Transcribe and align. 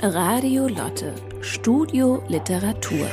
Radio 0.00 0.68
Lotte, 0.68 1.12
Studio 1.40 2.22
Literatur. 2.28 3.08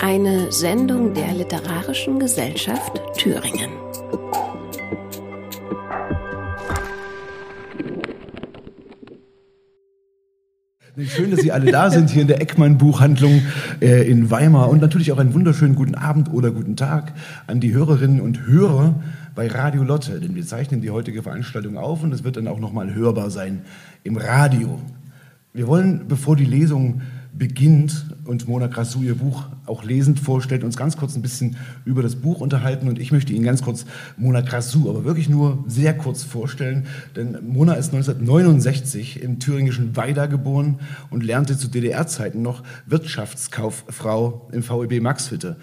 Eine 0.00 0.50
Sendung 0.50 1.12
der 1.12 1.34
Literarischen 1.34 2.18
Gesellschaft 2.18 3.02
Thüringen. 3.18 3.68
Schön, 11.06 11.30
dass 11.30 11.40
Sie 11.40 11.52
alle 11.52 11.70
da 11.70 11.90
sind 11.90 12.10
hier 12.10 12.22
in 12.22 12.28
der 12.28 12.40
Eckmann-Buchhandlung 12.40 13.42
äh, 13.80 14.10
in 14.10 14.30
Weimar 14.30 14.70
und 14.70 14.80
natürlich 14.80 15.12
auch 15.12 15.18
einen 15.18 15.34
wunderschönen 15.34 15.74
guten 15.76 15.94
Abend 15.94 16.32
oder 16.32 16.50
guten 16.50 16.76
Tag 16.76 17.12
an 17.46 17.60
die 17.60 17.72
Hörerinnen 17.72 18.20
und 18.20 18.46
Hörer 18.46 18.94
bei 19.38 19.46
Radio 19.46 19.84
Lotte, 19.84 20.18
denn 20.18 20.34
wir 20.34 20.44
zeichnen 20.44 20.80
die 20.80 20.90
heutige 20.90 21.22
Veranstaltung 21.22 21.78
auf 21.78 22.02
und 22.02 22.12
es 22.12 22.24
wird 22.24 22.36
dann 22.36 22.48
auch 22.48 22.58
nochmal 22.58 22.92
hörbar 22.92 23.30
sein 23.30 23.60
im 24.02 24.16
Radio. 24.16 24.80
Wir 25.54 25.68
wollen, 25.68 26.08
bevor 26.08 26.34
die 26.34 26.44
Lesung 26.44 27.02
beginnt 27.32 28.16
und 28.24 28.48
Mona 28.48 28.66
Grassou 28.66 29.00
ihr 29.00 29.14
Buch 29.14 29.44
auch 29.66 29.84
lesend 29.84 30.18
vorstellt, 30.18 30.64
uns 30.64 30.76
ganz 30.76 30.96
kurz 30.96 31.14
ein 31.14 31.22
bisschen 31.22 31.56
über 31.84 32.02
das 32.02 32.16
Buch 32.16 32.40
unterhalten 32.40 32.88
und 32.88 32.98
ich 32.98 33.12
möchte 33.12 33.32
Ihnen 33.32 33.44
ganz 33.44 33.62
kurz 33.62 33.86
Mona 34.16 34.40
Grassou, 34.40 34.90
aber 34.90 35.04
wirklich 35.04 35.28
nur 35.28 35.62
sehr 35.68 35.96
kurz 35.96 36.24
vorstellen, 36.24 36.88
denn 37.14 37.38
Mona 37.46 37.74
ist 37.74 37.94
1969 37.94 39.22
im 39.22 39.38
thüringischen 39.38 39.96
Weida 39.96 40.26
geboren 40.26 40.80
und 41.10 41.22
lernte 41.22 41.56
zu 41.56 41.68
DDR-Zeiten 41.68 42.42
noch 42.42 42.64
Wirtschaftskauffrau 42.86 44.48
im 44.50 44.64
VEB 44.68 45.00
Maxhütte. 45.00 45.58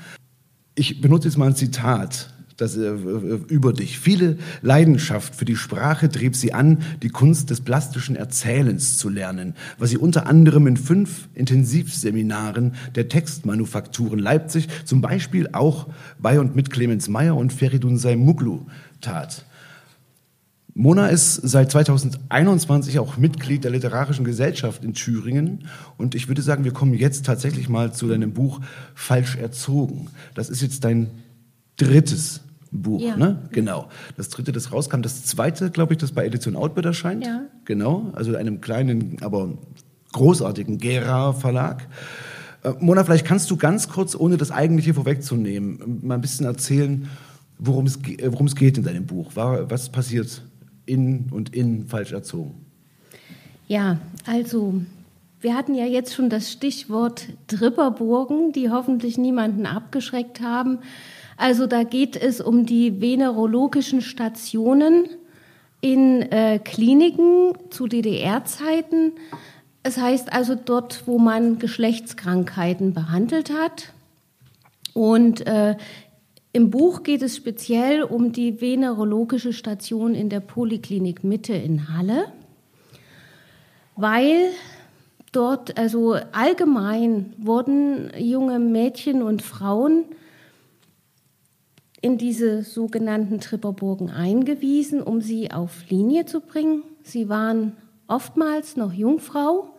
Ich 0.76 1.02
benutze 1.02 1.28
jetzt 1.28 1.38
mal 1.38 1.48
ein 1.48 1.56
Zitat 1.58 2.35
das, 2.58 2.78
äh, 2.78 2.90
über 2.90 3.74
dich. 3.74 4.00
Viele 4.00 4.38
Leidenschaft 4.62 5.36
für 5.36 5.46
die 5.46 5.56
Sprache 5.56 6.10
trieb 6.10 6.36
sie 6.36 6.54
an, 6.54 6.80
die 7.04 7.10
Kunst 7.10 7.50
des 7.50 7.62
plastischen 7.62 8.16
Erzählens 8.16 8.98
zu 8.98 9.10
lernen, 9.10 9.56
was 9.78 9.90
sie 9.90 9.98
unter 9.98 10.28
anderem 10.28 10.68
in 10.68 10.78
fünf 10.78 11.28
Intensivseminaren 11.34 12.76
der 12.96 13.10
Textmanufakturen 13.10 14.20
Leipzig, 14.20 14.68
zum 14.86 15.02
Beispiel 15.02 15.50
auch 15.52 15.88
bei 16.20 16.40
und 16.40 16.56
mit 16.56 16.70
Clemens 16.72 17.10
Meyer 17.10 17.36
und 17.36 17.52
Feridun 17.52 17.98
Saimuglu 17.98 18.66
tat. 19.02 19.46
Mona 20.78 21.08
ist 21.08 21.36
seit 21.36 21.72
2021 21.72 23.00
auch 23.00 23.16
Mitglied 23.16 23.64
der 23.64 23.72
Literarischen 23.72 24.26
Gesellschaft 24.26 24.84
in 24.84 24.94
Thüringen 24.94 25.70
und 25.96 26.16
ich 26.16 26.28
würde 26.28 26.42
sagen, 26.42 26.66
wir 26.66 26.74
kommen 26.74 26.94
jetzt 26.94 27.26
tatsächlich 27.26 27.70
mal 27.70 27.94
zu 27.94 28.10
deinem 28.10 28.34
Buch 28.34 28.60
Falsch 28.94 29.38
erzogen. 29.38 30.10
Das 30.34 30.50
ist 30.50 30.62
jetzt 30.62 30.84
dein 30.84 31.12
drittes 31.78 32.42
Buch, 32.82 33.02
ja. 33.02 33.16
ne? 33.16 33.40
Genau. 33.52 33.90
Das 34.18 34.30
dritte, 34.30 34.52
das 34.52 34.72
rauskam. 34.72 35.02
Das 35.02 35.26
zweite, 35.26 35.70
glaube 35.72 35.94
ich, 35.94 35.98
das 36.00 36.12
bei 36.12 36.26
Edition 36.26 36.56
Outbird 36.56 36.86
erscheint. 36.86 37.26
Ja. 37.26 37.42
Genau. 37.66 38.12
Also 38.14 38.36
einem 38.36 38.62
kleinen, 38.62 39.18
aber 39.22 39.50
großartigen 40.14 40.78
Gera 40.78 41.34
Verlag. 41.34 41.88
Äh, 42.64 42.74
Mona, 42.80 43.04
vielleicht 43.04 43.26
kannst 43.26 43.52
du 43.52 43.58
ganz 43.58 43.90
kurz, 43.90 44.16
ohne 44.16 44.38
das 44.38 44.52
eigentliche 44.52 44.94
vorwegzunehmen, 44.94 46.00
mal 46.04 46.16
ein 46.16 46.22
bisschen 46.22 46.46
erzählen, 46.46 47.10
worum 47.58 47.86
es, 47.86 47.98
äh, 47.98 48.32
worum 48.32 48.48
es 48.48 48.56
geht 48.56 48.78
in 48.78 48.84
deinem 48.84 49.06
Buch. 49.06 49.32
Was 49.36 49.90
passiert 49.90 50.42
in 50.86 51.28
und 51.32 51.56
in 51.56 51.88
falsch 51.88 52.12
erzogen? 52.12 52.56
Ja, 53.68 53.98
also 54.26 54.82
wir 55.42 55.56
hatten 55.56 55.76
ja 55.76 55.86
jetzt 55.86 56.14
schon 56.14 56.30
das 56.30 56.52
Stichwort 56.52 57.28
Tripperburgen, 57.48 58.52
die 58.52 58.70
hoffentlich 58.70 59.18
niemanden 59.18 59.66
abgeschreckt 59.66 60.42
haben. 60.42 60.80
Also 61.38 61.68
da 61.68 61.84
geht 61.84 62.16
es 62.16 62.42
um 62.42 62.66
die 62.66 63.02
venerologischen 63.02 64.02
Stationen 64.02 65.08
in 65.82 66.22
äh, 66.22 66.60
Kliniken 66.60 67.54
zu 67.70 67.88
DDR-Zeiten. 67.88 69.14
Es 69.84 69.98
heißt 69.98 70.34
also 70.34 70.56
dort, 70.56 71.04
wo 71.06 71.20
man 71.20 71.60
Geschlechtskrankheiten 71.60 72.94
behandelt 72.94 73.52
hat. 73.52 73.94
Und 74.94 75.46
äh, 75.46 75.76
im 76.54 76.70
Buch 76.70 77.04
geht 77.04 77.22
es 77.22 77.36
speziell 77.36 78.02
um 78.02 78.32
die 78.32 78.62
venerologische 78.62 79.52
Station 79.52 80.16
in 80.16 80.30
der 80.30 80.40
Poliklinik 80.40 81.24
Mitte 81.26 81.54
in 81.54 81.94
Halle, 81.94 82.32
weil 83.98 84.52
dort 85.34 85.78
also 85.78 86.16
allgemein 86.32 87.34
wurden 87.38 88.10
junge 88.18 88.60
Mädchen 88.60 89.22
und 89.22 89.42
Frauen 89.42 90.06
in 92.06 92.20
diese 92.20 92.62
sogenannten 92.62 93.40
Tripperburgen 93.40 94.12
eingewiesen, 94.12 95.02
um 95.02 95.22
sie 95.22 95.50
auf 95.50 95.90
Linie 95.90 96.28
zu 96.28 96.40
bringen. 96.40 96.84
Sie 97.02 97.30
waren 97.30 97.76
oftmals 98.06 98.78
noch 98.78 98.94
Jungfrau, 98.94 99.76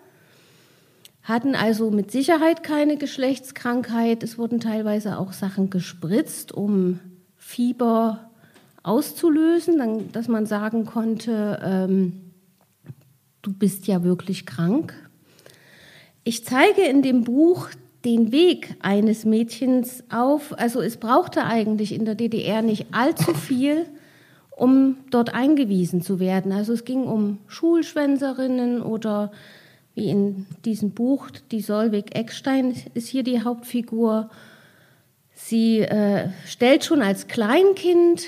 hatten 1.23 1.55
also 1.55 1.93
mit 1.93 2.11
Sicherheit 2.11 2.65
keine 2.65 2.97
Geschlechtskrankheit. 2.97 4.25
Es 4.25 4.39
wurden 4.39 4.59
teilweise 4.59 5.19
auch 5.19 5.33
Sachen 5.33 5.71
gespritzt, 5.71 6.51
um 6.51 6.99
Fieber 7.37 8.29
auszulösen, 8.83 10.11
dass 10.11 10.27
man 10.27 10.47
sagen 10.47 10.85
konnte, 10.85 11.61
ähm, 11.63 12.33
du 13.41 13.53
bist 13.53 13.87
ja 13.87 14.03
wirklich 14.03 14.47
krank. 14.47 14.95
Ich 16.25 16.45
zeige 16.45 16.83
in 16.83 17.03
dem 17.03 17.23
Buch 17.23 17.69
den 18.07 18.31
Weg 18.31 18.77
eines 18.81 19.25
Mädchens 19.25 20.05
auf. 20.11 20.59
Also 20.59 20.81
es 20.81 20.97
brauchte 20.97 21.45
eigentlich 21.45 21.93
in 21.93 22.05
der 22.05 22.15
DDR 22.15 22.63
nicht 22.63 22.87
allzu 22.93 23.35
viel, 23.35 23.85
um 24.51 24.97
dort 25.11 25.35
eingewiesen 25.35 26.03
zu 26.03 26.21
werden. 26.21 26.53
Also 26.53 26.73
es 26.73 26.85
ging 26.85 27.03
um 27.03 27.39
Schulschwänzerinnen 27.49 28.81
oder 28.81 29.33
wie 29.95 30.09
in 30.09 30.47
diesem 30.65 30.93
Buch, 30.93 31.31
die 31.51 31.61
Solveig 31.61 32.15
Eckstein 32.15 32.75
ist 32.95 33.09
hier 33.09 33.25
die 33.25 33.43
Hauptfigur. 33.43 34.31
Sie 35.35 35.81
äh, 35.81 36.29
stellt 36.47 36.85
schon 36.85 37.03
als 37.03 37.27
Kleinkind 37.27 38.23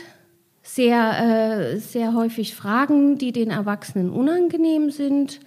sehr, 0.62 1.70
äh, 1.72 1.78
sehr 1.78 2.14
häufig 2.14 2.54
Fragen, 2.54 3.16
die 3.16 3.32
den 3.32 3.50
Erwachsenen 3.50 4.10
unangenehm 4.10 4.90
sind 4.90 5.40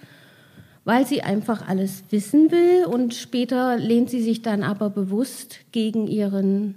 weil 0.84 1.06
sie 1.06 1.22
einfach 1.22 1.66
alles 1.68 2.04
wissen 2.10 2.50
will 2.50 2.84
und 2.86 3.14
später 3.14 3.76
lehnt 3.76 4.10
sie 4.10 4.22
sich 4.22 4.42
dann 4.42 4.62
aber 4.62 4.90
bewusst 4.90 5.60
gegen 5.70 6.06
ihren 6.06 6.74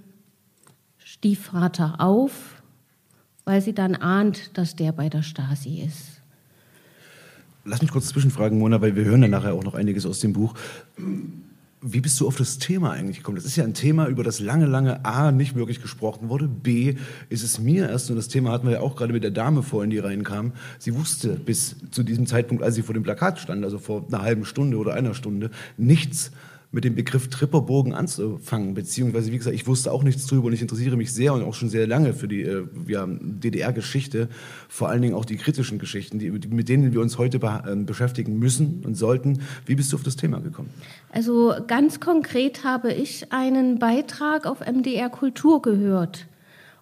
Stiefvater 0.98 1.96
auf, 1.98 2.62
weil 3.44 3.60
sie 3.60 3.72
dann 3.72 3.94
ahnt, 3.94 4.56
dass 4.56 4.76
der 4.76 4.92
bei 4.92 5.08
der 5.08 5.22
Stasi 5.22 5.82
ist. 5.86 6.20
Lass 7.64 7.82
mich 7.82 7.90
kurz 7.90 8.08
zwischenfragen, 8.08 8.58
Mona, 8.58 8.80
weil 8.80 8.94
wir 8.94 9.04
hören 9.04 9.22
ja 9.22 9.28
nachher 9.28 9.54
auch 9.54 9.64
noch 9.64 9.74
einiges 9.74 10.06
aus 10.06 10.20
dem 10.20 10.32
Buch. 10.32 10.54
Wie 11.82 12.00
bist 12.00 12.18
du 12.20 12.26
auf 12.26 12.36
das 12.36 12.58
Thema 12.58 12.92
eigentlich 12.92 13.18
gekommen? 13.18 13.36
Das 13.36 13.44
ist 13.44 13.56
ja 13.56 13.64
ein 13.64 13.74
Thema, 13.74 14.06
über 14.08 14.24
das 14.24 14.40
lange, 14.40 14.64
lange 14.64 15.04
A 15.04 15.30
nicht 15.30 15.54
wirklich 15.54 15.82
gesprochen 15.82 16.30
wurde. 16.30 16.48
B 16.48 16.94
ist 17.28 17.44
es 17.44 17.58
mir 17.58 17.90
erst, 17.90 18.08
und 18.08 18.16
das 18.16 18.28
Thema 18.28 18.50
hatten 18.50 18.66
wir 18.66 18.74
ja 18.74 18.80
auch 18.80 18.96
gerade 18.96 19.12
mit 19.12 19.22
der 19.22 19.30
Dame 19.30 19.62
vorhin, 19.62 19.90
die 19.90 19.98
reinkam. 19.98 20.52
Sie 20.78 20.94
wusste 20.94 21.34
bis 21.34 21.76
zu 21.90 22.02
diesem 22.02 22.26
Zeitpunkt, 22.26 22.62
als 22.62 22.76
sie 22.76 22.82
vor 22.82 22.94
dem 22.94 23.02
Plakat 23.02 23.38
stand, 23.38 23.62
also 23.62 23.78
vor 23.78 24.06
einer 24.08 24.22
halben 24.22 24.46
Stunde 24.46 24.78
oder 24.78 24.94
einer 24.94 25.12
Stunde, 25.12 25.50
nichts 25.76 26.30
mit 26.70 26.84
dem 26.84 26.94
Begriff 26.94 27.28
Tripperburgen 27.28 27.94
anzufangen. 27.94 28.74
Beziehungsweise, 28.74 29.32
wie 29.32 29.38
gesagt, 29.38 29.54
ich 29.54 29.66
wusste 29.66 29.92
auch 29.92 30.02
nichts 30.02 30.26
drüber 30.26 30.46
und 30.48 30.52
ich 30.52 30.62
interessiere 30.62 30.96
mich 30.96 31.12
sehr 31.12 31.32
und 31.32 31.42
auch 31.42 31.54
schon 31.54 31.68
sehr 31.68 31.86
lange 31.86 32.12
für 32.12 32.28
die 32.28 32.42
äh, 32.42 32.66
ja, 32.86 33.06
DDR-Geschichte, 33.08 34.28
vor 34.68 34.88
allen 34.88 35.02
Dingen 35.02 35.14
auch 35.14 35.24
die 35.24 35.36
kritischen 35.36 35.78
Geschichten, 35.78 36.18
die, 36.18 36.30
mit 36.30 36.68
denen 36.68 36.92
wir 36.92 37.00
uns 37.00 37.18
heute 37.18 37.38
be 37.38 37.62
äh, 37.66 37.76
beschäftigen 37.76 38.38
müssen 38.38 38.82
und 38.84 38.94
sollten. 38.94 39.42
Wie 39.64 39.74
bist 39.74 39.92
du 39.92 39.96
auf 39.96 40.02
das 40.02 40.16
Thema 40.16 40.40
gekommen? 40.40 40.70
Also 41.10 41.54
ganz 41.66 42.00
konkret 42.00 42.64
habe 42.64 42.92
ich 42.92 43.32
einen 43.32 43.78
Beitrag 43.78 44.46
auf 44.46 44.60
MDR 44.60 45.08
Kultur 45.08 45.62
gehört. 45.62 46.26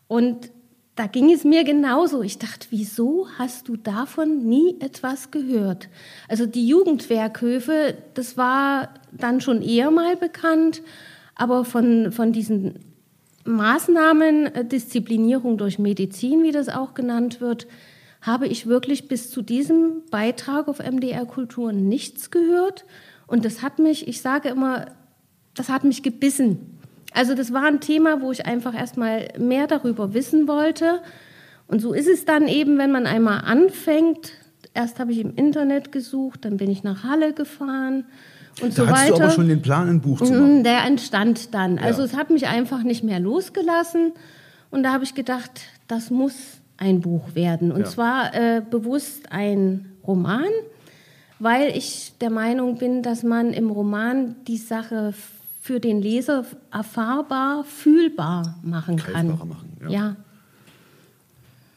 Und 0.07 0.51
da 0.97 1.07
ging 1.07 1.33
es 1.33 1.45
mir 1.45 1.65
genauso. 1.65 2.23
Ich 2.23 2.39
dachte, 2.39 2.69
wieso 2.71 3.27
hast 3.39 3.69
du 3.69 3.77
davon 3.77 4.47
nie 4.47 4.77
etwas 4.81 5.31
gehört? 5.31 5.89
Also 6.29 6.47
die 6.47 6.69
Jugendwerkhöfe, 6.69 7.97
das 8.15 8.37
war 8.37 8.91
dann 9.11 9.41
schon 9.41 9.61
eher 9.61 9.91
mal 9.91 10.17
bekannt, 10.17 10.83
aber 11.35 11.65
von, 11.65 12.13
von 12.13 12.33
diesen 12.33 12.79
Maßnahmen, 13.45 14.47
äh, 14.47 14.65
Disziplinierung 14.65 15.59
durch 15.59 15.79
Medizin, 15.79 16.43
wie 16.43 16.53
das 16.53 16.69
auch 16.69 16.95
genannt 16.95 17.41
wird, 17.41 17.67
habe 18.23 18.47
ich 18.47 18.67
wirklich 18.67 19.09
bis 19.09 19.31
zu 19.31 19.43
diesem 19.43 20.03
Beitrag 20.11 20.69
auf 20.69 20.79
MDR 20.79 21.27
Kultur 21.27 21.73
nichts 21.73 22.31
gehört. 22.31 22.87
Und 23.27 23.45
das 23.45 23.63
hat 23.63 23.79
mich, 23.79 24.09
ich 24.09 24.23
sage 24.23 24.49
immer, 24.49 24.87
das 25.55 25.69
hat 25.69 25.85
mich 25.85 26.03
gebissen. 26.03 26.79
Also 27.15 27.35
das 27.35 27.53
war 27.53 27.65
ein 27.65 27.81
Thema, 27.81 28.21
wo 28.21 28.33
ich 28.33 28.45
einfach 28.45 28.75
erstmal 28.75 29.29
mehr 29.39 29.67
darüber 29.67 30.13
wissen 30.15 30.49
wollte. 30.49 31.01
Und 31.69 31.81
so 31.81 31.95
ist 31.95 32.09
es 32.09 32.25
dann 32.25 32.49
eben, 32.49 32.77
wenn 32.77 32.91
man 32.93 33.07
einmal 33.07 33.43
anfängt. 33.45 34.33
Erst 34.75 34.99
habe 34.99 35.13
ich 35.13 35.21
im 35.21 35.35
Internet 35.37 35.93
gesucht, 35.93 36.45
dann 36.45 36.57
bin 36.57 36.71
ich 36.71 36.83
nach 36.83 37.05
Halle 37.05 37.33
gefahren 37.33 38.05
und 38.61 38.77
da 38.77 38.85
so 38.85 38.91
weiter. 38.91 39.17
du 39.17 39.23
aber 39.23 39.31
schon 39.31 39.49
den 39.49 39.63
Plan, 39.63 39.89
ein 39.89 40.01
Buch 40.01 40.19
zu 40.19 40.33
machen. 40.33 40.61
Mm, 40.61 40.65
der 40.65 40.85
entstand 40.85 41.55
dann. 41.55 41.79
Also 41.79 42.01
ja. 42.01 42.07
es 42.07 42.17
hat 42.17 42.31
mich 42.31 42.49
einfach 42.49 42.83
nicht 42.83 43.05
mehr 43.05 43.21
losgelassen. 43.21 44.13
Und 44.71 44.83
da 44.83 44.93
habe 44.93 45.05
ich 45.05 45.15
gedacht, 45.15 45.53
das 45.87 46.11
muss 46.11 46.35
ein 46.77 47.01
Buch 47.01 47.35
werden. 47.35 47.71
Und 47.71 47.83
Ja. 47.83 47.87
zwar 47.87 48.35
äh, 48.35 48.61
bewusst 48.69 49.31
ein 49.31 49.93
Roman, 50.07 50.49
weil 51.39 51.77
ich 51.77 52.15
der 52.21 52.31
Meinung 52.31 52.79
bin, 52.79 53.03
dass 53.03 53.23
man 53.23 53.53
im 53.53 53.71
Roman 53.71 54.35
die 54.49 54.57
Sache 54.57 55.15
für 55.65 55.81
den 55.81 56.03
Leser 56.03 56.45
erfahrbar, 56.71 57.65
fühlbar 57.65 58.59
machen 58.63 58.97
kann. 58.97 59.29
Machen, 59.29 59.73
ja. 59.81 59.89
ja. 59.89 60.17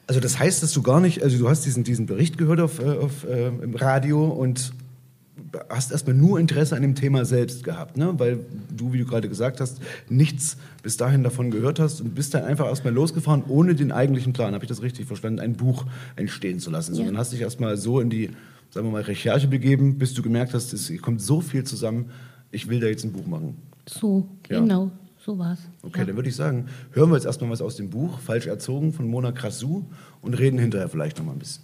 Also 0.08 0.20
das 0.20 0.38
heißt, 0.38 0.62
dass 0.62 0.74
du 0.74 0.82
gar 0.82 1.00
nicht, 1.00 1.24
also 1.24 1.38
du 1.38 1.48
hast 1.48 1.66
diesen, 1.66 1.86
diesen 1.86 2.06
Bericht 2.06 2.38
gehört 2.38 2.60
auf, 2.60 2.80
äh, 2.80 2.98
auf, 2.98 3.24
äh, 3.24 3.48
im 3.48 3.76
Radio 3.76 4.28
und 4.28 4.74
hast 5.70 5.94
erstmal 5.94 6.18
nur 6.18 6.38
Interesse 6.38 6.76
an 6.76 6.82
dem 6.82 6.96
Thema 6.96 7.24
selbst 7.24 7.64
gehabt, 7.64 7.96
ne? 7.96 8.14
weil 8.18 8.40
du, 8.76 8.92
wie 8.92 8.98
du 8.98 9.06
gerade 9.06 9.30
gesagt 9.30 9.62
hast, 9.62 9.80
nichts 10.10 10.58
bis 10.84 10.98
dahin 10.98 11.24
davon 11.24 11.50
gehört 11.50 11.80
hast 11.80 12.02
und 12.02 12.14
bist 12.14 12.34
dann 12.34 12.44
einfach 12.44 12.66
erstmal 12.66 12.94
losgefahren, 12.94 13.44
ohne 13.48 13.74
den 13.74 13.94
eigentlichen 13.94 14.34
Plan, 14.34 14.54
habe 14.54 14.66
ich 14.66 14.70
das 14.70 14.82
richtig 14.82 15.08
verstanden, 15.08 15.40
ein 15.40 15.54
Buch 15.54 15.86
entstehen 16.18 16.60
zu 16.60 16.72
lassen. 16.72 16.92
Ja. 16.92 16.98
Sondern 16.98 17.18
hast 17.18 17.32
dich 17.32 17.40
erstmal 17.40 17.78
so 17.78 18.02
in 18.02 18.10
die, 18.10 18.32
sagen 18.70 18.86
wir 18.88 18.92
mal, 18.92 19.04
Recherche 19.04 19.48
begeben, 19.48 19.98
bis 19.98 20.14
du 20.14 20.22
gemerkt 20.22 20.54
hast, 20.54 20.74
es 20.74 20.92
kommt 21.02 21.22
so 21.22 21.40
viel 21.40 21.64
zusammen, 21.64 22.10
ich 22.52 22.68
will 22.68 22.82
da 22.82 22.88
jetzt 22.88 23.06
ein 23.06 23.14
Buch 23.14 23.28
machen. 23.28 23.56
So, 23.88 24.28
Ja. 24.50 24.60
genau, 24.60 24.92
so 25.18 25.38
war's. 25.38 25.60
Okay, 25.84 26.06
dann 26.06 26.16
würde 26.16 26.30
ich 26.30 26.36
sagen, 26.36 26.68
hören 26.92 27.10
wir 27.10 27.16
jetzt 27.16 27.26
erstmal 27.26 27.50
was 27.50 27.62
aus 27.62 27.76
dem 27.76 27.90
Buch 27.90 28.20
Falsch 28.20 28.48
erzogen 28.48 28.94
von 28.94 29.08
Mona 29.08 29.32
Krasu 29.32 29.84
und 30.22 30.34
reden 30.38 30.60
hinterher 30.60 30.90
vielleicht 30.90 31.18
noch 31.18 31.26
mal 31.26 31.34
ein 31.34 31.40
bisschen. 31.40 31.64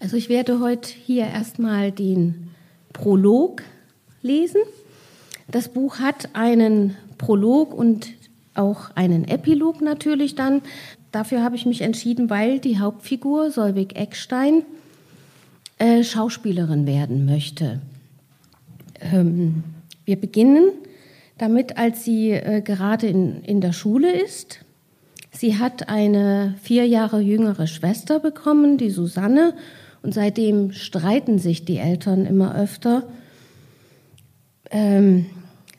Also 0.00 0.16
ich 0.16 0.28
werde 0.28 0.60
heute 0.60 0.90
hier 0.90 1.26
erstmal 1.26 1.90
den 1.92 2.50
Prolog 2.92 3.62
lesen. 4.22 4.60
Das 5.48 5.68
Buch 5.68 5.98
hat 5.98 6.30
einen 6.34 6.96
Prolog 7.18 7.72
und 7.72 8.08
auch 8.54 8.90
einen 8.94 9.26
Epilog 9.26 9.80
natürlich 9.80 10.34
dann. 10.34 10.62
Dafür 11.12 11.42
habe 11.42 11.56
ich 11.56 11.64
mich 11.64 11.80
entschieden, 11.80 12.28
weil 12.28 12.58
die 12.58 12.78
Hauptfigur 12.78 13.50
Solveig 13.50 13.96
Eckstein 13.96 14.62
äh, 15.78 16.02
Schauspielerin 16.02 16.86
werden 16.86 17.24
möchte. 17.24 17.80
Ähm, 19.00 19.64
wir 20.04 20.16
beginnen 20.16 20.70
damit, 21.38 21.76
als 21.76 22.04
sie 22.04 22.30
äh, 22.30 22.62
gerade 22.62 23.06
in, 23.06 23.42
in 23.42 23.60
der 23.60 23.72
Schule 23.72 24.12
ist. 24.12 24.60
Sie 25.32 25.58
hat 25.58 25.88
eine 25.88 26.54
vier 26.62 26.86
Jahre 26.86 27.20
jüngere 27.20 27.66
Schwester 27.66 28.20
bekommen, 28.20 28.78
die 28.78 28.90
Susanne, 28.90 29.54
und 30.02 30.14
seitdem 30.14 30.72
streiten 30.72 31.38
sich 31.38 31.64
die 31.64 31.78
Eltern 31.78 32.26
immer 32.26 32.54
öfter. 32.54 33.04
Ähm, 34.70 35.26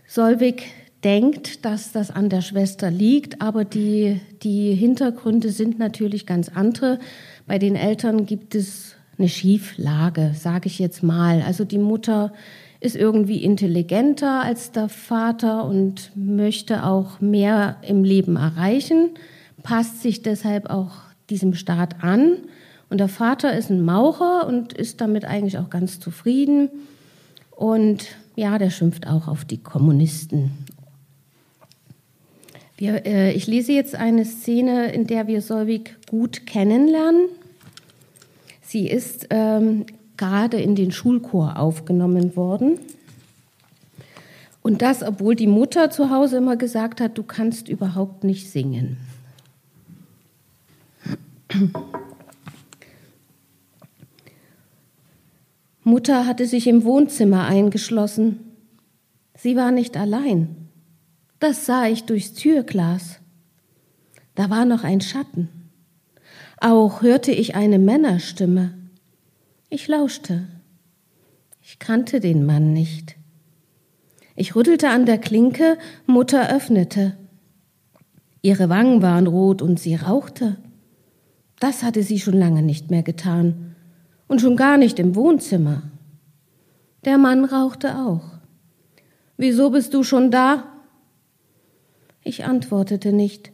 Solvig 0.07 0.63
denkt, 1.03 1.65
dass 1.65 1.91
das 1.91 2.09
an 2.09 2.29
der 2.29 2.41
Schwester 2.41 2.89
liegt, 2.89 3.41
aber 3.41 3.65
die, 3.65 4.21
die 4.43 4.73
Hintergründe 4.73 5.49
sind 5.49 5.77
natürlich 5.77 6.25
ganz 6.25 6.49
andere. 6.49 6.99
Bei 7.45 7.59
den 7.59 7.75
Eltern 7.75 8.25
gibt 8.25 8.55
es 8.55 8.95
eine 9.17 9.29
Schieflage, 9.29 10.31
sage 10.33 10.67
ich 10.67 10.79
jetzt 10.79 11.03
mal. 11.03 11.41
Also 11.41 11.65
die 11.65 11.79
Mutter 11.79 12.33
ist 12.85 12.95
irgendwie 12.95 13.43
intelligenter 13.43 14.43
als 14.43 14.71
der 14.71 14.89
Vater 14.89 15.65
und 15.65 16.11
möchte 16.15 16.85
auch 16.85 17.19
mehr 17.19 17.77
im 17.81 18.03
Leben 18.03 18.35
erreichen, 18.35 19.09
passt 19.63 20.03
sich 20.03 20.21
deshalb 20.21 20.69
auch 20.69 20.91
diesem 21.31 21.55
Staat 21.55 22.03
an. 22.03 22.37
Und 22.89 22.99
der 22.99 23.07
Vater 23.07 23.57
ist 23.57 23.71
ein 23.71 23.83
Maucher 23.83 24.45
und 24.47 24.73
ist 24.73 25.01
damit 25.01 25.25
eigentlich 25.25 25.57
auch 25.57 25.71
ganz 25.71 25.99
zufrieden. 25.99 26.69
Und 27.49 28.05
ja, 28.35 28.59
der 28.59 28.69
schimpft 28.69 29.07
auch 29.07 29.27
auf 29.27 29.45
die 29.45 29.57
Kommunisten. 29.57 30.51
Wir, 32.77 33.05
äh, 33.05 33.31
ich 33.31 33.47
lese 33.47 33.71
jetzt 33.71 33.95
eine 33.95 34.25
Szene, 34.25 34.91
in 34.91 35.07
der 35.07 35.25
wir 35.25 35.41
Solvig 35.41 35.95
gut 36.07 36.45
kennenlernen. 36.45 37.29
Sie 38.61 38.87
ist 38.87 39.27
ähm, 39.31 39.85
gerade 40.17 40.59
in 40.59 40.75
den 40.75 40.91
Schulchor 40.91 41.57
aufgenommen 41.57 42.35
worden. 42.35 42.79
Und 44.61 44.81
das, 44.81 45.03
obwohl 45.03 45.35
die 45.35 45.47
Mutter 45.47 45.91
zu 45.91 46.09
Hause 46.09 46.37
immer 46.37 46.55
gesagt 46.55 46.99
hat, 46.99 47.17
du 47.17 47.23
kannst 47.23 47.69
überhaupt 47.69 48.23
nicht 48.23 48.49
singen. 48.49 48.97
Mutter 55.83 56.25
hatte 56.25 56.47
sich 56.47 56.65
im 56.65 56.83
Wohnzimmer 56.83 57.45
eingeschlossen. 57.45 58.39
Sie 59.37 59.55
war 59.55 59.69
nicht 59.71 59.97
allein. 59.97 60.55
Das 61.39 61.67
sah 61.67 61.85
ich 61.85 62.05
durchs 62.05 62.33
Türglas. 62.33 63.19
Da 64.33 64.49
war 64.49 64.65
noch 64.65 64.83
ein 64.83 65.01
Schatten. 65.01 65.49
Auch 66.59 67.03
hörte 67.03 67.31
ich 67.31 67.53
eine 67.53 67.77
Männerstimme. 67.77 68.73
Ich 69.69 69.87
lauschte. 69.87 70.47
Ich 71.61 71.79
kannte 71.79 72.19
den 72.19 72.45
Mann 72.45 72.73
nicht. 72.73 73.17
Ich 74.35 74.55
rüttelte 74.55 74.89
an 74.89 75.05
der 75.05 75.17
Klinke, 75.17 75.77
Mutter 76.05 76.49
öffnete. 76.49 77.17
Ihre 78.41 78.69
Wangen 78.69 79.01
waren 79.01 79.25
rot 79.25 79.61
und 79.61 79.79
sie 79.79 79.95
rauchte. 79.95 80.57
Das 81.59 81.83
hatte 81.83 82.03
sie 82.03 82.19
schon 82.19 82.37
lange 82.37 82.61
nicht 82.61 82.91
mehr 82.91 83.01
getan 83.01 83.75
und 84.27 84.41
schon 84.41 84.55
gar 84.55 84.77
nicht 84.77 84.99
im 84.99 85.15
Wohnzimmer. 85.15 85.83
Der 87.05 87.17
Mann 87.17 87.45
rauchte 87.45 87.97
auch. 87.97 88.23
Wieso 89.37 89.71
bist 89.71 89.93
du 89.93 90.03
schon 90.03 90.31
da? 90.31 90.65
Ich 92.23 92.45
antwortete 92.45 93.13
nicht. 93.13 93.51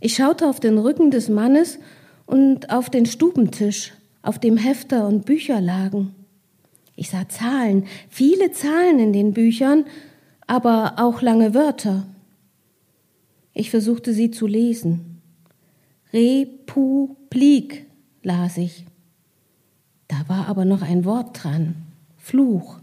Ich 0.00 0.14
schaute 0.14 0.48
auf 0.48 0.60
den 0.60 0.78
Rücken 0.78 1.10
des 1.10 1.28
Mannes 1.28 1.78
und 2.26 2.70
auf 2.70 2.90
den 2.90 3.06
Stubentisch, 3.06 3.92
auf 4.22 4.38
dem 4.38 4.56
Hefter 4.56 5.06
und 5.06 5.24
Bücher 5.24 5.60
lagen. 5.60 6.14
Ich 6.96 7.10
sah 7.10 7.28
Zahlen, 7.28 7.86
viele 8.08 8.50
Zahlen 8.52 8.98
in 8.98 9.12
den 9.12 9.32
Büchern, 9.32 9.84
aber 10.46 10.94
auch 10.96 11.22
lange 11.22 11.54
Wörter. 11.54 12.06
Ich 13.52 13.70
versuchte 13.70 14.12
sie 14.12 14.30
zu 14.30 14.46
lesen. 14.46 15.20
Republik 16.12 17.86
las 18.22 18.56
ich. 18.56 18.84
Da 20.08 20.28
war 20.28 20.48
aber 20.48 20.64
noch 20.64 20.82
ein 20.82 21.04
Wort 21.04 21.42
dran. 21.42 21.76
Fluch. 22.16 22.80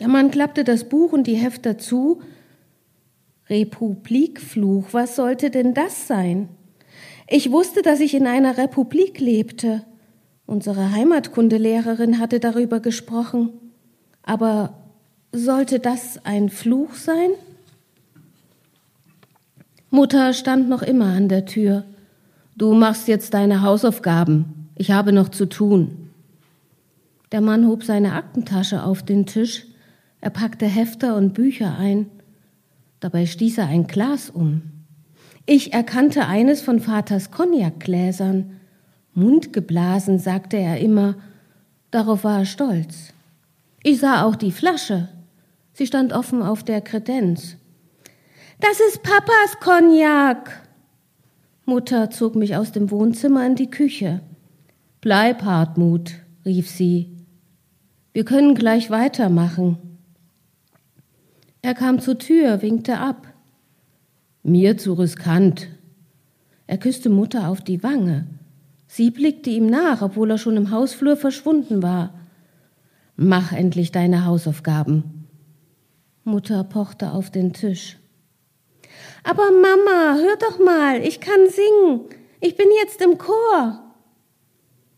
Der 0.00 0.08
Mann 0.08 0.30
klappte 0.30 0.64
das 0.64 0.88
Buch 0.88 1.12
und 1.12 1.26
die 1.26 1.36
Hefter 1.36 1.78
zu. 1.78 2.22
Republikfluch, 3.48 4.92
was 4.92 5.16
sollte 5.16 5.50
denn 5.50 5.74
das 5.74 6.06
sein? 6.06 6.48
Ich 7.30 7.52
wusste, 7.52 7.82
dass 7.82 8.00
ich 8.00 8.14
in 8.14 8.26
einer 8.26 8.56
Republik 8.56 9.20
lebte. 9.20 9.82
Unsere 10.46 10.92
Heimatkundelehrerin 10.92 12.18
hatte 12.18 12.40
darüber 12.40 12.80
gesprochen. 12.80 13.50
Aber 14.22 14.72
sollte 15.30 15.78
das 15.78 16.24
ein 16.24 16.48
Fluch 16.48 16.94
sein? 16.94 17.30
Mutter 19.90 20.32
stand 20.32 20.70
noch 20.70 20.80
immer 20.80 21.12
an 21.12 21.28
der 21.28 21.44
Tür. 21.44 21.84
Du 22.56 22.72
machst 22.72 23.08
jetzt 23.08 23.34
deine 23.34 23.60
Hausaufgaben. 23.60 24.70
Ich 24.74 24.90
habe 24.90 25.12
noch 25.12 25.28
zu 25.28 25.46
tun. 25.46 26.10
Der 27.30 27.42
Mann 27.42 27.66
hob 27.66 27.84
seine 27.84 28.14
Aktentasche 28.14 28.82
auf 28.82 29.02
den 29.02 29.26
Tisch. 29.26 29.66
Er 30.22 30.30
packte 30.30 30.64
Hefter 30.64 31.14
und 31.14 31.34
Bücher 31.34 31.76
ein. 31.76 32.06
Dabei 33.00 33.26
stieß 33.26 33.58
er 33.58 33.66
ein 33.66 33.86
Glas 33.86 34.30
um. 34.30 34.62
Ich 35.50 35.72
erkannte 35.72 36.26
eines 36.26 36.60
von 36.60 36.78
Vaters 36.78 37.30
Cognacgläsern. 37.30 38.60
Mundgeblasen, 39.14 40.18
sagte 40.18 40.58
er 40.58 40.78
immer. 40.78 41.16
Darauf 41.90 42.22
war 42.22 42.40
er 42.40 42.44
stolz. 42.44 43.14
Ich 43.82 43.98
sah 43.98 44.24
auch 44.24 44.36
die 44.36 44.52
Flasche. 44.52 45.08
Sie 45.72 45.86
stand 45.86 46.12
offen 46.12 46.42
auf 46.42 46.64
der 46.64 46.82
Kredenz. 46.82 47.56
Das 48.60 48.78
ist 48.88 49.02
Papas 49.02 49.58
Cognac. 49.58 50.68
Mutter 51.64 52.10
zog 52.10 52.34
mich 52.34 52.54
aus 52.54 52.72
dem 52.72 52.90
Wohnzimmer 52.90 53.46
in 53.46 53.54
die 53.54 53.70
Küche. 53.70 54.20
Bleib, 55.00 55.44
Hartmut, 55.44 56.12
rief 56.44 56.68
sie. 56.68 57.16
Wir 58.12 58.26
können 58.26 58.54
gleich 58.54 58.90
weitermachen. 58.90 59.78
Er 61.62 61.72
kam 61.72 62.00
zur 62.00 62.18
Tür, 62.18 62.60
winkte 62.60 62.98
ab. 62.98 63.28
Mir 64.42 64.78
zu 64.78 64.94
riskant. 64.94 65.68
Er 66.66 66.78
küsste 66.78 67.10
Mutter 67.10 67.48
auf 67.48 67.60
die 67.60 67.82
Wange. 67.82 68.26
Sie 68.86 69.10
blickte 69.10 69.50
ihm 69.50 69.66
nach, 69.66 70.02
obwohl 70.02 70.30
er 70.30 70.38
schon 70.38 70.56
im 70.56 70.70
Hausflur 70.70 71.16
verschwunden 71.16 71.82
war. 71.82 72.14
Mach 73.16 73.52
endlich 73.52 73.92
deine 73.92 74.24
Hausaufgaben. 74.24 75.26
Mutter 76.24 76.62
pochte 76.64 77.12
auf 77.12 77.30
den 77.30 77.52
Tisch. 77.52 77.98
Aber 79.24 79.50
Mama, 79.50 80.18
hör 80.20 80.36
doch 80.36 80.58
mal, 80.58 81.00
ich 81.00 81.20
kann 81.20 81.48
singen. 81.48 82.02
Ich 82.40 82.56
bin 82.56 82.68
jetzt 82.80 83.00
im 83.02 83.18
Chor. 83.18 83.82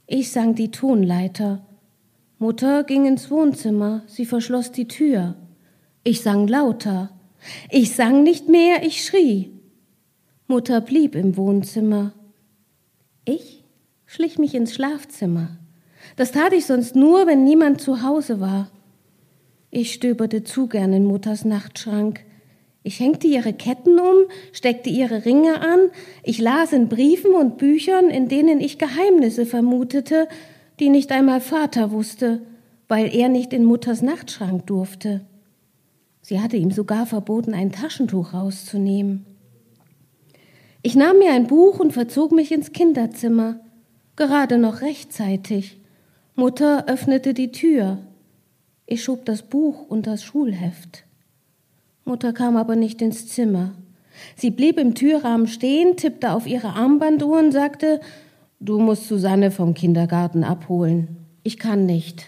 Ich 0.07 0.31
sang 0.31 0.55
die 0.55 0.71
Tonleiter. 0.71 1.65
Mutter 2.39 2.85
ging 2.85 3.07
ins 3.07 3.31
Wohnzimmer, 3.31 4.03
sie 4.07 4.27
verschloss 4.27 4.73
die 4.73 4.89
Tür. 4.89 5.37
Ich 6.05 6.23
sang 6.23 6.49
lauter. 6.49 7.11
Ich 7.71 7.95
sang 7.95 8.23
nicht 8.23 8.49
mehr, 8.49 8.83
ich 8.85 9.05
schrie. 9.05 9.53
Mutter 10.47 10.81
blieb 10.81 11.15
im 11.15 11.37
Wohnzimmer. 11.37 12.13
Ich 13.25 13.65
schlich 14.07 14.39
mich 14.39 14.55
ins 14.55 14.75
Schlafzimmer. 14.75 15.59
Das 16.17 16.33
tat 16.33 16.53
ich 16.53 16.67
sonst 16.67 16.97
nur, 16.97 17.27
wenn 17.27 17.45
niemand 17.45 17.81
zu 17.81 18.03
Hause 18.03 18.41
war. 18.41 18.71
Ich 19.71 19.93
stöberte 19.93 20.43
zu 20.43 20.67
gern 20.67 20.93
in 20.93 21.05
Mutters 21.05 21.45
Nachtschrank. 21.45 22.25
Ich 22.83 22.99
hängte 22.99 23.29
ihre 23.29 23.53
Ketten 23.53 24.01
um, 24.01 24.17
steckte 24.53 24.91
ihre 24.91 25.25
Ringe 25.25 25.61
an, 25.61 25.91
ich 26.25 26.41
las 26.41 26.73
in 26.73 26.89
Briefen 26.89 27.35
und 27.35 27.59
Büchern, 27.59 28.09
in 28.11 28.29
denen 28.29 28.59
ich 28.61 28.79
Geheimnisse 28.79 29.47
vermutete, 29.47 30.29
die 30.81 30.89
nicht 30.89 31.13
einmal 31.13 31.41
Vater 31.41 31.93
wusste, 31.93 32.43
weil 32.89 33.15
er 33.15 33.29
nicht 33.29 33.53
in 33.53 33.65
Mutters 33.65 34.03
Nachtschrank 34.03 34.67
durfte. 34.67 35.21
Sie 36.23 36.41
hatte 36.41 36.57
ihm 36.57 36.71
sogar 36.71 37.07
verboten, 37.07 37.55
ein 37.55 37.73
Taschentuch 37.73 38.35
rauszunehmen. 38.35 39.27
Ich 40.83 40.95
nahm 40.95 41.19
mir 41.19 41.33
ein 41.33 41.47
Buch 41.47 41.79
und 41.79 41.93
verzog 41.93 42.33
mich 42.33 42.53
ins 42.53 42.73
Kinderzimmer, 42.73 43.61
gerade 44.17 44.59
noch 44.59 44.81
rechtzeitig. 44.81 45.79
Mutter 46.35 46.87
öffnete 46.89 47.35
die 47.35 47.53
Tür. 47.53 47.99
Ich 48.87 49.05
schob 49.05 49.25
das 49.25 49.43
Buch 49.43 49.89
und 49.89 50.07
das 50.07 50.23
Schulheft. 50.23 51.05
Mutter 52.05 52.33
kam 52.33 52.57
aber 52.57 52.77
nicht 52.77 53.03
ins 53.03 53.29
Zimmer. 53.29 53.73
Sie 54.37 54.51
blieb 54.51 54.79
im 54.79 54.95
Türrahmen 54.95 55.47
stehen, 55.47 55.97
tippte 55.97 56.33
auf 56.33 56.47
ihre 56.47 56.75
Armbanduhr 56.75 57.39
und 57.39 57.53
sagte, 57.53 58.01
Du 58.59 58.79
musst 58.79 59.09
Susanne 59.09 59.51
vom 59.51 59.73
Kindergarten 59.73 60.45
abholen. 60.45 61.17
Ich 61.43 61.59
kann 61.59 61.87
nicht. 61.87 62.27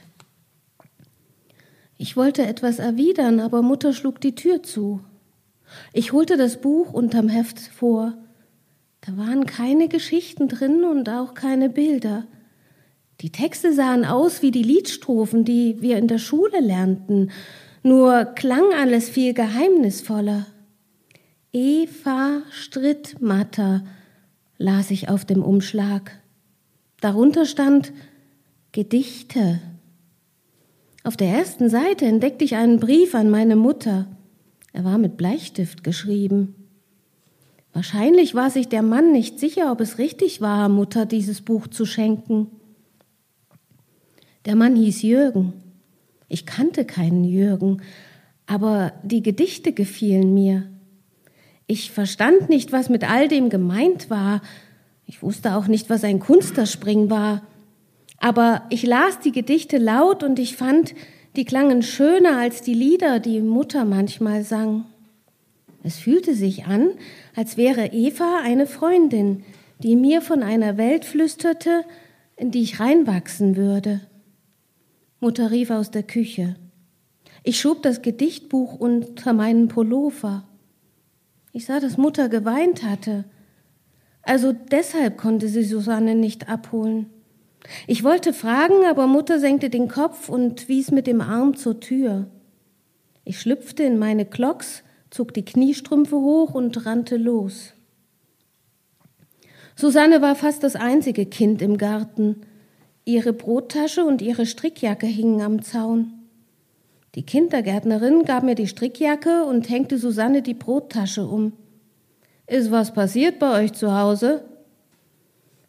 Ich 2.03 2.17
wollte 2.17 2.45
etwas 2.45 2.81
erwidern, 2.81 3.39
aber 3.39 3.63
Mutter 3.63 3.93
schlug 3.93 4.21
die 4.21 4.35
Tür 4.35 4.65
zu. 4.65 4.99
Ich 5.93 6.13
holte 6.13 6.37
das 6.37 6.61
Buch 6.61 6.93
unterm 6.93 7.29
Heft 7.29 7.61
vor. 7.61 8.15
Da 9.03 9.17
waren 9.17 9.47
keine 9.47 9.87
Geschichten 9.87 10.49
drin 10.49 10.83
und 10.83 11.09
auch 11.09 11.35
keine 11.35 11.71
Bilder. 11.71 12.27
Die 13.21 13.31
Texte 13.31 13.73
sahen 13.73 14.05
aus 14.05 14.43
wie 14.43 14.51
die 14.51 14.65
Liedstrophen, 14.65 15.45
die 15.45 15.81
wir 15.81 15.97
in 15.97 16.09
der 16.09 16.19
Schule 16.19 16.59
lernten, 16.59 17.31
nur 17.85 18.25
klang 18.25 18.73
alles 18.77 19.09
viel 19.09 19.33
geheimnisvoller. 19.33 20.47
Eva 21.53 22.43
Strittmatter 22.51 23.85
las 24.59 24.91
ich 24.91 25.09
auf 25.09 25.25
dem 25.25 25.45
Umschlag. 25.45 26.19
Darunter 27.01 27.47
stand 27.47 27.93
Gedichte. 28.73 29.61
Auf 31.05 31.17
der 31.17 31.29
ersten 31.29 31.69
Seite 31.69 32.07
entdeckte 32.07 32.45
ich 32.45 32.55
einen 32.55 32.79
Brief 32.79 33.15
an 33.15 33.31
meine 33.31 33.57
Mutter. 33.57 34.07
Er 34.73 34.85
war 34.85 34.99
mit 34.99 35.17
Bleistift 35.17 35.83
geschrieben. 35.83 36.55
Wahrscheinlich 37.73 38.35
war 38.35 38.51
sich 38.51 38.69
der 38.69 38.83
Mann 38.83 39.13
nicht 39.13 39.41
sicher, 39.41 39.73
ob 39.73 39.81
es 39.81 39.99
richtig 39.99 40.41
war, 40.41 40.69
Mutter 40.69 41.07
dieses 41.07 41.41
Buch 41.41 41.67
zu 41.67 41.87
schenken. 41.87 42.49
Der 44.45 44.57
Mann 44.57 44.77
hieß 44.77 45.03
Jürgen. 45.03 45.55
Ich 46.29 46.47
kannte 46.47 46.85
keinen 46.85 47.25
Jürgen, 47.25 47.83
aber 48.47 48.93
die 49.03 49.23
Gedichte 49.23 49.73
gefielen 49.73 50.35
mir. 50.35 50.69
Ich 51.67 51.91
verstand 51.91 52.49
nicht, 52.49 52.73
was 52.73 52.89
mit 52.89 53.09
all 53.09 53.29
dem 53.29 53.51
gemeint 53.51 54.11
war. 54.11 54.41
Ich 55.07 55.23
wusste 55.23 55.57
auch 55.57 55.67
nicht, 55.67 55.91
was 55.91 56.05
ein 56.05 56.21
Kunsterspring 56.21 57.11
war. 57.11 57.43
Aber 58.23 58.63
ich 58.71 58.85
las 58.85 59.19
die 59.19 59.33
Gedichte 59.33 59.79
laut 59.79 60.23
und 60.23 60.39
ich 60.39 60.57
fand, 60.57 60.95
die 61.35 61.45
klangen 61.45 61.83
schöner 61.83 62.39
als 62.39 62.63
die 62.63 62.73
Lieder, 62.73 63.19
die 63.19 63.41
Mutter 63.41 63.85
manchmal 63.85 64.45
sang. 64.45 64.85
Es 65.83 65.99
fühlte 65.99 66.37
sich 66.37 66.67
an, 66.67 66.91
als 67.35 67.57
wäre 67.57 67.87
Eva 67.87 68.39
eine 68.45 68.69
Freundin, 68.69 69.43
die 69.83 69.97
mir 69.97 70.23
von 70.23 70.45
einer 70.45 70.79
Welt 70.79 71.05
flüsterte, 71.05 71.85
in 72.37 72.53
die 72.53 72.63
ich 72.63 72.79
reinwachsen 72.79 73.57
würde. 73.57 74.03
Mutter 75.19 75.51
rief 75.51 75.71
aus 75.71 75.91
der 75.91 76.05
Küche. 76.05 76.55
Ich 77.43 77.59
schob 77.59 77.83
das 77.83 78.03
Gedichtbuch 78.03 78.79
unter 78.79 79.33
meinen 79.33 79.67
Pullover. 79.67 80.45
Ich 81.53 81.67
sah, 81.67 81.81
dass 81.81 81.97
Mutter 81.97 82.29
geweint 82.29 82.85
hatte. 82.85 83.25
Also 84.23 84.53
deshalb 84.53 85.19
konnte 85.19 85.49
sie 85.49 85.65
Susanne 85.65 86.15
nicht 86.15 86.49
abholen. 86.49 87.07
Ich 87.87 88.05
wollte 88.05 88.33
fragen, 88.33 88.85
aber 88.89 89.07
Mutter 89.07 89.39
senkte 89.39 89.71
den 89.71 89.89
Kopf 89.89 90.29
und 90.29 90.69
wies 90.69 90.91
mit 90.91 91.07
dem 91.07 91.21
Arm 91.21 91.57
zur 91.57 91.81
Tür. 91.81 92.27
Ich 93.25 93.41
schlüpfte 93.41 93.85
in 93.85 93.99
meine 93.99 94.27
Klocks, 94.27 94.83
zog 95.11 95.33
die 95.35 95.45
Kniestrümpfe 95.45 96.17
hoch 96.17 96.55
und 96.55 96.87
rannte 96.87 97.17
los. 97.17 97.75
Susanne 99.77 100.23
war 100.23 100.35
fast 100.35 100.63
das 100.63 100.77
einzige 100.77 101.27
Kind 101.27 101.63
im 101.63 101.79
Garten. 101.79 102.43
Ihre 103.05 103.33
Brottasche 103.33 104.05
und 104.05 104.23
ihre 104.23 104.47
Strickjacke 104.47 105.07
hingen 105.07 105.41
am 105.41 105.63
Zaun. 105.63 106.13
Die 107.15 107.25
Kindergärtnerin 107.25 108.25
gab 108.25 108.43
mir 108.43 108.55
die 108.55 108.69
Strickjacke 108.69 109.45
und 109.45 109.69
hängte 109.69 109.99
Susanne 109.99 110.43
die 110.43 110.55
Brottasche 110.55 111.27
um. 111.27 111.53
Ist 112.47 112.71
was 112.71 112.93
passiert 112.93 113.39
bei 113.39 113.63
euch 113.63 113.73
zu 113.73 113.97
Hause? 113.99 114.45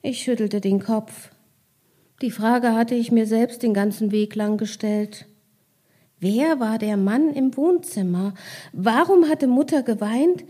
Ich 0.01 0.21
schüttelte 0.21 0.61
den 0.61 0.79
Kopf. 0.79 1.32
Die 2.21 2.31
Frage 2.31 2.73
hatte 2.73 2.95
ich 2.95 3.11
mir 3.11 3.25
selbst 3.25 3.63
den 3.63 3.73
ganzen 3.73 4.11
Weg 4.11 4.35
lang 4.35 4.57
gestellt. 4.57 5.25
Wer 6.19 6.59
war 6.59 6.77
der 6.77 6.95
Mann 6.95 7.33
im 7.33 7.57
Wohnzimmer? 7.57 8.33
Warum 8.71 9.27
hatte 9.27 9.47
Mutter 9.47 9.83
geweint? 9.83 10.45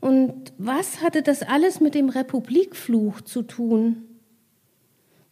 Und 0.00 0.52
was 0.56 1.02
hatte 1.02 1.22
das 1.22 1.42
alles 1.42 1.80
mit 1.80 1.94
dem 1.94 2.08
Republikfluch 2.08 3.20
zu 3.20 3.42
tun? 3.42 4.04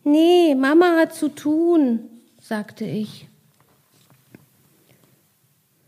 Nee, 0.05 0.55
Mama 0.55 0.97
hat 0.99 1.15
zu 1.15 1.29
tun, 1.29 2.01
sagte 2.41 2.85
ich. 2.85 3.29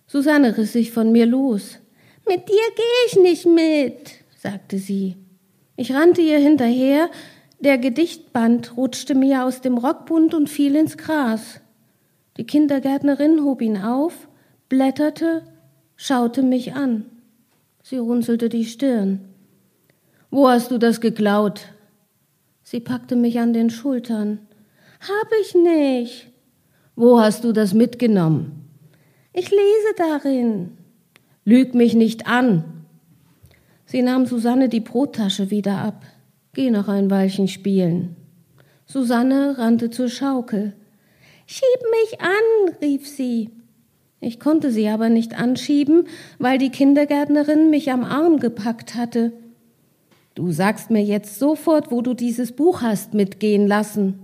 Susanne 0.07 0.57
riss 0.57 0.73
sich 0.73 0.90
von 0.90 1.12
mir 1.12 1.26
los. 1.26 1.78
Mit 2.26 2.49
dir 2.49 2.55
gehe 2.76 3.07
ich 3.07 3.17
nicht 3.17 3.47
mit, 3.47 4.11
sagte 4.37 4.78
sie. 4.78 5.17
Ich 5.76 5.93
rannte 5.93 6.23
ihr 6.23 6.38
hinterher, 6.38 7.11
der 7.61 7.79
Gedichtband 7.79 8.77
rutschte 8.77 9.15
mir 9.15 9.45
aus 9.45 9.61
dem 9.61 9.79
Rockbund 9.79 10.35
und 10.35 10.49
fiel 10.49 10.77
ins 10.77 10.97
Gras. 10.97 11.61
Die 12.37 12.45
Kindergärtnerin 12.45 13.43
hob 13.43 13.62
ihn 13.62 13.77
auf, 13.77 14.29
blätterte, 14.69 15.43
schaute 15.97 16.43
mich 16.43 16.75
an. 16.75 17.07
Sie 17.83 17.97
runzelte 17.97 18.49
die 18.49 18.65
Stirn. 18.65 19.21
Wo 20.31 20.49
hast 20.49 20.71
du 20.71 20.79
das 20.79 21.00
geklaut? 21.00 21.73
Sie 22.62 22.81
packte 22.81 23.17
mich 23.17 23.41
an 23.41 23.53
den 23.53 23.71
Schultern. 23.71 24.41
Hab 25.00 25.33
ich 25.41 25.55
nicht. 25.55 26.29
Wo 26.95 27.19
hast 27.19 27.45
du 27.45 27.53
das 27.53 27.75
mitgenommen? 27.75 28.69
Ich 29.33 29.50
lese 29.50 29.95
darin. 29.97 30.77
Lüg 31.45 31.75
mich 31.75 31.95
nicht 31.95 32.27
an. 32.27 32.65
Sie 33.87 34.03
nahm 34.03 34.27
Susanne 34.27 34.69
die 34.69 34.81
Brottasche 34.81 35.50
wieder 35.50 35.79
ab. 35.79 36.05
Geh 36.59 36.71
noch 36.71 36.88
ein 36.88 37.09
Weilchen 37.09 37.47
spielen. 37.47 38.17
Susanne 38.85 39.59
rannte 39.59 39.91
zur 39.91 40.09
Schaukel. 40.09 40.75
Schieb 41.47 41.79
mich 41.93 42.21
an, 42.21 42.75
rief 42.83 43.07
sie. 43.07 43.50
Ich 44.19 44.41
konnte 44.41 44.73
sie 44.73 44.88
aber 44.88 45.09
nicht 45.09 45.38
anschieben, 45.38 46.09
weil 46.41 46.59
die 46.59 46.71
Kindergärtnerin 46.71 47.71
mich 47.71 47.93
am 47.93 48.03
Arm 48.03 48.41
gepackt 48.41 48.97
hatte. 48.97 49.33
Du 50.35 50.50
sagst 50.50 50.91
mir 50.91 51.00
jetzt 51.00 51.38
sofort, 51.38 51.93
wo 51.93 52.03
du 52.03 52.12
dieses 52.12 52.50
Buch 52.50 52.83
hast 52.83 53.15
mitgehen 53.15 53.69
lassen. 53.69 54.19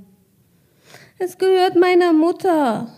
Es 1.21 1.39
gehört 1.39 1.77
meiner 1.77 2.13
Mutter. 2.13 2.89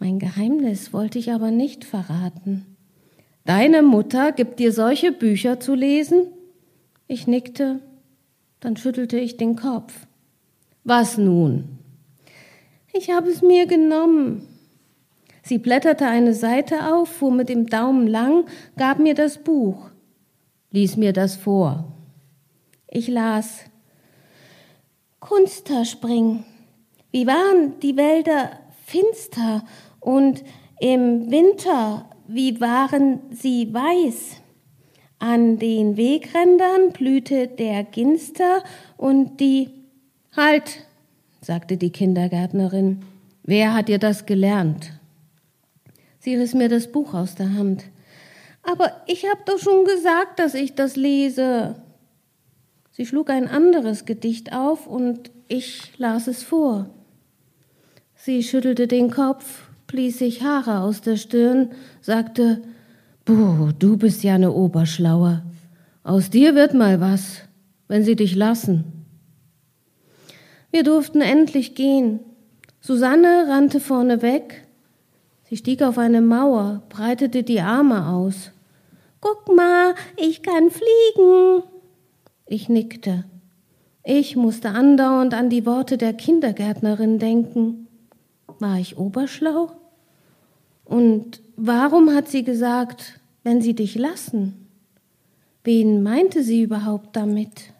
Mein 0.00 0.18
Geheimnis 0.18 0.92
wollte 0.92 1.18
ich 1.18 1.32
aber 1.32 1.50
nicht 1.50 1.82
verraten. 1.82 2.76
Deine 3.46 3.80
Mutter 3.80 4.32
gibt 4.32 4.58
dir 4.58 4.72
solche 4.72 5.12
Bücher 5.12 5.60
zu 5.60 5.74
lesen? 5.74 6.26
Ich 7.06 7.26
nickte, 7.26 7.80
dann 8.60 8.76
schüttelte 8.76 9.18
ich 9.18 9.36
den 9.36 9.56
Kopf. 9.56 10.06
Was 10.84 11.18
nun? 11.18 11.78
Ich 12.92 13.10
habe 13.10 13.28
es 13.28 13.42
mir 13.42 13.66
genommen. 13.66 14.48
Sie 15.42 15.58
blätterte 15.58 16.06
eine 16.06 16.34
Seite 16.34 16.92
auf, 16.92 17.08
fuhr 17.08 17.32
mit 17.32 17.48
dem 17.48 17.66
Daumen 17.66 18.06
lang, 18.06 18.44
gab 18.76 18.98
mir 18.98 19.14
das 19.14 19.38
Buch. 19.38 19.90
Lies 20.70 20.96
mir 20.96 21.12
das 21.12 21.36
vor. 21.36 21.92
Ich 22.86 23.08
las 23.08 23.64
Kunsterspring. 25.20 26.44
Wie 27.10 27.26
waren 27.26 27.78
die 27.80 27.96
Wälder 27.96 28.50
finster 28.84 29.64
und 30.00 30.44
im 30.80 31.30
Winter, 31.30 32.08
wie 32.26 32.60
waren 32.60 33.20
sie 33.30 33.72
weiß? 33.72 34.42
An 35.18 35.58
den 35.58 35.96
Wegrändern 35.96 36.92
blühte 36.92 37.48
der 37.48 37.84
Ginster 37.84 38.62
und 38.96 39.40
die 39.40 39.70
Halt, 40.36 40.86
sagte 41.40 41.76
die 41.76 41.90
Kindergärtnerin. 41.90 43.00
Wer 43.42 43.74
hat 43.74 43.88
dir 43.88 43.98
das 43.98 44.24
gelernt? 44.24 44.92
Sie 46.20 46.36
riss 46.36 46.54
mir 46.54 46.68
das 46.68 46.92
Buch 46.92 47.14
aus 47.14 47.34
der 47.34 47.54
Hand. 47.54 47.84
Aber 48.62 48.92
ich 49.06 49.24
hab 49.24 49.46
doch 49.46 49.58
schon 49.58 49.84
gesagt, 49.84 50.38
dass 50.38 50.54
ich 50.54 50.74
das 50.74 50.94
lese. 50.94 51.76
Sie 52.92 53.06
schlug 53.06 53.30
ein 53.30 53.48
anderes 53.48 54.04
Gedicht 54.04 54.52
auf 54.52 54.86
und 54.86 55.30
ich 55.48 55.98
las 55.98 56.26
es 56.26 56.42
vor. 56.42 56.90
Sie 58.14 58.42
schüttelte 58.42 58.86
den 58.86 59.10
Kopf, 59.10 59.70
blies 59.86 60.18
sich 60.18 60.42
Haare 60.42 60.80
aus 60.80 61.00
der 61.00 61.16
Stirn, 61.16 61.70
sagte, 62.00 62.62
Buh, 63.28 63.72
du 63.78 63.98
bist 63.98 64.22
ja 64.22 64.36
eine 64.36 64.52
Oberschlaue. 64.52 65.42
Aus 66.02 66.30
dir 66.30 66.54
wird 66.54 66.72
mal 66.72 66.98
was, 67.02 67.42
wenn 67.86 68.02
sie 68.02 68.16
dich 68.16 68.34
lassen. 68.34 68.84
Wir 70.70 70.82
durften 70.82 71.20
endlich 71.20 71.74
gehen. 71.74 72.20
Susanne 72.80 73.44
rannte 73.50 73.80
vorne 73.80 74.22
weg. 74.22 74.66
Sie 75.44 75.58
stieg 75.58 75.82
auf 75.82 75.98
eine 75.98 76.22
Mauer, 76.22 76.84
breitete 76.88 77.42
die 77.42 77.60
Arme 77.60 78.06
aus. 78.08 78.50
Guck 79.20 79.54
mal, 79.54 79.94
ich 80.16 80.42
kann 80.42 80.70
fliegen. 80.70 81.64
Ich 82.46 82.70
nickte. 82.70 83.24
Ich 84.04 84.36
musste 84.36 84.70
andauernd 84.70 85.34
an 85.34 85.50
die 85.50 85.66
Worte 85.66 85.98
der 85.98 86.14
Kindergärtnerin 86.14 87.18
denken. 87.18 87.88
War 88.58 88.78
ich 88.78 88.96
oberschlau? 88.96 89.72
Und 90.86 91.42
warum 91.56 92.14
hat 92.14 92.28
sie 92.28 92.44
gesagt, 92.44 93.17
wenn 93.48 93.62
sie 93.62 93.74
dich 93.74 93.94
lassen? 93.94 94.66
Wen 95.64 96.02
meinte 96.02 96.42
sie 96.42 96.60
überhaupt 96.60 97.16
damit? 97.16 97.72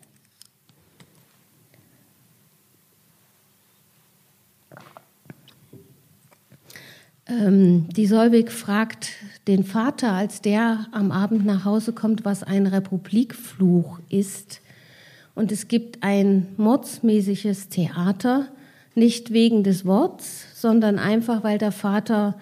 Ähm, 7.27 7.87
die 7.91 8.07
Solvig 8.07 8.51
fragt 8.51 9.11
den 9.47 9.63
Vater, 9.63 10.15
als 10.15 10.41
der 10.41 10.87
am 10.91 11.13
Abend 11.13 11.45
nach 11.45 11.67
Hause 11.67 11.93
kommt, 11.93 12.25
was 12.25 12.43
ein 12.43 12.67
Republikfluch 12.67 13.99
ist. 14.09 14.63
Und 15.35 15.53
es 15.53 15.69
gibt 15.69 16.03
ein 16.03 16.47
mordsmäßiges 16.57 17.69
Theater, 17.69 18.49
nicht 18.95 19.35
wegen 19.35 19.65
des 19.65 19.85
Worts, 19.85 20.47
sondern 20.59 20.99
einfach, 20.99 21.45
weil 21.45 21.59
der 21.59 21.73
Vater 21.73 22.39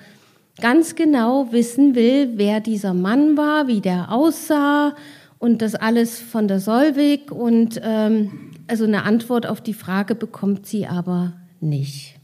ganz 0.61 0.95
genau 0.95 1.53
wissen 1.53 1.95
will, 1.95 2.33
wer 2.37 2.61
dieser 2.61 2.95
Mann 2.95 3.37
war, 3.37 3.67
wie 3.67 3.81
der 3.81 4.13
aussah 4.13 4.95
und 5.39 5.63
das 5.63 5.75
alles 5.75 6.19
von 6.19 6.49
der 6.49 6.61
Solvig. 6.61 7.31
Und 7.31 7.81
ähm, 7.83 8.53
also 8.67 8.85
eine 8.85 9.05
Antwort 9.05 9.47
auf 9.47 9.61
die 9.61 9.75
Frage 9.75 10.15
bekommt 10.15 10.67
sie 10.67 10.87
aber 10.87 11.35
nicht. 11.61 12.15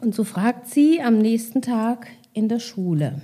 Und 0.00 0.14
so 0.16 0.24
fragt 0.24 0.66
sie 0.66 1.00
am 1.00 1.18
nächsten 1.18 1.62
Tag 1.62 2.08
in 2.32 2.48
der 2.48 2.58
Schule. 2.58 3.20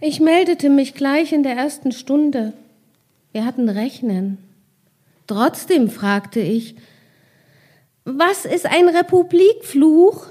Ich 0.00 0.20
meldete 0.20 0.70
mich 0.70 0.94
gleich 0.94 1.32
in 1.32 1.42
der 1.42 1.54
ersten 1.54 1.92
Stunde. 1.92 2.54
Wir 3.32 3.44
hatten 3.44 3.68
Rechnen. 3.68 4.38
Trotzdem 5.26 5.90
fragte 5.90 6.40
ich, 6.40 6.76
was 8.16 8.44
ist 8.46 8.66
ein 8.66 8.88
Republikfluch? 8.88 10.26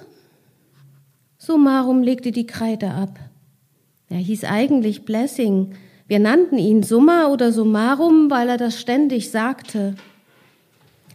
Summarum 1.38 2.01
legte 2.01 2.31
die 2.31 2.48
Kreide 2.48 2.89
ab. 2.91 3.19
Er 4.10 4.17
hieß 4.17 4.46
eigentlich 4.46 5.05
Blessing. 5.05 5.75
Wir 6.07 6.19
nannten 6.19 6.57
ihn 6.57 6.81
Summa 6.81 7.27
oder 7.27 7.51
Summarum, 7.51 8.31
weil 8.31 8.50
er 8.50 8.57
das 8.57 8.79
ständig 8.79 9.29
sagte. 9.29 9.96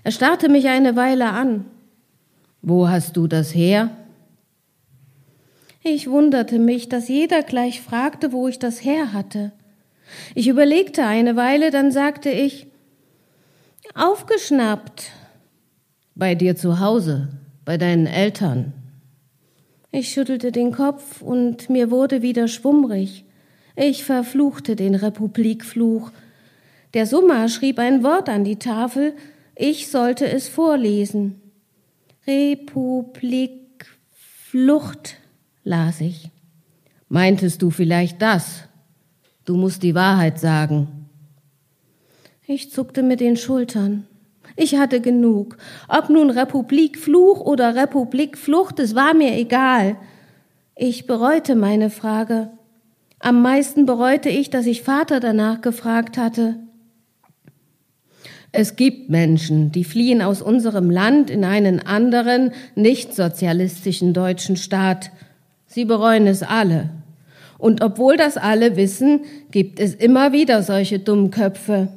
Er 0.04 0.12
starrte 0.12 0.48
mich 0.48 0.68
eine 0.68 0.94
Weile 0.94 1.30
an. 1.30 1.64
Wo 2.60 2.88
hast 2.88 3.16
du 3.16 3.26
das 3.26 3.54
her? 3.54 3.90
Ich 5.82 6.08
wunderte 6.08 6.60
mich, 6.60 6.88
dass 6.88 7.08
jeder 7.08 7.42
gleich 7.42 7.80
fragte, 7.80 8.30
wo 8.30 8.46
ich 8.46 8.60
das 8.60 8.84
her 8.84 9.12
hatte. 9.12 9.50
Ich 10.36 10.46
überlegte 10.46 11.04
eine 11.04 11.34
Weile, 11.34 11.70
dann 11.72 11.90
sagte 11.90 12.30
ich, 12.30 12.68
aufgeschnappt. 13.94 15.10
Bei 16.14 16.34
dir 16.34 16.56
zu 16.56 16.78
Hause, 16.78 17.28
bei 17.64 17.78
deinen 17.78 18.06
Eltern. 18.06 18.72
Ich 19.90 20.10
schüttelte 20.10 20.52
den 20.52 20.72
Kopf 20.72 21.22
und 21.22 21.70
mir 21.70 21.90
wurde 21.90 22.22
wieder 22.22 22.48
schwummrig. 22.48 23.24
Ich 23.76 24.04
verfluchte 24.04 24.76
den 24.76 24.94
Republikfluch. 24.94 26.10
Der 26.94 27.06
Summer 27.06 27.48
schrieb 27.48 27.78
ein 27.78 28.02
Wort 28.02 28.28
an 28.28 28.44
die 28.44 28.58
Tafel, 28.58 29.14
ich 29.54 29.90
sollte 29.90 30.28
es 30.28 30.48
vorlesen. 30.48 31.40
Republik 32.26 33.86
Flucht, 34.10 35.16
las 35.64 36.00
ich. 36.00 36.30
Meintest 37.08 37.62
du 37.62 37.70
vielleicht 37.70 38.20
das? 38.20 38.64
Du 39.44 39.56
musst 39.56 39.82
die 39.82 39.94
Wahrheit 39.94 40.38
sagen. 40.38 41.08
Ich 42.46 42.70
zuckte 42.70 43.02
mit 43.02 43.20
den 43.20 43.36
Schultern. 43.36 44.06
Ich 44.56 44.76
hatte 44.76 45.00
genug. 45.00 45.56
Ob 45.88 46.10
nun 46.10 46.30
Republik 46.30 46.98
Fluch 46.98 47.40
oder 47.40 47.74
Republik 47.74 48.36
Flucht, 48.36 48.78
es 48.78 48.94
war 48.94 49.14
mir 49.14 49.36
egal. 49.36 49.96
Ich 50.76 51.06
bereute 51.06 51.54
meine 51.54 51.90
Frage. 51.90 52.50
Am 53.18 53.40
meisten 53.40 53.86
bereute 53.86 54.28
ich, 54.28 54.50
dass 54.50 54.66
ich 54.66 54.82
Vater 54.82 55.20
danach 55.20 55.60
gefragt 55.60 56.18
hatte. 56.18 56.56
Es 58.50 58.76
gibt 58.76 59.08
Menschen, 59.08 59.72
die 59.72 59.84
fliehen 59.84 60.20
aus 60.20 60.42
unserem 60.42 60.90
Land 60.90 61.30
in 61.30 61.44
einen 61.44 61.80
anderen, 61.80 62.50
nicht 62.74 63.14
sozialistischen 63.14 64.12
deutschen 64.12 64.56
Staat. 64.56 65.10
Sie 65.66 65.86
bereuen 65.86 66.26
es 66.26 66.42
alle. 66.42 66.90
Und 67.56 67.80
obwohl 67.80 68.16
das 68.16 68.36
alle 68.36 68.76
wissen, 68.76 69.20
gibt 69.50 69.80
es 69.80 69.94
immer 69.94 70.32
wieder 70.32 70.62
solche 70.62 70.98
Dummköpfe. 70.98 71.88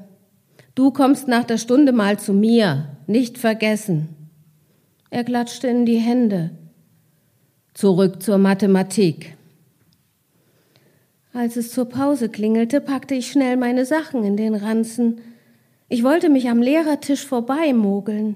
Du 0.76 0.92
kommst 0.92 1.30
nach 1.30 1.46
der 1.46 1.58
Stunde 1.58 1.94
mal 1.94 2.20
zu 2.20 2.34
mir, 2.34 2.98
nicht 3.08 3.38
vergessen. 3.38 4.10
Er 5.10 5.24
klatschte 5.24 5.68
in 5.68 5.86
die 5.86 5.98
Hände. 5.98 6.52
Zurück 7.74 8.22
zur 8.22 8.38
Mathematik. 8.38 9.38
Als 11.32 11.56
es 11.56 11.72
zur 11.72 11.86
Pause 11.86 12.28
klingelte, 12.28 12.82
packte 12.82 13.16
ich 13.16 13.32
schnell 13.32 13.56
meine 13.56 13.86
Sachen 13.86 14.26
in 14.26 14.36
den 14.36 14.54
Ranzen. 14.54 15.22
Ich 15.88 16.04
wollte 16.04 16.30
mich 16.30 16.50
am 16.50 16.62
Lehrertisch 16.62 17.26
vorbeimogeln. 17.26 18.36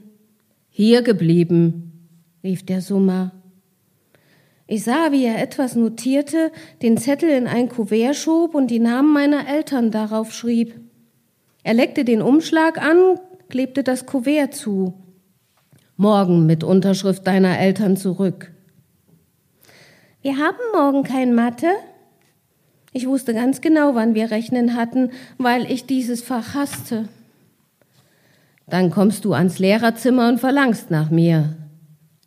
Hier 0.69 1.01
geblieben, 1.01 2.07
rief 2.41 2.65
der 2.65 2.81
Summer. 2.81 3.33
Ich 4.65 4.83
sah, 4.85 5.11
wie 5.11 5.25
er 5.25 5.41
etwas 5.41 5.75
notierte, 5.75 6.51
den 6.81 6.97
Zettel 6.97 7.29
in 7.29 7.47
ein 7.47 7.67
Kuvert 7.67 8.15
schob 8.15 8.55
und 8.55 8.67
die 8.67 8.79
Namen 8.79 9.11
meiner 9.11 9.47
Eltern 9.47 9.91
darauf 9.91 10.31
schrieb. 10.31 10.88
Er 11.69 11.75
leckte 11.75 12.03
den 12.03 12.23
Umschlag 12.23 12.81
an, 12.81 13.19
klebte 13.47 13.83
das 13.83 14.07
Kuvert 14.07 14.55
zu. 14.55 14.95
Morgen 15.97 16.47
mit 16.47 16.63
Unterschrift 16.63 17.27
deiner 17.27 17.59
Eltern 17.59 17.95
zurück. 17.95 18.51
Wir 20.23 20.37
haben 20.37 20.57
morgen 20.73 21.03
kein 21.03 21.35
Mathe. 21.35 21.67
Ich 22.91 23.05
wusste 23.05 23.35
ganz 23.35 23.61
genau, 23.61 23.93
wann 23.93 24.15
wir 24.15 24.31
rechnen 24.31 24.75
hatten, 24.75 25.11
weil 25.37 25.71
ich 25.71 25.85
dieses 25.85 26.23
Fach 26.23 26.55
hasste. 26.55 27.07
Dann 28.65 28.89
kommst 28.89 29.23
du 29.23 29.33
ans 29.33 29.59
Lehrerzimmer 29.59 30.27
und 30.27 30.39
verlangst 30.39 30.89
nach 30.89 31.11
mir. 31.11 31.55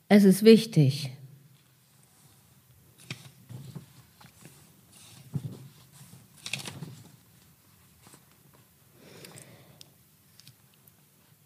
Es 0.09 0.23
ist 0.23 0.45
wichtig. 0.45 1.11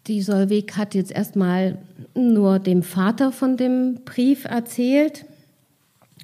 Die 0.07 0.21
Solvig 0.21 0.77
hat 0.77 0.95
jetzt 0.95 1.11
erstmal 1.11 1.79
nur 2.15 2.59
dem 2.59 2.81
Vater 2.81 3.33
von 3.33 3.57
dem 3.57 3.99
Brief 4.05 4.45
erzählt 4.45 5.25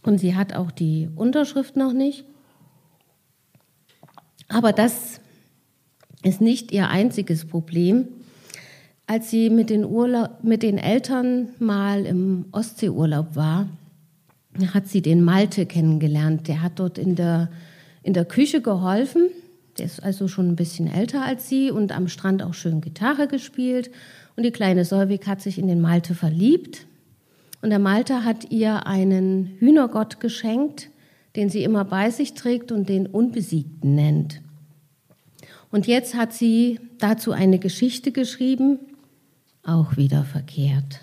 und 0.04 0.20
sie 0.20 0.36
hat 0.36 0.54
auch 0.56 0.72
die 0.72 1.10
Unterschrift 1.16 1.76
noch 1.76 1.92
nicht. 1.92 2.24
Aber 4.48 4.72
das 4.72 5.20
ist 6.24 6.40
nicht 6.40 6.72
ihr 6.72 6.88
einziges 6.88 7.46
Problem. 7.46 8.08
Als 9.06 9.30
sie 9.30 9.50
mit 9.50 9.70
den, 9.70 9.84
Urlaub, 9.84 10.44
mit 10.44 10.64
den 10.64 10.78
Eltern 10.78 11.50
mal 11.60 12.06
im 12.06 12.46
Ostseeurlaub 12.54 13.36
war, 13.36 13.68
hat 14.74 14.88
sie 14.88 15.02
den 15.02 15.24
Malte 15.24 15.66
kennengelernt. 15.66 16.48
Der 16.48 16.62
hat 16.62 16.80
dort 16.80 16.98
in 16.98 17.16
der, 17.16 17.50
in 18.02 18.14
der 18.14 18.24
Küche 18.24 18.62
geholfen. 18.62 19.30
Der 19.78 19.86
ist 19.86 20.04
also 20.04 20.28
schon 20.28 20.50
ein 20.50 20.56
bisschen 20.56 20.88
älter 20.88 21.24
als 21.24 21.50
sie 21.50 21.72
und 21.72 21.92
am 21.92 22.08
Strand 22.08 22.44
auch 22.44 22.54
schön 22.54 22.82
Gitarre 22.82 23.28
gespielt. 23.28 23.92
Und 24.36 24.44
die 24.44 24.52
kleine 24.52 24.86
Solvik 24.86 25.28
hat 25.28 25.42
sich 25.42 25.58
in 25.58 25.68
den 25.68 25.82
Malte 25.82 26.16
verliebt. 26.16 26.86
Und 27.62 27.70
der 27.70 27.80
Malte 27.80 28.26
hat 28.26 28.52
ihr 28.52 28.88
einen 28.88 29.56
Hühnergott 29.60 30.20
geschenkt, 30.20 30.90
den 31.36 31.50
sie 31.50 31.64
immer 31.64 31.86
bei 31.86 32.10
sich 32.12 32.34
trägt 32.34 32.72
und 32.72 32.90
den 32.90 33.08
Unbesiegten 33.08 33.96
nennt. 33.96 34.42
Und 35.72 35.88
jetzt 35.88 36.14
hat 36.14 36.34
sie 36.34 36.80
dazu 37.00 37.32
eine 37.32 37.58
Geschichte 37.58 38.12
geschrieben, 38.12 38.80
auch 39.64 39.98
wieder 39.98 40.24
verkehrt. 40.24 41.00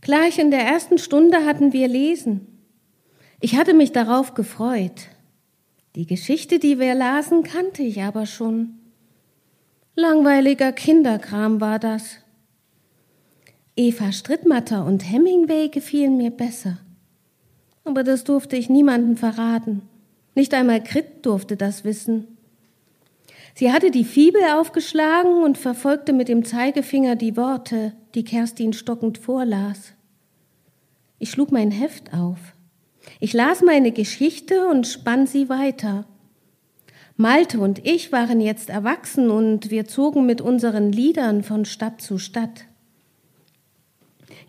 Gleich 0.00 0.38
in 0.38 0.50
der 0.50 0.60
ersten 0.60 0.98
Stunde 0.98 1.46
hatten 1.46 1.72
wir 1.72 1.88
Lesen. 1.88 2.53
Ich 3.40 3.56
hatte 3.56 3.74
mich 3.74 3.92
darauf 3.92 4.34
gefreut. 4.34 5.08
Die 5.96 6.06
Geschichte, 6.06 6.58
die 6.58 6.78
wir 6.78 6.94
lasen, 6.94 7.42
kannte 7.42 7.82
ich 7.82 8.02
aber 8.02 8.26
schon. 8.26 8.78
Langweiliger 9.96 10.72
Kinderkram 10.72 11.60
war 11.60 11.78
das. 11.78 12.18
Eva 13.76 14.12
Strittmatter 14.12 14.84
und 14.84 15.08
Hemingway 15.08 15.68
gefielen 15.68 16.16
mir 16.16 16.30
besser. 16.30 16.78
Aber 17.84 18.02
das 18.02 18.24
durfte 18.24 18.56
ich 18.56 18.70
niemandem 18.70 19.16
verraten. 19.16 19.82
Nicht 20.34 20.54
einmal 20.54 20.82
Krit 20.82 21.24
durfte 21.26 21.56
das 21.56 21.84
wissen. 21.84 22.26
Sie 23.54 23.72
hatte 23.72 23.92
die 23.92 24.04
Fibel 24.04 24.42
aufgeschlagen 24.56 25.44
und 25.44 25.58
verfolgte 25.58 26.12
mit 26.12 26.28
dem 26.28 26.44
Zeigefinger 26.44 27.14
die 27.14 27.36
Worte, 27.36 27.92
die 28.14 28.24
Kerstin 28.24 28.72
stockend 28.72 29.18
vorlas. 29.18 29.92
Ich 31.20 31.30
schlug 31.30 31.52
mein 31.52 31.70
Heft 31.70 32.12
auf. 32.12 32.53
Ich 33.20 33.32
las 33.32 33.62
meine 33.62 33.92
Geschichte 33.92 34.66
und 34.68 34.86
spann 34.86 35.26
sie 35.26 35.48
weiter. 35.48 36.06
Malte 37.16 37.60
und 37.60 37.86
ich 37.86 38.10
waren 38.10 38.40
jetzt 38.40 38.70
erwachsen 38.70 39.30
und 39.30 39.70
wir 39.70 39.86
zogen 39.86 40.26
mit 40.26 40.40
unseren 40.40 40.90
Liedern 40.90 41.44
von 41.44 41.64
Stadt 41.64 42.00
zu 42.00 42.18
Stadt. 42.18 42.64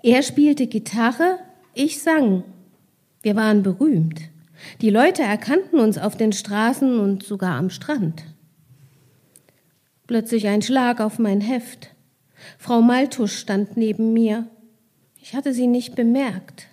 Er 0.01 0.23
spielte 0.23 0.67
Gitarre, 0.67 1.39
ich 1.73 2.01
sang. 2.01 2.43
Wir 3.21 3.35
waren 3.35 3.63
berühmt. 3.63 4.21
Die 4.81 4.89
Leute 4.89 5.21
erkannten 5.21 5.79
uns 5.79 5.97
auf 5.97 6.17
den 6.17 6.31
Straßen 6.31 6.99
und 6.99 7.23
sogar 7.23 7.55
am 7.55 7.69
Strand. 7.69 8.23
Plötzlich 10.07 10.47
ein 10.47 10.61
Schlag 10.61 11.01
auf 11.01 11.19
mein 11.19 11.41
Heft. 11.41 11.89
Frau 12.57 12.81
Maltusch 12.81 13.37
stand 13.37 13.77
neben 13.77 14.13
mir. 14.13 14.47
Ich 15.21 15.35
hatte 15.35 15.53
sie 15.53 15.67
nicht 15.67 15.95
bemerkt. 15.95 16.67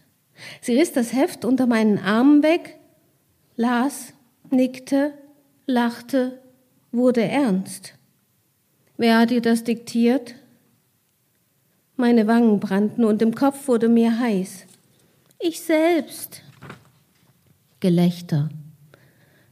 Sie 0.60 0.78
riss 0.78 0.92
das 0.92 1.12
Heft 1.12 1.44
unter 1.44 1.66
meinen 1.66 1.98
Armen 1.98 2.42
weg, 2.42 2.78
las, 3.56 4.12
nickte, 4.50 5.14
lachte, 5.66 6.40
wurde 6.90 7.22
ernst. 7.22 7.94
Wer 8.96 9.18
hat 9.18 9.30
ihr 9.30 9.40
das 9.40 9.64
diktiert? 9.64 10.34
Meine 11.96 12.26
Wangen 12.26 12.60
brannten 12.60 13.04
und 13.04 13.22
im 13.22 13.34
Kopf 13.34 13.68
wurde 13.68 13.88
mir 13.88 14.18
heiß. 14.18 14.66
Ich 15.38 15.60
selbst. 15.60 16.42
Gelächter. 17.80 18.48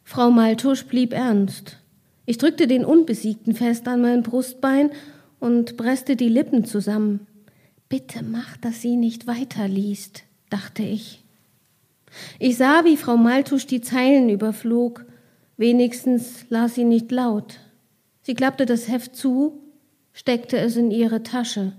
Frau 0.05 0.31
Maltusch 0.31 0.85
blieb 0.87 1.13
ernst. 1.13 1.79
Ich 2.27 2.39
drückte 2.39 2.67
den 2.67 2.85
Unbesiegten 2.85 3.55
fest 3.55 3.89
an 3.89 4.03
mein 4.03 4.23
Brustbein 4.23 4.91
und 5.41 5.77
presste 5.77 6.15
die 6.15 6.29
Lippen 6.29 6.65
zusammen. 6.65 7.27
Bitte 7.89 8.23
mach, 8.23 8.57
dass 8.57 8.83
sie 8.83 8.95
nicht 8.95 9.27
weiterliest, 9.27 10.23
dachte 10.51 10.83
ich. 10.83 11.25
Ich 12.39 12.57
sah, 12.57 12.85
wie 12.85 12.97
Frau 12.97 13.17
Maltusch 13.17 13.67
die 13.67 13.81
Zeilen 13.81 14.29
überflog. 14.29 15.07
Wenigstens 15.57 16.47
las 16.49 16.75
sie 16.75 16.85
nicht 16.85 17.11
laut. 17.11 17.61
Sie 18.23 18.35
klappte 18.35 18.67
das 18.67 18.89
Heft 18.89 19.17
zu, 19.17 19.63
steckte 20.13 20.59
es 20.59 20.77
in 20.77 20.91
ihre 20.91 21.23
Tasche. 21.23 21.73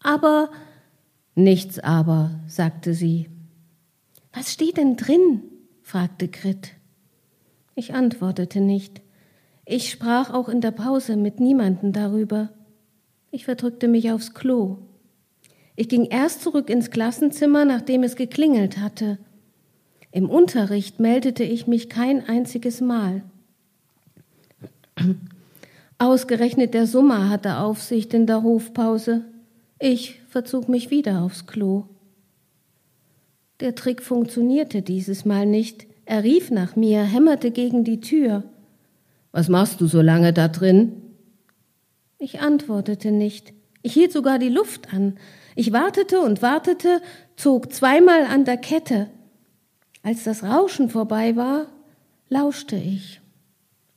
Aber 0.00 0.50
nichts 1.34 1.78
aber, 1.78 2.40
sagte 2.46 2.94
sie. 2.94 3.28
Was 4.32 4.52
steht 4.52 4.76
denn 4.76 4.96
drin? 4.96 5.42
fragte 5.82 6.28
Grit. 6.28 6.72
Ich 7.74 7.94
antwortete 7.94 8.60
nicht. 8.60 9.00
Ich 9.64 9.90
sprach 9.90 10.32
auch 10.32 10.48
in 10.48 10.60
der 10.60 10.70
Pause 10.70 11.16
mit 11.16 11.40
niemanden 11.40 11.92
darüber. 11.92 12.50
Ich 13.30 13.44
verdrückte 13.44 13.88
mich 13.88 14.10
aufs 14.10 14.34
Klo. 14.34 14.78
Ich 15.80 15.88
ging 15.88 16.06
erst 16.06 16.42
zurück 16.42 16.70
ins 16.70 16.90
Klassenzimmer, 16.90 17.64
nachdem 17.64 18.02
es 18.02 18.16
geklingelt 18.16 18.78
hatte. 18.78 19.16
Im 20.10 20.28
Unterricht 20.28 20.98
meldete 20.98 21.44
ich 21.44 21.68
mich 21.68 21.88
kein 21.88 22.28
einziges 22.28 22.80
Mal. 22.80 23.22
Ausgerechnet 25.98 26.74
der 26.74 26.88
Summer 26.88 27.28
hatte 27.28 27.58
Aufsicht 27.58 28.12
in 28.12 28.26
der 28.26 28.42
Hofpause. 28.42 29.24
Ich 29.78 30.20
verzog 30.26 30.68
mich 30.68 30.90
wieder 30.90 31.22
aufs 31.22 31.46
Klo. 31.46 31.84
Der 33.60 33.76
Trick 33.76 34.02
funktionierte 34.02 34.82
dieses 34.82 35.24
Mal 35.24 35.46
nicht. 35.46 35.86
Er 36.06 36.24
rief 36.24 36.50
nach 36.50 36.74
mir, 36.74 37.04
hämmerte 37.04 37.52
gegen 37.52 37.84
die 37.84 38.00
Tür. 38.00 38.42
Was 39.30 39.48
machst 39.48 39.80
du 39.80 39.86
so 39.86 40.00
lange 40.00 40.32
da 40.32 40.48
drin? 40.48 41.02
Ich 42.18 42.40
antwortete 42.40 43.12
nicht. 43.12 43.52
Ich 43.82 43.92
hielt 43.92 44.10
sogar 44.10 44.40
die 44.40 44.48
Luft 44.48 44.92
an. 44.92 45.16
Ich 45.58 45.72
wartete 45.72 46.20
und 46.20 46.40
wartete, 46.40 47.02
zog 47.34 47.72
zweimal 47.72 48.26
an 48.26 48.44
der 48.44 48.58
Kette. 48.58 49.10
Als 50.04 50.22
das 50.22 50.44
Rauschen 50.44 50.88
vorbei 50.88 51.34
war, 51.34 51.66
lauschte 52.28 52.76
ich. 52.76 53.20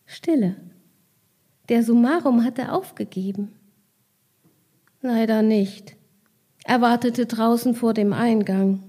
Stille. 0.08 0.56
Der 1.70 1.84
Summarum 1.84 2.44
hatte 2.44 2.72
aufgegeben. 2.72 3.54
Leider 5.02 5.44
nicht. 5.44 5.96
Er 6.64 6.82
wartete 6.82 7.28
draußen 7.28 7.76
vor 7.76 7.94
dem 7.94 8.12
Eingang. 8.12 8.82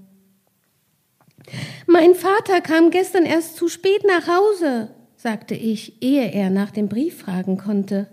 Mein 1.85 2.15
Vater 2.15 2.59
kam 2.59 2.89
gestern 2.89 3.27
erst 3.27 3.55
zu 3.55 3.67
spät 3.67 4.03
nach 4.03 4.27
Hause, 4.27 4.89
sagte 5.15 5.53
ich, 5.53 6.01
ehe 6.01 6.31
er 6.31 6.49
nach 6.49 6.71
dem 6.71 6.89
Brief 6.89 7.19
fragen 7.19 7.59
konnte. 7.59 8.07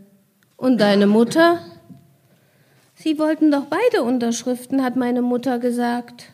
Und 0.58 0.82
deine 0.82 1.06
Mutter? 1.06 1.60
Sie 3.02 3.18
wollten 3.18 3.50
doch 3.50 3.64
beide 3.64 4.02
Unterschriften, 4.02 4.82
hat 4.82 4.94
meine 4.94 5.22
Mutter 5.22 5.58
gesagt. 5.58 6.32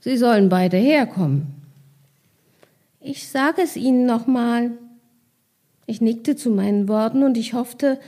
Sie 0.00 0.16
sollen 0.16 0.48
beide 0.48 0.76
herkommen. 0.76 1.54
Ich 3.00 3.28
sage 3.28 3.62
es 3.62 3.76
Ihnen 3.76 4.06
nochmal. 4.06 4.72
Ich 5.86 6.00
nickte 6.00 6.34
zu 6.34 6.50
meinen 6.50 6.88
Worten 6.88 7.22
und 7.22 7.36
ich 7.36 7.54
hoffte, 7.54 8.00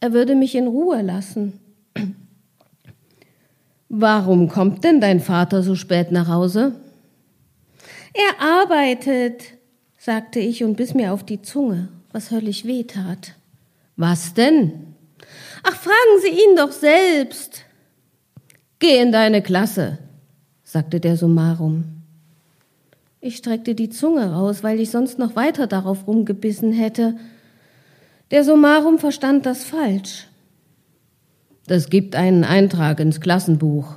er 0.00 0.12
würde 0.12 0.34
mich 0.34 0.56
in 0.56 0.66
Ruhe 0.66 1.00
lassen. 1.02 1.60
Warum 3.88 4.48
kommt 4.48 4.82
denn 4.82 5.00
dein 5.00 5.20
Vater 5.20 5.62
so 5.62 5.76
spät 5.76 6.10
nach 6.10 6.26
Hause? 6.26 6.74
Er 8.14 8.44
arbeitet, 8.44 9.44
sagte 9.96 10.40
ich 10.40 10.64
und 10.64 10.76
biss 10.76 10.92
mir 10.92 11.12
auf 11.12 11.22
die 11.22 11.40
Zunge, 11.40 11.88
was 12.10 12.32
höllisch 12.32 12.64
weh 12.64 12.82
tat. 12.82 13.36
Was 13.94 14.34
denn? 14.34 14.91
Ach, 15.62 15.76
fragen 15.76 16.20
Sie 16.22 16.30
ihn 16.30 16.56
doch 16.56 16.72
selbst. 16.72 17.64
Geh 18.78 19.00
in 19.00 19.12
deine 19.12 19.42
Klasse, 19.42 19.98
sagte 20.64 20.98
der 20.98 21.16
Summarum. 21.16 22.02
Ich 23.20 23.36
streckte 23.36 23.76
die 23.76 23.90
Zunge 23.90 24.32
raus, 24.32 24.64
weil 24.64 24.80
ich 24.80 24.90
sonst 24.90 25.18
noch 25.18 25.36
weiter 25.36 25.68
darauf 25.68 26.08
rumgebissen 26.08 26.72
hätte. 26.72 27.16
Der 28.32 28.42
Summarum 28.42 28.98
verstand 28.98 29.46
das 29.46 29.62
falsch. 29.62 30.26
Das 31.66 31.88
gibt 31.88 32.16
einen 32.16 32.42
Eintrag 32.42 32.98
ins 32.98 33.20
Klassenbuch. 33.20 33.94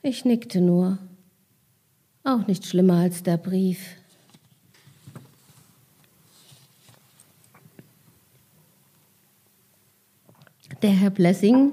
Ich 0.00 0.24
nickte 0.24 0.62
nur. 0.62 0.98
Auch 2.22 2.46
nicht 2.46 2.66
schlimmer 2.66 3.00
als 3.00 3.22
der 3.22 3.36
Brief. 3.36 3.78
Der 10.84 10.92
Herr 10.92 11.08
Blessing 11.08 11.72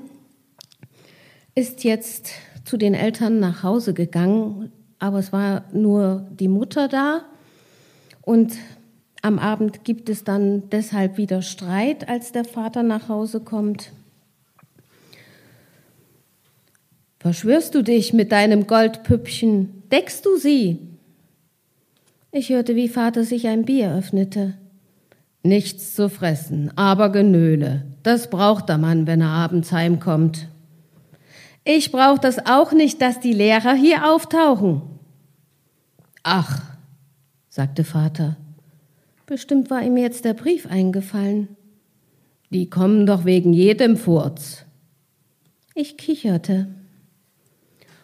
ist 1.54 1.84
jetzt 1.84 2.30
zu 2.63 2.78
den 2.78 2.93
Eltern 2.93 3.41
nach 3.41 3.62
Hause 3.62 3.93
gegangen, 3.93 4.71
aber 5.00 5.19
es 5.19 5.34
war 5.34 5.65
nur 5.74 6.30
die 6.32 6.47
Mutter 6.47 6.88
da 6.88 7.26
und 8.21 8.54
am 9.21 9.38
Abend 9.38 9.84
gibt 9.84 10.08
es 10.08 10.24
dann 10.24 10.69
deshalb 10.69 11.17
wieder 11.17 11.41
Streit, 11.41 12.08
als 12.08 12.32
der 12.32 12.45
Vater 12.45 12.84
nach 12.84 13.10
Hause 13.10 13.41
kommt. 13.41 13.91
Verschwörst 17.19 17.76
du 17.76 17.82
dich 17.82 18.13
mit 18.13 18.32
deinem 18.32 18.65
Goldpüppchen? 18.65 19.84
Deckst 19.91 20.26
du 20.26 20.38
sie? 20.38 20.80
Ich 22.32 22.47
hörte, 22.47 22.78
wie 22.78 22.88
Vater 22.88 23.26
sich 23.26 23.50
ein 23.50 23.65
Bier 23.65 23.93
öffnete. 23.93 24.54
Nichts 25.43 25.95
zu 25.95 26.08
fressen, 26.08 26.71
aber 26.78 27.10
Genöle. 27.10 27.90
Das 28.03 28.29
braucht 28.29 28.69
der 28.69 28.77
Mann, 28.77 29.07
wenn 29.07 29.21
er 29.21 29.29
abends 29.29 29.71
heimkommt. 29.71 30.47
Ich 31.63 31.91
brauch 31.91 32.17
das 32.17 32.45
auch 32.47 32.71
nicht, 32.71 33.01
dass 33.01 33.19
die 33.19 33.33
Lehrer 33.33 33.73
hier 33.73 34.11
auftauchen. 34.11 34.81
Ach, 36.23 36.61
sagte 37.49 37.83
Vater. 37.83 38.37
Bestimmt 39.27 39.69
war 39.69 39.81
ihm 39.83 39.97
jetzt 39.97 40.25
der 40.25 40.33
Brief 40.33 40.65
eingefallen. 40.65 41.55
Die 42.49 42.69
kommen 42.69 43.05
doch 43.05 43.25
wegen 43.25 43.53
jedem 43.53 43.95
Furz. 43.95 44.65
Ich 45.73 45.97
kicherte. 45.97 46.67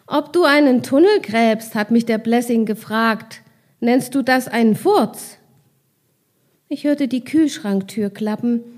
Ob 0.06 0.32
du 0.32 0.44
einen 0.44 0.82
Tunnel 0.82 1.20
gräbst, 1.20 1.74
hat 1.74 1.90
mich 1.90 2.06
der 2.06 2.16
Blessing 2.16 2.64
gefragt. 2.64 3.42
Nennst 3.80 4.14
du 4.14 4.22
das 4.22 4.48
einen 4.48 4.74
Furz? 4.74 5.36
Ich 6.68 6.84
hörte 6.84 7.08
die 7.08 7.24
Kühlschranktür 7.24 8.08
klappen. 8.08 8.77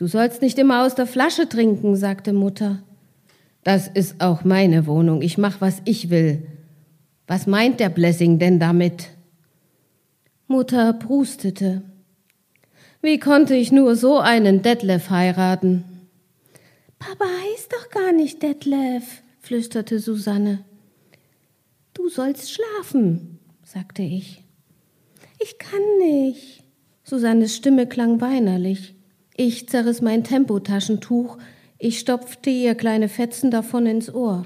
Du 0.00 0.06
sollst 0.06 0.40
nicht 0.40 0.58
immer 0.58 0.86
aus 0.86 0.94
der 0.94 1.06
Flasche 1.06 1.46
trinken, 1.46 1.94
sagte 1.94 2.32
Mutter. 2.32 2.82
Das 3.64 3.86
ist 3.86 4.22
auch 4.22 4.44
meine 4.44 4.86
Wohnung. 4.86 5.20
Ich 5.20 5.36
mach, 5.36 5.60
was 5.60 5.82
ich 5.84 6.08
will. 6.08 6.46
Was 7.26 7.46
meint 7.46 7.80
der 7.80 7.90
Blessing 7.90 8.38
denn 8.38 8.58
damit? 8.58 9.08
Mutter 10.46 10.94
prustete. 10.94 11.82
Wie 13.02 13.18
konnte 13.18 13.54
ich 13.54 13.72
nur 13.72 13.94
so 13.94 14.18
einen 14.18 14.62
Detlef 14.62 15.10
heiraten? 15.10 15.84
Papa 16.98 17.26
heißt 17.26 17.70
doch 17.70 17.90
gar 17.90 18.12
nicht 18.12 18.42
Detlef, 18.42 19.04
flüsterte 19.40 19.98
Susanne. 19.98 20.64
Du 21.92 22.08
sollst 22.08 22.50
schlafen, 22.50 23.38
sagte 23.62 24.00
ich. 24.00 24.42
Ich 25.40 25.58
kann 25.58 25.82
nicht. 25.98 26.64
Susannes 27.04 27.54
Stimme 27.54 27.86
klang 27.86 28.22
weinerlich. 28.22 28.94
Ich 29.42 29.70
zerriss 29.70 30.02
mein 30.02 30.22
Tempotaschentuch, 30.22 31.38
ich 31.78 31.98
stopfte 31.98 32.50
ihr 32.50 32.74
kleine 32.74 33.08
Fetzen 33.08 33.50
davon 33.50 33.86
ins 33.86 34.12
Ohr. 34.12 34.44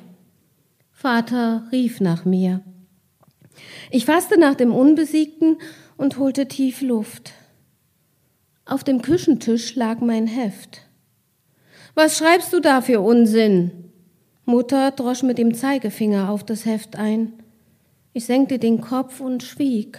Vater 0.93 1.67
rief 1.73 2.01
nach 2.01 2.25
mir. 2.25 2.61
Ich 3.91 4.05
fasste 4.05 4.39
nach 4.39 4.55
dem 4.55 4.73
Unbesiegten 4.73 5.57
und 5.97 6.19
holte 6.19 6.47
tief 6.47 6.81
Luft. 6.81 7.33
Auf 8.67 8.85
dem 8.85 9.03
Küchentisch 9.03 9.75
lag 9.75 9.99
mein 9.99 10.29
Heft. 10.29 10.83
Was 11.97 12.17
schreibst 12.17 12.53
du 12.53 12.61
da 12.61 12.81
für 12.81 13.01
Unsinn? 13.01 13.91
Mutter 14.45 14.93
drosch 14.93 15.25
mit 15.25 15.39
dem 15.39 15.55
Zeigefinger 15.55 16.31
auf 16.31 16.45
das 16.45 16.67
Heft 16.67 16.95
ein. 16.95 17.33
Ich 18.13 18.27
senkte 18.27 18.61
den 18.61 18.81
Kopf 18.81 19.19
und 19.19 19.43
schwieg. 19.43 19.99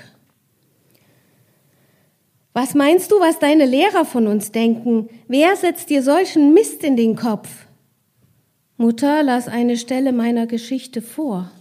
Was 2.57 2.73
meinst 2.73 3.11
du, 3.11 3.19
was 3.19 3.37
deine 3.37 3.65
Lehrer 3.65 4.05
von 4.05 4.27
uns 4.27 4.53
denken? 4.53 5.09
Wer 5.27 5.57
setzt 5.57 5.89
dir 5.89 6.01
solchen 6.01 6.53
Mist 6.53 6.85
in 6.85 6.95
den 6.95 7.17
Kopf? 7.17 7.49
Mutter 8.77 9.23
las 9.23 9.49
eine 9.49 9.75
Stelle 9.75 10.13
meiner 10.13 10.47
Geschichte 10.47 11.01
vor. 11.01 11.51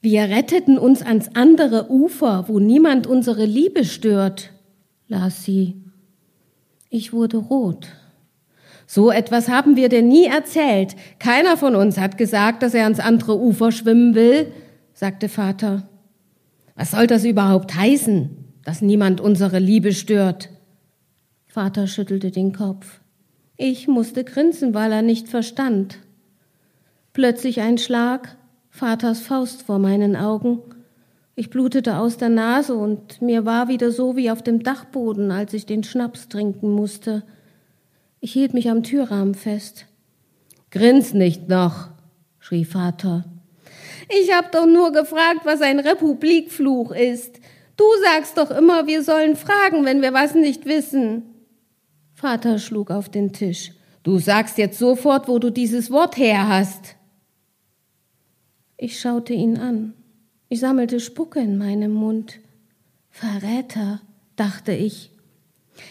Wir 0.00 0.28
retteten 0.28 0.78
uns 0.78 1.02
ans 1.02 1.30
andere 1.34 1.90
Ufer, 1.90 2.44
wo 2.46 2.60
niemand 2.60 3.08
unsere 3.08 3.44
Liebe 3.44 3.84
stört, 3.84 4.52
las 5.08 5.42
sie. 5.42 5.82
Ich 6.88 7.12
wurde 7.12 7.38
rot. 7.38 7.88
So 8.86 9.10
etwas 9.10 9.48
haben 9.48 9.74
wir 9.74 9.88
denn 9.88 10.06
nie 10.06 10.26
erzählt. 10.26 10.94
Keiner 11.18 11.56
von 11.56 11.74
uns 11.74 11.98
hat 11.98 12.18
gesagt, 12.18 12.62
dass 12.62 12.72
er 12.72 12.84
ans 12.84 13.00
andere 13.00 13.36
Ufer 13.36 13.72
schwimmen 13.72 14.14
will, 14.14 14.52
sagte 14.94 15.28
Vater. 15.28 15.88
Was 16.76 16.92
soll 16.92 17.08
das 17.08 17.24
überhaupt 17.24 17.74
heißen, 17.74 18.45
dass 18.66 18.82
niemand 18.82 19.20
unsere 19.20 19.60
Liebe 19.60 19.92
stört? 19.92 20.50
Vater 21.46 21.86
schüttelte 21.86 22.32
den 22.32 22.52
Kopf. 22.52 22.98
Ich 23.56 23.86
musste 23.86 24.24
grinsen, 24.24 24.74
weil 24.74 24.90
er 24.90 25.02
nicht 25.02 25.28
verstand. 25.28 26.00
Plötzlich 27.12 27.60
ein 27.60 27.78
Schlag, 27.78 28.36
Vaters 28.68 29.20
Faust 29.20 29.62
vor 29.62 29.78
meinen 29.78 30.16
Augen. 30.16 30.58
Ich 31.36 31.48
blutete 31.48 31.96
aus 31.96 32.16
der 32.16 32.28
Nase 32.28 32.74
und 32.74 33.22
mir 33.22 33.46
war 33.46 33.68
wieder 33.68 33.92
so 33.92 34.16
wie 34.16 34.32
auf 34.32 34.42
dem 34.42 34.64
Dachboden, 34.64 35.30
als 35.30 35.54
ich 35.54 35.64
den 35.64 35.84
Schnaps 35.84 36.28
trinken 36.28 36.72
musste. 36.72 37.22
Ich 38.18 38.32
hielt 38.32 38.52
mich 38.52 38.68
am 38.68 38.82
Türrahmen 38.82 39.36
fest. 39.36 39.86
Grins 40.72 41.14
nicht 41.14 41.48
noch, 41.48 41.90
schrie 42.40 42.64
Vater. 42.64 43.26
Ich 44.08 44.32
hab 44.34 44.50
doch 44.50 44.66
nur 44.66 44.90
gefragt, 44.90 45.42
was 45.44 45.62
ein 45.62 45.78
Republikfluch 45.78 46.90
ist. 46.90 47.38
Du 47.76 47.84
sagst 48.02 48.38
doch 48.38 48.50
immer, 48.50 48.86
wir 48.86 49.02
sollen 49.02 49.36
fragen, 49.36 49.84
wenn 49.84 50.02
wir 50.02 50.12
was 50.12 50.34
nicht 50.34 50.64
wissen. 50.64 51.22
Vater 52.14 52.58
schlug 52.58 52.90
auf 52.90 53.10
den 53.10 53.32
Tisch. 53.32 53.72
Du 54.02 54.18
sagst 54.18 54.56
jetzt 54.56 54.78
sofort, 54.78 55.28
wo 55.28 55.38
du 55.38 55.50
dieses 55.50 55.90
Wort 55.90 56.16
her 56.16 56.48
hast. 56.48 56.96
Ich 58.78 58.98
schaute 59.00 59.34
ihn 59.34 59.58
an. 59.58 59.94
Ich 60.48 60.60
sammelte 60.60 61.00
Spucke 61.00 61.40
in 61.40 61.58
meinem 61.58 61.92
Mund. 61.92 62.40
Verräter, 63.10 64.00
dachte 64.36 64.72
ich. 64.72 65.10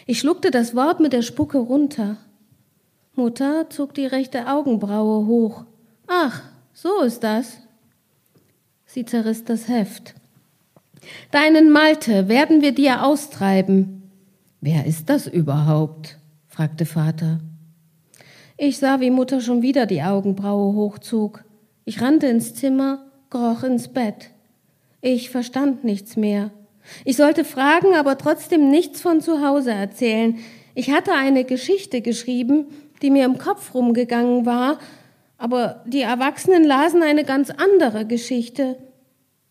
Ich 0.06 0.18
schluckte 0.18 0.50
das 0.50 0.74
Wort 0.74 0.98
mit 0.98 1.12
der 1.12 1.22
Spucke 1.22 1.58
runter. 1.58 2.16
Mutter 3.14 3.70
zog 3.70 3.94
die 3.94 4.06
rechte 4.06 4.48
Augenbraue 4.48 5.26
hoch. 5.26 5.64
Ach, 6.06 6.42
so 6.72 7.02
ist 7.02 7.20
das. 7.20 7.58
Sie 8.84 9.04
zerriss 9.04 9.44
das 9.44 9.68
Heft. 9.68 10.14
Deinen 11.30 11.70
Malte 11.70 12.28
werden 12.28 12.62
wir 12.62 12.72
dir 12.72 13.04
austreiben. 13.04 14.10
Wer 14.60 14.86
ist 14.86 15.08
das 15.08 15.26
überhaupt? 15.26 16.18
fragte 16.48 16.86
Vater. 16.86 17.40
Ich 18.56 18.78
sah, 18.78 19.00
wie 19.00 19.10
Mutter 19.10 19.40
schon 19.40 19.60
wieder 19.60 19.84
die 19.84 20.02
Augenbraue 20.02 20.74
hochzog. 20.74 21.44
Ich 21.84 22.00
rannte 22.00 22.26
ins 22.26 22.54
Zimmer, 22.54 23.04
kroch 23.28 23.62
ins 23.62 23.88
Bett. 23.88 24.30
Ich 25.02 25.30
verstand 25.30 25.84
nichts 25.84 26.16
mehr. 26.16 26.50
Ich 27.04 27.16
sollte 27.16 27.44
fragen, 27.44 27.94
aber 27.94 28.16
trotzdem 28.16 28.70
nichts 28.70 29.00
von 29.00 29.20
zu 29.20 29.46
Hause 29.46 29.72
erzählen. 29.72 30.38
Ich 30.74 30.90
hatte 30.90 31.12
eine 31.12 31.44
Geschichte 31.44 32.00
geschrieben, 32.00 32.66
die 33.02 33.10
mir 33.10 33.24
im 33.24 33.38
Kopf 33.38 33.74
rumgegangen 33.74 34.46
war, 34.46 34.78
aber 35.38 35.84
die 35.86 36.00
Erwachsenen 36.00 36.64
lasen 36.64 37.02
eine 37.02 37.24
ganz 37.24 37.50
andere 37.50 38.06
Geschichte. 38.06 38.78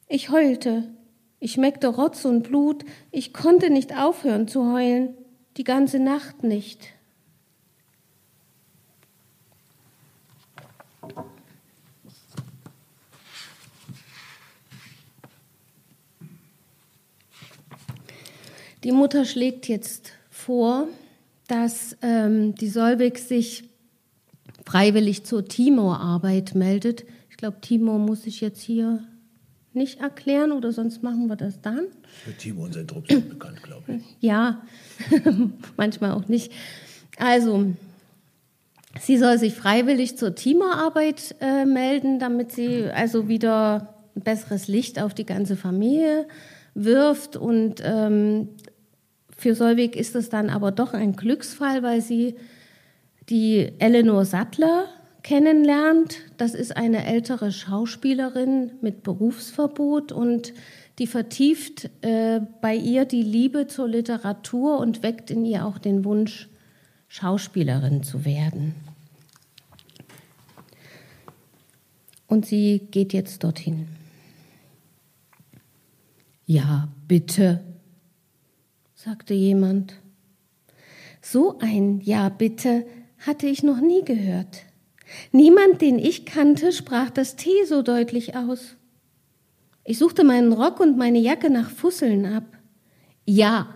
Ich 0.07 0.29
heulte. 0.31 0.83
Ich 1.45 1.51
schmeckte 1.51 1.89
Rotz 1.89 2.25
und 2.25 2.41
Blut. 2.41 2.83
Ich 3.11 3.31
konnte 3.31 3.69
nicht 3.69 3.95
aufhören 3.95 4.47
zu 4.47 4.73
heulen. 4.73 5.13
Die 5.57 5.63
ganze 5.63 5.99
Nacht 5.99 6.41
nicht. 6.41 6.87
Die 18.83 18.91
Mutter 18.91 19.23
schlägt 19.23 19.67
jetzt 19.67 20.13
vor, 20.31 20.87
dass 21.47 21.95
ähm, 22.01 22.55
die 22.55 22.69
Solvik 22.69 23.19
sich 23.19 23.69
freiwillig 24.65 25.25
zur 25.25 25.45
Timor-Arbeit 25.45 26.55
meldet. 26.55 27.05
Ich 27.29 27.37
glaube, 27.37 27.61
Timor 27.61 27.99
muss 27.99 28.25
ich 28.25 28.41
jetzt 28.41 28.63
hier 28.63 29.03
nicht 29.75 29.99
erklären 30.01 30.51
oder 30.51 30.71
sonst 30.71 31.03
machen 31.03 31.27
wir 31.27 31.35
das 31.35 31.61
dann. 31.61 31.85
Für 32.23 32.33
Timor 32.37 32.65
und 32.65 32.73
sein 32.73 32.87
Trupp 32.87 33.07
sind 33.07 33.29
bekannt, 33.29 33.61
glaube 33.63 33.95
ich. 33.95 34.03
Ja, 34.19 34.61
manchmal 35.77 36.11
auch 36.11 36.27
nicht. 36.27 36.51
Also, 37.17 37.73
sie 38.99 39.17
soll 39.17 39.37
sich 39.37 39.53
freiwillig 39.53 40.17
zur 40.17 40.35
Timor-Arbeit 40.35 41.35
äh, 41.41 41.65
melden, 41.65 42.19
damit 42.19 42.51
sie 42.51 42.85
also 42.85 43.27
wieder 43.27 43.95
ein 44.15 44.21
besseres 44.21 44.67
Licht 44.67 45.01
auf 45.01 45.13
die 45.13 45.25
ganze 45.25 45.55
Familie 45.55 46.27
wirft 46.73 47.37
und 47.37 47.81
ähm, 47.83 48.49
für 49.37 49.55
Solvig 49.55 49.95
ist 49.95 50.15
es 50.15 50.29
dann 50.29 50.49
aber 50.49 50.71
doch 50.71 50.93
ein 50.93 51.15
Glücksfall, 51.15 51.83
weil 51.83 52.01
sie 52.01 52.35
die 53.29 53.71
Eleanor 53.79 54.25
Sattler 54.25 54.85
kennenlernt. 55.25 56.19
Das 56.37 56.53
ist 56.53 56.77
eine 56.77 57.03
ältere 57.03 57.51
Schauspielerin 57.51 58.73
mit 58.81 59.01
Berufsverbot 59.01 60.11
und 60.11 60.53
die 60.99 61.07
vertieft 61.07 61.89
äh, 62.01 62.41
bei 62.61 62.75
ihr 62.75 63.05
die 63.05 63.23
Liebe 63.23 63.65
zur 63.65 63.87
Literatur 63.87 64.77
und 64.77 65.01
weckt 65.01 65.31
in 65.31 65.43
ihr 65.43 65.65
auch 65.65 65.79
den 65.79 66.05
Wunsch, 66.05 66.47
Schauspielerin 67.07 68.03
zu 68.03 68.23
werden. 68.23 68.75
Und 72.27 72.45
sie 72.45 72.87
geht 72.91 73.11
jetzt 73.11 73.43
dorthin. 73.43 73.87
Ja, 76.45 76.89
bitte, 77.07 77.63
sagte 78.93 79.33
jemand. 79.33 79.95
So 81.19 81.57
ein 81.57 81.99
Ja 82.01 82.29
bitte 82.29 82.85
hatte 83.25 83.47
ich 83.47 83.63
noch 83.63 83.81
nie 83.81 84.05
gehört. 84.05 84.65
Niemand, 85.31 85.81
den 85.81 85.99
ich 85.99 86.25
kannte, 86.25 86.71
sprach 86.71 87.09
das 87.09 87.35
T 87.35 87.49
so 87.65 87.81
deutlich 87.81 88.35
aus. 88.35 88.75
Ich 89.83 89.99
suchte 89.99 90.23
meinen 90.23 90.51
Rock 90.51 90.79
und 90.79 90.97
meine 90.97 91.19
Jacke 91.19 91.49
nach 91.49 91.69
Fusseln 91.69 92.25
ab. 92.25 92.43
Ja, 93.25 93.75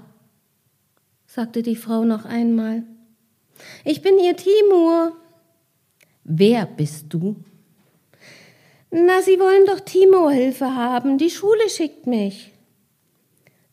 sagte 1.27 1.61
die 1.61 1.75
Frau 1.75 2.03
noch 2.03 2.25
einmal. 2.25 2.83
Ich 3.83 4.01
bin 4.01 4.17
ihr 4.17 4.35
Timur. 4.35 5.15
Wer 6.23 6.65
bist 6.65 7.05
du? 7.09 7.35
Na, 8.91 9.21
Sie 9.21 9.39
wollen 9.39 9.65
doch 9.67 9.79
Timur 9.81 10.31
Hilfe 10.31 10.75
haben. 10.75 11.19
Die 11.19 11.29
Schule 11.29 11.69
schickt 11.69 12.07
mich. 12.07 12.51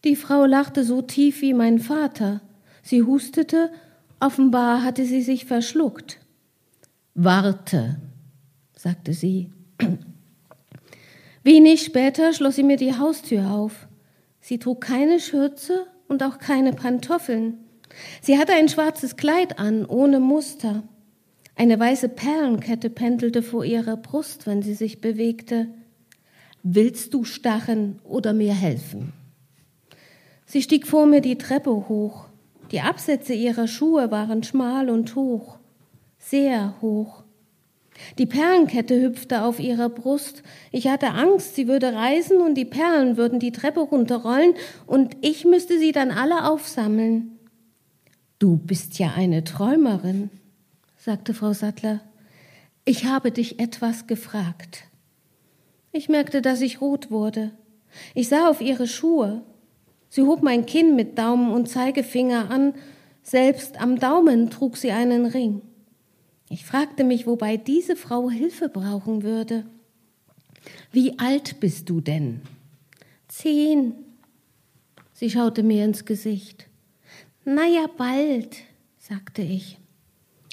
Die 0.04 0.16
Frau 0.16 0.44
lachte 0.44 0.84
so 0.84 1.00
tief 1.00 1.40
wie 1.40 1.54
mein 1.54 1.78
Vater. 1.78 2.42
Sie 2.82 3.02
hustete, 3.02 3.72
offenbar 4.20 4.82
hatte 4.82 5.04
sie 5.06 5.22
sich 5.22 5.46
verschluckt. 5.46 6.20
Warte, 7.18 7.96
sagte 8.74 9.14
sie. 9.14 9.50
Wenig 11.42 11.82
später 11.82 12.34
schloss 12.34 12.56
sie 12.56 12.62
mir 12.62 12.76
die 12.76 12.98
Haustür 12.98 13.50
auf. 13.52 13.88
Sie 14.38 14.58
trug 14.58 14.82
keine 14.82 15.18
Schürze 15.18 15.86
und 16.08 16.22
auch 16.22 16.38
keine 16.38 16.74
Pantoffeln. 16.74 17.54
Sie 18.20 18.36
hatte 18.36 18.52
ein 18.52 18.68
schwarzes 18.68 19.16
Kleid 19.16 19.58
an, 19.58 19.86
ohne 19.86 20.20
Muster. 20.20 20.82
Eine 21.54 21.80
weiße 21.80 22.10
Perlenkette 22.10 22.90
pendelte 22.90 23.42
vor 23.42 23.64
ihrer 23.64 23.96
Brust, 23.96 24.46
wenn 24.46 24.60
sie 24.60 24.74
sich 24.74 25.00
bewegte. 25.00 25.68
willst 26.62 27.14
du 27.14 27.24
stachen 27.24 27.98
oder 28.04 28.34
mir 28.34 28.52
helfen? 28.52 29.14
Sie 30.44 30.60
stieg 30.60 30.86
vor 30.86 31.06
mir 31.06 31.22
die 31.22 31.38
Treppe 31.38 31.70
hoch. 31.70 32.26
Die 32.72 32.82
Absätze 32.82 33.32
ihrer 33.32 33.68
Schuhe 33.68 34.10
waren 34.10 34.42
schmal 34.42 34.90
und 34.90 35.14
hoch, 35.14 35.58
sehr 36.18 36.74
hoch. 36.80 37.24
Die 38.18 38.26
Perlenkette 38.26 39.00
hüpfte 39.00 39.42
auf 39.42 39.58
ihrer 39.58 39.88
Brust. 39.88 40.42
Ich 40.70 40.88
hatte 40.88 41.08
Angst, 41.12 41.54
sie 41.54 41.68
würde 41.68 41.94
reißen 41.94 42.40
und 42.40 42.54
die 42.54 42.64
Perlen 42.64 43.16
würden 43.16 43.40
die 43.40 43.52
Treppe 43.52 43.80
runterrollen 43.80 44.54
und 44.86 45.16
ich 45.22 45.44
müsste 45.44 45.78
sie 45.78 45.92
dann 45.92 46.10
alle 46.10 46.48
aufsammeln. 46.48 47.38
Du 48.38 48.56
bist 48.56 48.98
ja 48.98 49.12
eine 49.16 49.44
Träumerin, 49.44 50.30
sagte 50.96 51.32
Frau 51.32 51.52
Sattler. 51.52 52.00
Ich 52.84 53.06
habe 53.06 53.32
dich 53.32 53.58
etwas 53.58 54.06
gefragt. 54.06 54.84
Ich 55.90 56.08
merkte, 56.08 56.42
dass 56.42 56.60
ich 56.60 56.80
rot 56.80 57.10
wurde. 57.10 57.52
Ich 58.14 58.28
sah 58.28 58.48
auf 58.50 58.60
ihre 58.60 58.86
Schuhe. 58.86 59.42
Sie 60.10 60.22
hob 60.22 60.42
mein 60.42 60.66
Kinn 60.66 60.94
mit 60.94 61.18
Daumen 61.18 61.52
und 61.52 61.68
Zeigefinger 61.68 62.50
an, 62.50 62.74
selbst 63.22 63.80
am 63.80 63.98
Daumen 63.98 64.50
trug 64.50 64.76
sie 64.76 64.92
einen 64.92 65.26
Ring. 65.26 65.62
Ich 66.48 66.64
fragte 66.64 67.04
mich, 67.04 67.26
wobei 67.26 67.56
diese 67.56 67.96
Frau 67.96 68.30
Hilfe 68.30 68.68
brauchen 68.68 69.22
würde. 69.22 69.64
Wie 70.92 71.18
alt 71.18 71.60
bist 71.60 71.88
du 71.88 72.00
denn? 72.00 72.40
Zehn. 73.28 73.94
Sie 75.12 75.30
schaute 75.30 75.62
mir 75.62 75.84
ins 75.84 76.04
Gesicht. 76.04 76.66
Na 77.44 77.66
ja, 77.66 77.86
bald, 77.96 78.56
sagte 78.98 79.42
ich. 79.42 79.78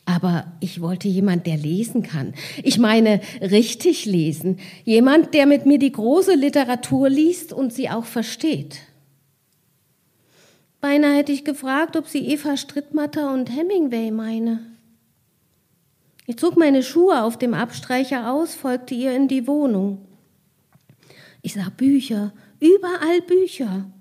Aber 0.06 0.52
ich 0.60 0.82
wollte 0.82 1.08
jemand, 1.08 1.48
der 1.48 1.58
lesen 1.58 2.04
kann. 2.04 2.34
Ich 2.62 2.78
meine, 2.78 3.22
richtig 3.42 4.06
lesen. 4.06 4.60
Jemand, 4.84 5.34
der 5.34 5.46
mit 5.46 5.66
mir 5.66 5.80
die 5.80 5.92
große 5.92 6.36
Literatur 6.36 7.10
liest 7.10 7.54
und 7.54 7.74
sie 7.74 7.90
auch 7.90 8.06
versteht. 8.06 8.80
Beinahe 10.82 11.18
hätte 11.18 11.32
ich 11.32 11.46
gefragt, 11.46 11.96
ob 11.96 12.08
sie 12.08 12.28
Eva 12.28 12.58
Strittmatter 12.58 13.34
und 13.34 13.56
Hemingway 13.56 14.12
meine. 14.12 14.73
Ich 16.26 16.38
zog 16.38 16.58
meine 16.58 16.84
Schuhe 16.84 17.24
auf 17.24 17.38
dem 17.38 17.54
Abstreicher 17.54 18.32
aus, 18.32 18.56
folgte 18.56 18.94
ihr 18.94 19.14
in 19.14 19.28
die 19.28 19.46
Wohnung. 19.46 20.08
Ich 21.42 21.54
sah 21.54 21.70
Bücher, 21.76 22.32
überall 22.62 23.22
Bücher. 23.22 23.92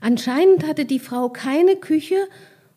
Anscheinend 0.00 0.66
hatte 0.66 0.84
die 0.84 0.98
Frau 0.98 1.28
keine 1.28 1.76
Küche 1.76 2.16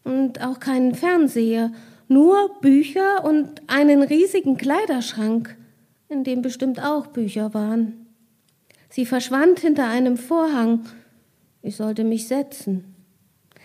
und 0.04 0.42
auch 0.44 0.60
keinen 0.60 0.94
Fernseher, 0.94 1.72
nur 2.08 2.60
Bücher 2.62 3.24
und 3.24 3.62
einen 3.68 4.04
riesigen 4.04 4.58
Kleiderschrank, 4.58 5.58
in 6.10 6.24
dem 6.24 6.42
bestimmt 6.42 6.84
auch 6.84 7.08
Bücher 7.08 7.54
waren. 7.54 8.06
Sie 8.90 9.06
verschwand 9.06 9.60
hinter 9.62 9.88
einem 9.88 10.18
Vorhang. 10.18 10.86
Ich 11.62 11.78
sollte 11.78 12.04
mich 12.04 12.28
setzen. 12.28 12.96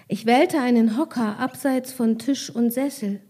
Ich 0.08 0.24
wählte 0.24 0.60
einen 0.60 0.96
Hocker 0.96 1.38
abseits 1.38 1.92
von 1.92 2.18
Tisch 2.18 2.48
und 2.48 2.72
Sessel. 2.72 3.20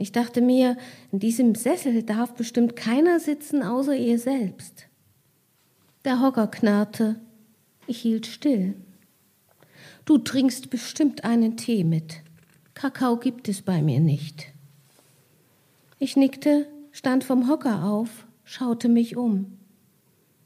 Ich 0.00 0.12
dachte 0.12 0.40
mir, 0.40 0.78
in 1.12 1.18
diesem 1.18 1.54
Sessel 1.54 2.02
darf 2.02 2.32
bestimmt 2.32 2.74
keiner 2.74 3.20
sitzen 3.20 3.62
außer 3.62 3.94
ihr 3.94 4.18
selbst. 4.18 4.86
Der 6.06 6.22
Hocker 6.22 6.46
knarrte. 6.46 7.20
Ich 7.86 8.00
hielt 8.00 8.24
still. 8.24 8.76
Du 10.06 10.16
trinkst 10.16 10.70
bestimmt 10.70 11.24
einen 11.24 11.58
Tee 11.58 11.84
mit. 11.84 12.22
Kakao 12.72 13.18
gibt 13.18 13.46
es 13.50 13.60
bei 13.60 13.82
mir 13.82 14.00
nicht. 14.00 14.46
Ich 15.98 16.16
nickte, 16.16 16.66
stand 16.92 17.22
vom 17.22 17.46
Hocker 17.46 17.84
auf, 17.84 18.26
schaute 18.42 18.88
mich 18.88 19.18
um. 19.18 19.58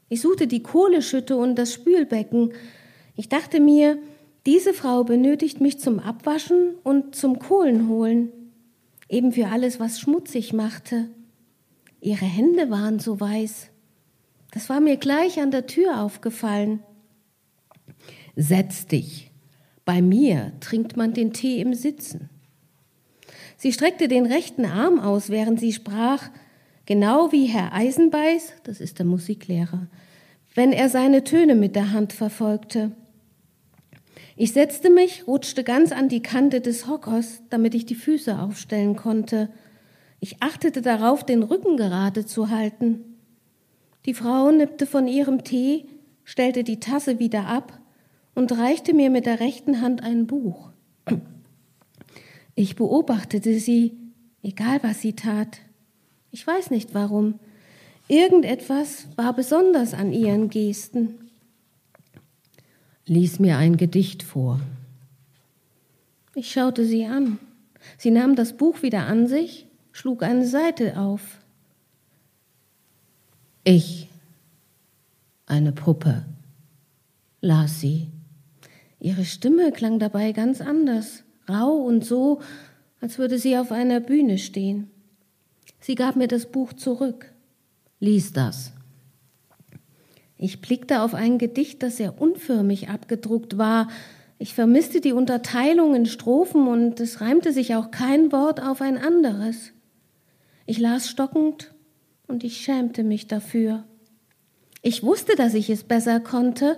Ich 0.09 0.19
suchte 0.19 0.47
die 0.47 0.63
Kohleschütte 0.63 1.37
und 1.37 1.55
das 1.55 1.73
Spülbecken. 1.73 2.51
Ich 3.15 3.29
dachte 3.29 3.61
mir, 3.61 3.99
diese 4.45 4.73
Frau 4.73 5.05
benötigt 5.05 5.61
mich 5.61 5.79
zum 5.79 5.99
Abwaschen 5.99 6.75
und 6.83 7.15
zum 7.15 7.39
Kohlenholen, 7.39 8.33
eben 9.09 9.31
für 9.31 9.47
alles, 9.47 9.79
was 9.79 9.99
schmutzig 9.99 10.53
machte. 10.53 11.09
Ihre 12.01 12.25
Hände 12.25 12.69
waren 12.69 12.99
so 12.99 13.19
weiß. 13.19 13.69
Das 14.51 14.69
war 14.69 14.79
mir 14.79 14.97
gleich 14.97 15.39
an 15.39 15.51
der 15.51 15.67
Tür 15.67 16.01
aufgefallen. 16.01 16.81
Setz 18.35 18.87
dich. 18.87 19.31
Bei 19.85 20.01
mir 20.01 20.53
trinkt 20.59 20.97
man 20.97 21.13
den 21.13 21.33
Tee 21.33 21.61
im 21.61 21.73
Sitzen. 21.73 22.29
Sie 23.57 23.71
streckte 23.71 24.07
den 24.07 24.25
rechten 24.25 24.65
Arm 24.65 24.99
aus, 24.99 25.29
während 25.29 25.59
sie 25.59 25.73
sprach, 25.73 26.29
genau 26.85 27.31
wie 27.31 27.45
Herr 27.45 27.73
Eisenbeiß, 27.73 28.53
das 28.63 28.81
ist 28.81 28.99
der 28.99 29.05
Musiklehrer, 29.05 29.87
wenn 30.55 30.71
er 30.71 30.89
seine 30.89 31.23
Töne 31.23 31.55
mit 31.55 31.75
der 31.75 31.91
Hand 31.91 32.13
verfolgte. 32.13 32.91
Ich 34.37 34.51
setzte 34.51 34.89
mich, 34.89 35.27
rutschte 35.27 35.63
ganz 35.63 35.93
an 35.93 36.09
die 36.09 36.21
Kante 36.21 36.59
des 36.59 36.87
Hockers, 36.87 37.41
damit 37.49 37.73
ich 37.73 37.85
die 37.85 37.95
Füße 37.95 38.37
aufstellen 38.37 38.97
konnte. 38.97 39.49
Ich 40.19 40.41
achtete 40.41 40.81
darauf, 40.81 41.25
den 41.25 41.41
Rücken 41.41 41.77
gerade 41.77 42.25
zu 42.25 42.49
halten. 42.49 43.15
Die 44.05 44.13
Frau 44.13 44.51
nippte 44.51 44.87
von 44.87 45.07
ihrem 45.07 45.45
Tee, 45.45 45.85
stellte 46.25 46.65
die 46.65 46.81
Tasse 46.81 47.17
wieder 47.19 47.45
ab 47.45 47.79
und 48.33 48.51
reichte 48.51 48.93
mir 48.93 49.09
mit 49.09 49.25
der 49.25 49.39
rechten 49.39 49.81
Hand 49.81 50.03
ein 50.03 50.27
Buch. 50.27 50.69
Ich 52.55 52.75
beobachtete 52.75 53.57
sie, 53.59 53.97
egal 54.43 54.79
was 54.81 54.99
sie 54.99 55.13
tat. 55.13 55.59
Ich 56.31 56.45
weiß 56.45 56.71
nicht 56.71 56.93
warum. 56.93 57.39
Irgendetwas 58.09 59.07
war 59.15 59.33
besonders 59.33 59.93
an 59.93 60.11
ihren 60.11 60.49
Gesten 60.49 61.24
lies 63.05 63.39
mir 63.39 63.57
ein 63.57 63.77
Gedicht 63.77 64.23
vor. 64.23 64.59
Ich 66.33 66.51
schaute 66.51 66.85
sie 66.85 67.05
an. 67.05 67.39
Sie 67.97 68.11
nahm 68.11 68.35
das 68.35 68.57
Buch 68.57 68.81
wieder 68.81 69.05
an 69.05 69.27
sich, 69.27 69.67
schlug 69.91 70.23
eine 70.23 70.47
Seite 70.47 70.97
auf. 70.97 71.39
Ich, 73.63 74.09
eine 75.45 75.71
Puppe, 75.71 76.25
las 77.41 77.79
sie. 77.79 78.07
Ihre 78.99 79.25
Stimme 79.25 79.71
klang 79.71 79.99
dabei 79.99 80.31
ganz 80.31 80.61
anders, 80.61 81.23
rau 81.47 81.75
und 81.75 82.03
so, 82.03 82.41
als 83.01 83.17
würde 83.17 83.37
sie 83.37 83.57
auf 83.57 83.71
einer 83.71 83.99
Bühne 83.99 84.37
stehen. 84.37 84.89
Sie 85.79 85.95
gab 85.95 86.15
mir 86.15 86.27
das 86.27 86.47
Buch 86.47 86.73
zurück. 86.73 87.31
Lies 87.99 88.33
das. 88.33 88.74
Ich 90.37 90.61
blickte 90.61 91.01
auf 91.01 91.13
ein 91.13 91.37
Gedicht, 91.37 91.81
das 91.81 91.97
sehr 91.97 92.19
unförmig 92.21 92.89
abgedruckt 92.89 93.57
war. 93.57 93.89
Ich 94.37 94.53
vermisste 94.53 94.99
die 94.99 95.13
Unterteilung 95.13 95.95
in 95.95 96.05
Strophen 96.05 96.67
und 96.67 96.99
es 96.99 97.21
reimte 97.21 97.53
sich 97.53 97.75
auch 97.75 97.91
kein 97.91 98.31
Wort 98.31 98.61
auf 98.61 98.81
ein 98.81 98.97
anderes. 98.97 99.71
Ich 100.65 100.77
las 100.77 101.09
stockend 101.09 101.73
und 102.27 102.43
ich 102.43 102.57
schämte 102.57 103.03
mich 103.03 103.27
dafür. 103.27 103.85
Ich 104.81 105.03
wusste, 105.03 105.35
dass 105.35 105.53
ich 105.53 105.69
es 105.69 105.83
besser 105.83 106.19
konnte. 106.19 106.77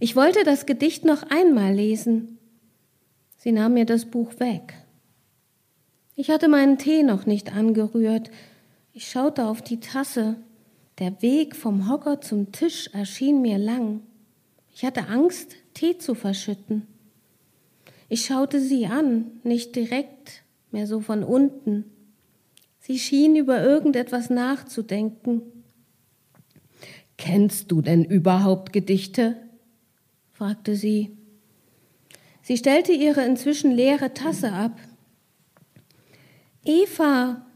Ich 0.00 0.16
wollte 0.16 0.44
das 0.44 0.66
Gedicht 0.66 1.04
noch 1.04 1.24
einmal 1.30 1.74
lesen. 1.74 2.38
Sie 3.36 3.52
nahm 3.52 3.74
mir 3.74 3.84
das 3.84 4.06
Buch 4.06 4.40
weg. 4.40 4.74
Ich 6.16 6.30
hatte 6.30 6.48
meinen 6.48 6.78
Tee 6.78 7.02
noch 7.02 7.26
nicht 7.26 7.54
angerührt. 7.54 8.30
Ich 8.92 9.08
schaute 9.08 9.46
auf 9.46 9.62
die 9.62 9.78
Tasse. 9.78 10.36
Der 10.98 11.22
Weg 11.22 11.54
vom 11.54 11.88
Hocker 11.88 12.20
zum 12.20 12.50
Tisch 12.50 12.88
erschien 12.92 13.40
mir 13.40 13.58
lang. 13.58 14.02
Ich 14.74 14.84
hatte 14.84 15.06
Angst, 15.06 15.54
Tee 15.72 15.96
zu 15.98 16.16
verschütten. 16.16 16.88
Ich 18.08 18.24
schaute 18.24 18.60
sie 18.60 18.86
an, 18.86 19.30
nicht 19.44 19.76
direkt, 19.76 20.42
mehr 20.72 20.88
so 20.88 21.00
von 21.00 21.22
unten. 21.22 21.84
Sie 22.80 22.98
schien 22.98 23.36
über 23.36 23.62
irgendetwas 23.62 24.28
nachzudenken. 24.28 25.42
Kennst 27.16 27.70
du 27.70 27.80
denn 27.80 28.04
überhaupt 28.04 28.72
Gedichte? 28.72 29.36
fragte 30.32 30.74
sie. 30.74 31.16
Sie 32.42 32.56
stellte 32.56 32.92
ihre 32.92 33.24
inzwischen 33.24 33.70
leere 33.70 34.14
Tasse 34.14 34.52
ab. 34.52 34.78
Eva, 36.64 37.47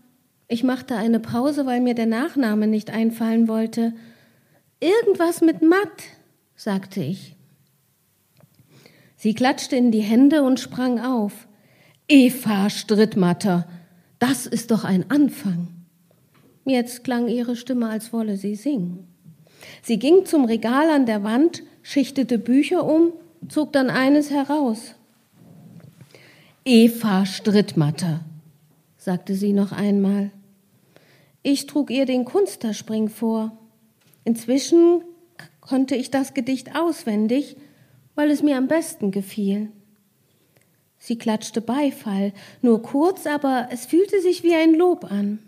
ich 0.53 0.65
machte 0.65 0.97
eine 0.97 1.19
Pause, 1.19 1.65
weil 1.65 1.81
mir 1.81 1.95
der 1.95 2.07
Nachname 2.07 2.67
nicht 2.67 2.91
einfallen 2.91 3.49
wollte. 3.49 3.95
Irgendwas 4.81 5.41
mit 5.41 5.63
Matt, 5.63 6.03
sagte 6.57 7.03
ich. 7.03 7.37
Sie 9.17 9.33
klatschte 9.33 9.77
in 9.77 9.93
die 9.93 10.03
Hände 10.03 10.43
und 10.43 10.61
sprang 10.61 11.01
auf. 11.01 11.49
Eva 12.07 12.69
Strittmatter, 12.69 13.67
das 14.19 14.47
ist 14.47 14.71
doch 14.71 14.85
ein 14.85 15.11
Anfang. 15.11 15.69
Jetzt 16.67 17.03
klang 17.03 17.29
ihre 17.29 17.57
Stimme, 17.57 17.89
als 17.89 18.13
wolle 18.13 18.37
sie 18.37 18.55
singen. 18.55 19.07
Sie 19.81 19.99
ging 19.99 20.27
zum 20.27 20.45
Regal 20.45 20.91
an 20.91 21.07
der 21.07 21.25
Wand, 21.25 21.63
schichtete 21.81 22.39
Bücher 22.39 22.85
um, 22.85 23.13
zog 23.49 23.73
dann 23.73 23.89
eines 23.89 24.31
heraus. 24.31 24.97
Eva 26.67 27.25
Strittmatter, 27.25 28.21
sagte 28.99 29.35
sie 29.35 29.55
noch 29.55 29.73
einmal. 29.73 30.31
Ich 31.43 31.67
trug 31.67 31.91
ihr 31.91 32.07
den 32.07 32.25
Kunsterspring 32.25 33.09
vor. 33.09 33.59
Inzwischen 34.25 35.03
konnte 35.61 35.97
ich 35.97 36.11
das 36.11 36.35
Gedicht 36.35 36.77
auswendig, 36.77 37.57
weil 38.15 38.31
es 38.31 38.43
mir 38.43 38.57
am 38.57 38.69
besten 38.69 39.11
gefiel. 39.11 39.71
Sie 40.99 41.19
klatschte 41.19 41.61
Beifall, 41.61 42.33
nur 42.61 42.83
kurz, 42.83 43.27
aber 43.27 43.69
es 43.73 43.87
fühlte 43.87 44.21
sich 44.21 44.45
wie 44.45 44.55
ein 44.55 44.75
Lob 44.75 45.11
an. 45.11 45.41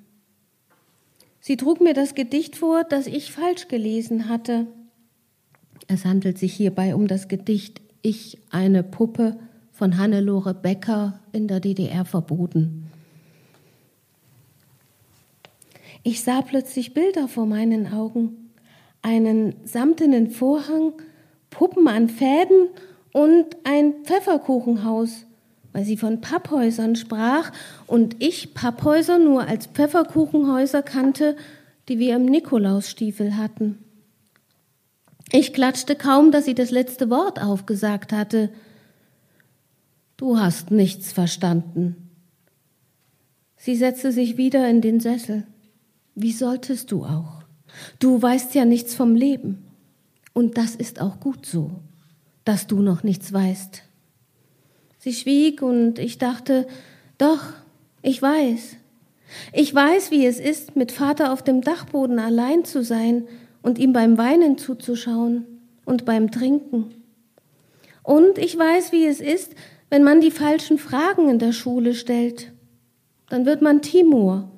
Sie 1.38 1.56
trug 1.56 1.80
mir 1.80 1.94
das 1.94 2.14
Gedicht 2.14 2.56
vor, 2.56 2.84
das 2.84 3.06
ich 3.06 3.30
falsch 3.30 3.68
gelesen 3.68 4.28
hatte. 4.28 4.66
Es 5.86 6.04
handelt 6.04 6.38
sich 6.38 6.54
hierbei 6.54 6.94
um 6.94 7.06
das 7.06 7.28
Gedicht 7.28 7.82
Ich, 8.02 8.38
eine 8.50 8.82
Puppe 8.82 9.38
von 9.70 9.98
Hannelore 9.98 10.54
Becker 10.54 11.20
in 11.32 11.46
der 11.46 11.60
DDR 11.60 12.04
verboten. 12.04 12.83
Ich 16.04 16.22
sah 16.22 16.42
plötzlich 16.42 16.94
Bilder 16.94 17.26
vor 17.26 17.46
meinen 17.46 17.92
Augen, 17.92 18.52
einen 19.02 19.56
samtenen 19.64 20.30
Vorhang, 20.30 20.92
Puppen 21.50 21.88
an 21.88 22.08
Fäden 22.08 22.68
und 23.12 23.56
ein 23.64 24.04
Pfefferkuchenhaus 24.04 25.26
weil 25.74 25.84
sie 25.84 25.96
von 25.96 26.20
Papphäusern 26.20 26.94
sprach 26.94 27.50
und 27.88 28.22
ich 28.22 28.54
Papphäuser 28.54 29.18
nur 29.18 29.48
als 29.48 29.66
Pfefferkuchenhäuser 29.66 30.82
kannte, 30.82 31.36
die 31.88 31.98
wir 31.98 32.14
im 32.14 32.26
Nikolausstiefel 32.26 33.36
hatten. 33.36 33.80
Ich 35.32 35.52
klatschte 35.52 35.96
kaum, 35.96 36.30
dass 36.30 36.44
sie 36.44 36.54
das 36.54 36.70
letzte 36.70 37.10
Wort 37.10 37.42
aufgesagt 37.42 38.12
hatte. 38.12 38.50
Du 40.16 40.38
hast 40.38 40.70
nichts 40.70 41.12
verstanden. 41.12 41.96
Sie 43.56 43.74
setzte 43.74 44.12
sich 44.12 44.36
wieder 44.36 44.68
in 44.68 44.80
den 44.80 45.00
Sessel. 45.00 45.44
Wie 46.14 46.32
solltest 46.32 46.92
du 46.92 47.04
auch? 47.04 47.42
Du 47.98 48.20
weißt 48.20 48.54
ja 48.54 48.64
nichts 48.64 48.94
vom 48.94 49.14
Leben. 49.14 49.64
Und 50.32 50.58
das 50.58 50.74
ist 50.74 51.00
auch 51.00 51.20
gut 51.20 51.46
so, 51.46 51.70
dass 52.44 52.66
du 52.66 52.80
noch 52.80 53.02
nichts 53.02 53.32
weißt. 53.32 53.82
Sie 54.98 55.12
schwieg 55.12 55.62
und 55.62 55.98
ich 55.98 56.18
dachte, 56.18 56.66
doch, 57.18 57.52
ich 58.02 58.20
weiß. 58.20 58.76
Ich 59.52 59.74
weiß, 59.74 60.10
wie 60.10 60.26
es 60.26 60.40
ist, 60.40 60.76
mit 60.76 60.92
Vater 60.92 61.32
auf 61.32 61.42
dem 61.42 61.60
Dachboden 61.60 62.18
allein 62.18 62.64
zu 62.64 62.82
sein 62.82 63.26
und 63.62 63.78
ihm 63.78 63.92
beim 63.92 64.18
Weinen 64.18 64.58
zuzuschauen 64.58 65.46
und 65.84 66.04
beim 66.04 66.30
Trinken. 66.30 66.94
Und 68.02 68.38
ich 68.38 68.56
weiß, 68.56 68.92
wie 68.92 69.06
es 69.06 69.20
ist, 69.20 69.54
wenn 69.90 70.02
man 70.04 70.20
die 70.20 70.30
falschen 70.30 70.78
Fragen 70.78 71.28
in 71.28 71.38
der 71.38 71.52
Schule 71.52 71.94
stellt. 71.94 72.52
Dann 73.28 73.46
wird 73.46 73.62
man 73.62 73.82
Timur. 73.82 74.50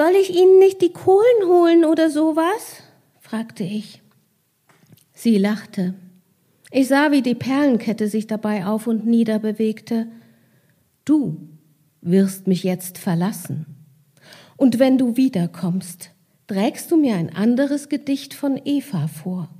Soll 0.00 0.16
ich 0.18 0.34
Ihnen 0.34 0.58
nicht 0.58 0.80
die 0.80 0.94
Kohlen 0.94 1.44
holen 1.44 1.84
oder 1.84 2.08
sowas? 2.08 2.82
fragte 3.20 3.64
ich. 3.64 4.00
Sie 5.12 5.36
lachte. 5.36 5.92
Ich 6.70 6.88
sah, 6.88 7.10
wie 7.10 7.20
die 7.20 7.34
Perlenkette 7.34 8.08
sich 8.08 8.26
dabei 8.26 8.64
auf 8.64 8.86
und 8.86 9.04
nieder 9.04 9.38
bewegte. 9.38 10.06
Du 11.04 11.36
wirst 12.00 12.46
mich 12.46 12.62
jetzt 12.62 12.96
verlassen. 12.96 13.66
Und 14.56 14.78
wenn 14.78 14.96
du 14.96 15.18
wiederkommst, 15.18 16.12
trägst 16.46 16.90
du 16.90 16.96
mir 16.96 17.16
ein 17.16 17.36
anderes 17.36 17.90
Gedicht 17.90 18.32
von 18.32 18.58
Eva 18.64 19.06
vor. 19.06 19.50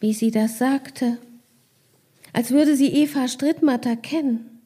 Wie 0.00 0.14
sie 0.14 0.30
das 0.30 0.56
sagte, 0.56 1.18
als 2.32 2.52
würde 2.52 2.74
sie 2.74 2.88
Eva 2.88 3.28
Strittmatter 3.28 3.96
kennen. 3.96 4.62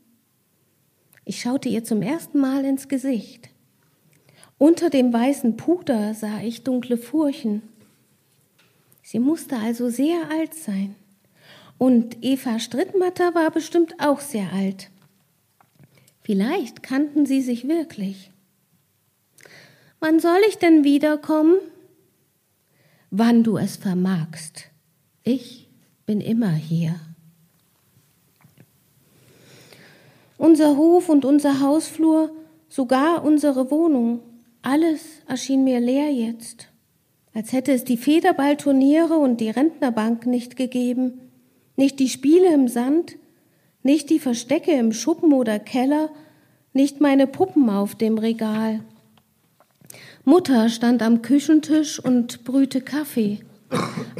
Ich 1.24 1.40
schaute 1.40 1.68
ihr 1.68 1.82
zum 1.82 2.02
ersten 2.02 2.38
Mal 2.38 2.64
ins 2.64 2.86
Gesicht. 2.86 3.50
Unter 4.58 4.88
dem 4.88 5.12
weißen 5.12 5.56
Puder 5.56 6.14
sah 6.14 6.40
ich 6.40 6.62
dunkle 6.62 6.96
Furchen. 6.96 7.62
Sie 9.02 9.18
musste 9.18 9.56
also 9.58 9.90
sehr 9.90 10.30
alt 10.30 10.54
sein. 10.54 10.96
Und 11.78 12.24
Eva 12.24 12.58
Strittmatter 12.58 13.34
war 13.34 13.50
bestimmt 13.50 13.94
auch 13.98 14.20
sehr 14.20 14.52
alt. 14.52 14.90
Vielleicht 16.22 16.82
kannten 16.82 17.26
sie 17.26 17.42
sich 17.42 17.68
wirklich. 17.68 18.32
Wann 20.00 20.20
soll 20.20 20.38
ich 20.48 20.58
denn 20.58 20.84
wiederkommen? 20.84 21.58
Wann 23.10 23.44
du 23.44 23.58
es 23.58 23.76
vermagst. 23.76 24.64
Ich 25.22 25.68
bin 26.06 26.20
immer 26.20 26.52
hier. 26.52 26.98
Unser 30.38 30.76
Hof 30.76 31.08
und 31.08 31.24
unser 31.24 31.60
Hausflur, 31.60 32.30
sogar 32.68 33.24
unsere 33.24 33.70
Wohnung, 33.70 34.20
alles 34.66 35.22
erschien 35.26 35.64
mir 35.64 35.80
leer 35.80 36.10
jetzt 36.12 36.68
als 37.36 37.52
hätte 37.52 37.72
es 37.72 37.84
die 37.84 37.98
Federballturniere 37.98 39.18
und 39.18 39.42
die 39.42 39.50
Rentnerbank 39.50 40.24
nicht 40.24 40.56
gegeben, 40.56 41.20
nicht 41.76 41.98
die 41.98 42.08
Spiele 42.08 42.54
im 42.54 42.66
Sand, 42.66 43.16
nicht 43.82 44.08
die 44.08 44.18
Verstecke 44.18 44.72
im 44.72 44.94
Schuppen 44.94 45.34
oder 45.34 45.58
Keller, 45.58 46.08
nicht 46.72 47.02
meine 47.02 47.26
Puppen 47.26 47.68
auf 47.68 47.94
dem 47.94 48.16
Regal. 48.16 48.80
Mutter 50.24 50.70
stand 50.70 51.02
am 51.02 51.20
Küchentisch 51.20 52.00
und 52.00 52.42
brühte 52.44 52.80
Kaffee. 52.80 53.40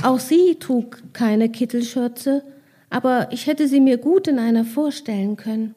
Auch 0.03 0.20
sie 0.20 0.57
trug 0.57 1.03
keine 1.14 1.49
Kittelschürze, 1.49 2.42
aber 2.90 3.28
ich 3.32 3.47
hätte 3.47 3.66
sie 3.66 3.80
mir 3.80 3.97
gut 3.97 4.28
in 4.28 4.38
einer 4.38 4.66
vorstellen 4.66 5.38
können. 5.38 5.74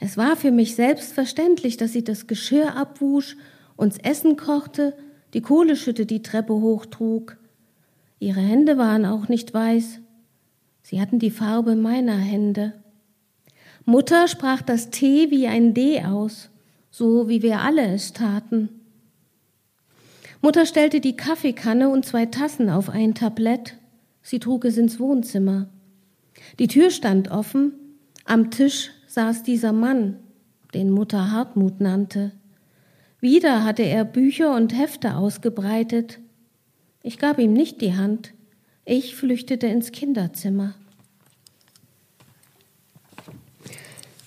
Es 0.00 0.18
war 0.18 0.36
für 0.36 0.50
mich 0.50 0.74
selbstverständlich, 0.74 1.78
dass 1.78 1.94
sie 1.94 2.04
das 2.04 2.26
Geschirr 2.26 2.76
abwusch, 2.76 3.36
uns 3.78 3.96
Essen 3.96 4.36
kochte, 4.36 4.94
die 5.34 5.40
Kohleschütte 5.40 6.04
die 6.04 6.20
Treppe 6.20 6.52
hochtrug. 6.52 7.36
Ihre 8.18 8.40
Hände 8.40 8.76
waren 8.76 9.06
auch 9.06 9.28
nicht 9.28 9.54
weiß. 9.54 10.00
Sie 10.82 11.00
hatten 11.00 11.20
die 11.20 11.30
Farbe 11.30 11.76
meiner 11.76 12.16
Hände. 12.16 12.74
Mutter 13.84 14.26
sprach 14.26 14.62
das 14.62 14.90
T 14.90 15.30
wie 15.30 15.46
ein 15.46 15.74
D 15.74 16.02
aus, 16.04 16.50
so 16.90 17.28
wie 17.28 17.40
wir 17.42 17.60
alle 17.60 17.86
es 17.86 18.12
taten. 18.12 18.68
Mutter 20.42 20.66
stellte 20.66 21.00
die 21.00 21.16
Kaffeekanne 21.16 21.88
und 21.88 22.04
zwei 22.04 22.26
Tassen 22.26 22.70
auf 22.70 22.90
ein 22.90 23.14
Tablett. 23.14 23.76
Sie 24.22 24.40
trug 24.40 24.64
es 24.64 24.76
ins 24.76 24.98
Wohnzimmer. 24.98 25.68
Die 26.58 26.66
Tür 26.66 26.90
stand 26.90 27.30
offen. 27.30 27.72
Am 28.24 28.50
Tisch 28.50 28.90
saß 29.06 29.44
dieser 29.44 29.72
Mann, 29.72 30.16
den 30.74 30.90
Mutter 30.90 31.30
Hartmut 31.30 31.80
nannte. 31.80 32.32
Wieder 33.20 33.64
hatte 33.64 33.82
er 33.82 34.04
Bücher 34.04 34.54
und 34.54 34.76
Hefte 34.76 35.16
ausgebreitet. 35.16 36.20
Ich 37.02 37.18
gab 37.18 37.38
ihm 37.38 37.52
nicht 37.52 37.80
die 37.80 37.94
Hand. 37.94 38.32
Ich 38.84 39.16
flüchtete 39.16 39.66
ins 39.66 39.92
Kinderzimmer. 39.92 40.74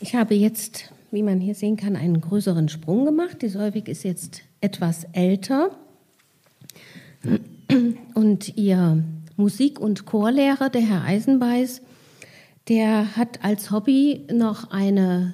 Ich 0.01 0.15
habe 0.15 0.33
jetzt, 0.33 0.91
wie 1.11 1.23
man 1.23 1.39
hier 1.39 1.55
sehen 1.55 1.77
kann, 1.77 1.95
einen 1.95 2.19
größeren 2.19 2.67
Sprung 2.67 3.05
gemacht. 3.05 3.41
Die 3.41 3.49
Solvik 3.49 3.87
ist 3.87 4.03
jetzt 4.03 4.41
etwas 4.59 5.05
älter. 5.13 5.71
Und 8.13 8.57
ihr 8.57 9.03
Musik- 9.37 9.79
und 9.79 10.05
Chorlehrer, 10.05 10.69
der 10.69 10.81
Herr 10.81 11.03
Eisenbeiß, 11.03 11.81
der 12.67 13.15
hat 13.15 13.43
als 13.43 13.71
Hobby 13.71 14.27
noch 14.31 14.71
eine 14.71 15.33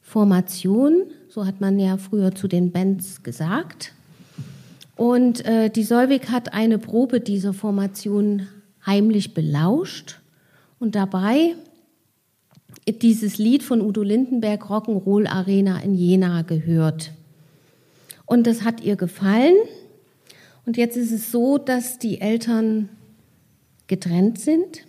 Formation 0.00 1.04
so 1.32 1.46
hat 1.46 1.62
man 1.62 1.78
ja 1.78 1.96
früher 1.96 2.34
zu 2.34 2.46
den 2.46 2.72
Bands 2.72 3.22
gesagt. 3.22 3.94
Und 4.96 5.42
äh, 5.46 5.70
die 5.70 5.82
Solvik 5.82 6.30
hat 6.30 6.52
eine 6.52 6.78
Probe 6.78 7.20
dieser 7.20 7.54
Formation 7.54 8.48
heimlich 8.84 9.32
belauscht 9.32 10.20
und 10.78 10.94
dabei 10.94 11.54
dieses 12.86 13.38
Lied 13.38 13.62
von 13.62 13.80
Udo 13.80 14.02
Lindenberg 14.02 14.64
Rock'n'Roll 14.64 15.26
Arena 15.26 15.80
in 15.80 15.94
Jena 15.94 16.42
gehört. 16.42 17.12
Und 18.26 18.46
das 18.46 18.62
hat 18.62 18.82
ihr 18.82 18.96
gefallen. 18.96 19.54
Und 20.66 20.76
jetzt 20.76 20.98
ist 20.98 21.12
es 21.12 21.32
so, 21.32 21.56
dass 21.56 21.98
die 21.98 22.20
Eltern 22.20 22.90
getrennt 23.86 24.38
sind. 24.38 24.84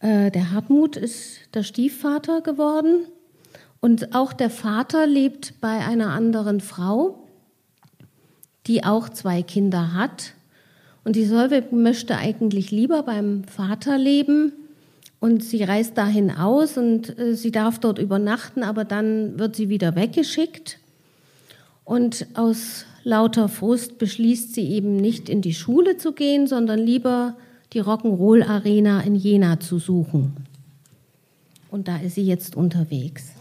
Äh, 0.00 0.30
der 0.30 0.50
Hartmut 0.50 0.96
ist 0.96 1.40
der 1.52 1.62
Stiefvater 1.62 2.40
geworden 2.40 3.04
und 3.82 4.14
auch 4.14 4.32
der 4.32 4.48
Vater 4.48 5.08
lebt 5.08 5.60
bei 5.60 5.84
einer 5.84 6.10
anderen 6.10 6.60
Frau, 6.60 7.18
die 8.68 8.84
auch 8.84 9.08
zwei 9.08 9.42
Kinder 9.42 9.92
hat. 9.92 10.34
Und 11.02 11.16
die 11.16 11.26
Solve 11.26 11.64
möchte 11.72 12.16
eigentlich 12.16 12.70
lieber 12.70 13.02
beim 13.02 13.42
Vater 13.42 13.98
leben. 13.98 14.52
Und 15.18 15.42
sie 15.42 15.64
reist 15.64 15.98
dahin 15.98 16.30
aus 16.30 16.78
und 16.78 17.18
äh, 17.18 17.34
sie 17.34 17.50
darf 17.50 17.80
dort 17.80 17.98
übernachten, 17.98 18.62
aber 18.62 18.84
dann 18.84 19.38
wird 19.38 19.56
sie 19.56 19.68
wieder 19.68 19.96
weggeschickt. 19.96 20.78
Und 21.84 22.26
aus 22.34 22.86
lauter 23.02 23.48
Frust 23.48 23.98
beschließt 23.98 24.54
sie 24.54 24.68
eben 24.68 24.96
nicht 24.96 25.28
in 25.28 25.42
die 25.42 25.54
Schule 25.54 25.96
zu 25.96 26.12
gehen, 26.12 26.46
sondern 26.46 26.78
lieber 26.78 27.36
die 27.72 27.82
Rock'n'Roll 27.82 28.46
Arena 28.46 29.00
in 29.00 29.16
Jena 29.16 29.58
zu 29.58 29.80
suchen. 29.80 30.36
Und 31.68 31.88
da 31.88 31.96
ist 31.96 32.14
sie 32.14 32.24
jetzt 32.24 32.54
unterwegs. 32.54 33.32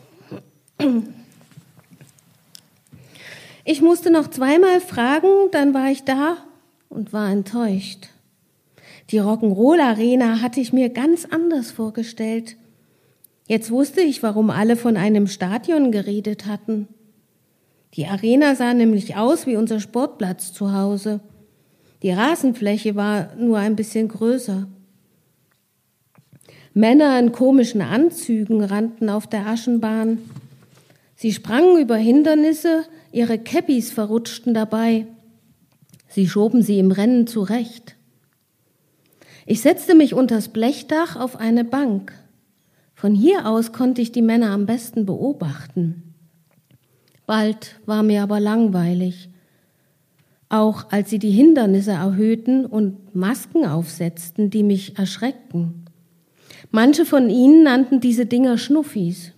Ich 3.63 3.81
musste 3.81 4.11
noch 4.11 4.29
zweimal 4.29 4.81
fragen, 4.81 5.27
dann 5.51 5.73
war 5.73 5.91
ich 5.91 6.03
da 6.03 6.37
und 6.89 7.13
war 7.13 7.29
enttäuscht. 7.31 8.09
Die 9.11 9.19
Rock'n'Roll-Arena 9.19 10.41
hatte 10.41 10.59
ich 10.59 10.73
mir 10.73 10.89
ganz 10.89 11.25
anders 11.25 11.71
vorgestellt. 11.71 12.57
Jetzt 13.47 13.69
wusste 13.69 14.01
ich, 14.01 14.23
warum 14.23 14.49
alle 14.49 14.75
von 14.75 14.97
einem 14.97 15.27
Stadion 15.27 15.91
geredet 15.91 16.45
hatten. 16.45 16.87
Die 17.95 18.07
Arena 18.07 18.55
sah 18.55 18.73
nämlich 18.73 19.17
aus 19.17 19.45
wie 19.45 19.57
unser 19.57 19.79
Sportplatz 19.81 20.53
zu 20.53 20.73
Hause. 20.73 21.19
Die 22.01 22.11
Rasenfläche 22.11 22.95
war 22.95 23.35
nur 23.35 23.57
ein 23.57 23.75
bisschen 23.75 24.07
größer. 24.07 24.67
Männer 26.73 27.19
in 27.19 27.33
komischen 27.33 27.81
Anzügen 27.81 28.63
rannten 28.63 29.09
auf 29.09 29.27
der 29.27 29.45
Aschenbahn. 29.45 30.19
Sie 31.21 31.33
sprangen 31.33 31.79
über 31.79 31.97
Hindernisse, 31.97 32.83
ihre 33.11 33.37
Käppis 33.37 33.91
verrutschten 33.91 34.55
dabei. 34.55 35.05
Sie 36.07 36.27
schoben 36.27 36.63
sie 36.63 36.79
im 36.79 36.91
Rennen 36.91 37.27
zurecht. 37.27 37.95
Ich 39.45 39.61
setzte 39.61 39.93
mich 39.93 40.15
unters 40.15 40.47
Blechdach 40.47 41.17
auf 41.17 41.35
eine 41.35 41.63
Bank. 41.63 42.11
Von 42.95 43.13
hier 43.13 43.45
aus 43.45 43.71
konnte 43.71 44.01
ich 44.01 44.11
die 44.11 44.23
Männer 44.23 44.49
am 44.49 44.65
besten 44.65 45.05
beobachten. 45.05 46.15
Bald 47.27 47.79
war 47.85 48.01
mir 48.01 48.23
aber 48.23 48.39
langweilig. 48.39 49.29
Auch 50.49 50.89
als 50.89 51.11
sie 51.11 51.19
die 51.19 51.29
Hindernisse 51.29 51.91
erhöhten 51.91 52.65
und 52.65 53.13
Masken 53.13 53.67
aufsetzten, 53.67 54.49
die 54.49 54.63
mich 54.63 54.97
erschreckten. 54.97 55.85
Manche 56.71 57.05
von 57.05 57.29
ihnen 57.29 57.61
nannten 57.61 57.99
diese 57.99 58.25
Dinger 58.25 58.57
Schnuffis. 58.57 59.33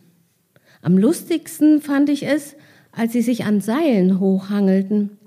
Am 0.84 0.97
lustigsten 0.97 1.81
fand 1.81 2.09
ich 2.09 2.27
es, 2.27 2.55
als 2.91 3.13
sie 3.13 3.21
sich 3.21 3.45
an 3.45 3.61
Seilen 3.61 4.19
hochhangelten. 4.19 5.17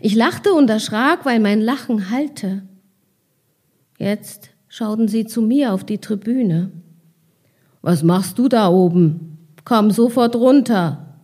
Ich 0.00 0.14
lachte 0.14 0.52
und 0.52 0.68
erschrak, 0.68 1.24
weil 1.24 1.40
mein 1.40 1.60
Lachen 1.60 2.10
hallte. 2.10 2.62
Jetzt 3.96 4.50
schauten 4.68 5.08
sie 5.08 5.24
zu 5.24 5.40
mir 5.40 5.72
auf 5.72 5.84
die 5.84 5.98
Tribüne. 5.98 6.72
Was 7.80 8.02
machst 8.02 8.38
du 8.38 8.48
da 8.48 8.68
oben? 8.68 9.38
Komm 9.64 9.92
sofort 9.92 10.34
runter, 10.34 11.14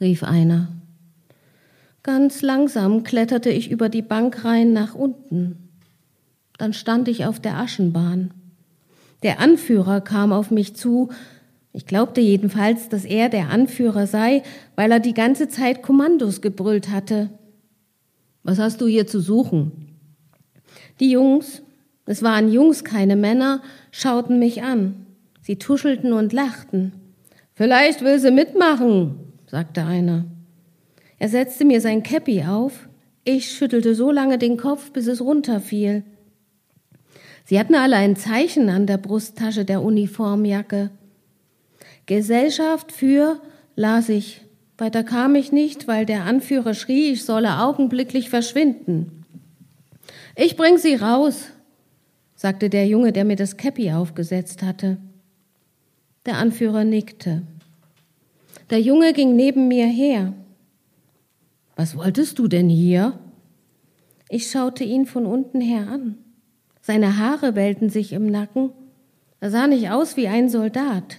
rief 0.00 0.22
einer. 0.22 0.68
Ganz 2.04 2.40
langsam 2.40 3.02
kletterte 3.02 3.50
ich 3.50 3.70
über 3.70 3.88
die 3.88 4.02
Bankreihen 4.02 4.72
nach 4.72 4.94
unten. 4.94 5.68
Dann 6.56 6.72
stand 6.72 7.08
ich 7.08 7.26
auf 7.26 7.40
der 7.40 7.56
Aschenbahn. 7.56 8.32
Der 9.22 9.40
Anführer 9.40 10.00
kam 10.00 10.32
auf 10.32 10.50
mich 10.50 10.76
zu. 10.76 11.10
Ich 11.72 11.86
glaubte 11.86 12.20
jedenfalls, 12.20 12.88
dass 12.88 13.04
er 13.04 13.28
der 13.28 13.50
Anführer 13.50 14.06
sei, 14.06 14.42
weil 14.74 14.90
er 14.90 15.00
die 15.00 15.14
ganze 15.14 15.48
Zeit 15.48 15.82
Kommandos 15.82 16.40
gebrüllt 16.40 16.90
hatte. 16.90 17.30
Was 18.42 18.58
hast 18.58 18.80
du 18.80 18.86
hier 18.86 19.06
zu 19.06 19.20
suchen? 19.20 19.72
Die 20.98 21.10
Jungs, 21.10 21.62
es 22.06 22.22
waren 22.22 22.50
Jungs, 22.50 22.82
keine 22.82 23.14
Männer, 23.14 23.62
schauten 23.92 24.38
mich 24.38 24.62
an. 24.62 25.06
Sie 25.42 25.56
tuschelten 25.56 26.12
und 26.12 26.32
lachten. 26.32 26.92
Vielleicht 27.54 28.02
will 28.02 28.18
sie 28.18 28.30
mitmachen, 28.30 29.16
sagte 29.46 29.84
einer. 29.84 30.24
Er 31.18 31.28
setzte 31.28 31.64
mir 31.64 31.80
sein 31.80 32.02
Käppi 32.02 32.44
auf. 32.44 32.88
Ich 33.24 33.52
schüttelte 33.52 33.94
so 33.94 34.10
lange 34.10 34.38
den 34.38 34.56
Kopf, 34.56 34.90
bis 34.90 35.06
es 35.06 35.20
runterfiel. 35.20 36.02
Sie 37.44 37.58
hatten 37.58 37.74
alle 37.74 37.96
ein 37.96 38.16
Zeichen 38.16 38.70
an 38.70 38.86
der 38.86 38.96
Brusttasche 38.96 39.64
der 39.64 39.82
Uniformjacke. 39.82 40.90
Gesellschaft 42.10 42.90
für, 42.90 43.40
las 43.76 44.08
ich. 44.08 44.40
Weiter 44.78 45.04
kam 45.04 45.36
ich 45.36 45.52
nicht, 45.52 45.86
weil 45.86 46.06
der 46.06 46.24
Anführer 46.24 46.74
schrie, 46.74 47.12
ich 47.12 47.24
solle 47.24 47.60
augenblicklich 47.60 48.30
verschwinden. 48.30 49.24
Ich 50.34 50.56
bring 50.56 50.76
sie 50.76 50.96
raus, 50.96 51.50
sagte 52.34 52.68
der 52.68 52.88
Junge, 52.88 53.12
der 53.12 53.24
mir 53.24 53.36
das 53.36 53.56
Käppi 53.56 53.92
aufgesetzt 53.92 54.64
hatte. 54.64 54.96
Der 56.26 56.38
Anführer 56.38 56.82
nickte. 56.82 57.42
Der 58.70 58.80
Junge 58.80 59.12
ging 59.12 59.36
neben 59.36 59.68
mir 59.68 59.86
her. 59.86 60.32
Was 61.76 61.96
wolltest 61.96 62.40
du 62.40 62.48
denn 62.48 62.68
hier? 62.68 63.20
Ich 64.28 64.50
schaute 64.50 64.82
ihn 64.82 65.06
von 65.06 65.26
unten 65.26 65.60
her 65.60 65.86
an. 65.86 66.18
Seine 66.82 67.18
Haare 67.18 67.54
wellten 67.54 67.88
sich 67.88 68.12
im 68.12 68.26
Nacken. 68.26 68.72
Er 69.38 69.52
sah 69.52 69.68
nicht 69.68 69.90
aus 69.90 70.16
wie 70.16 70.26
ein 70.26 70.48
Soldat. 70.48 71.18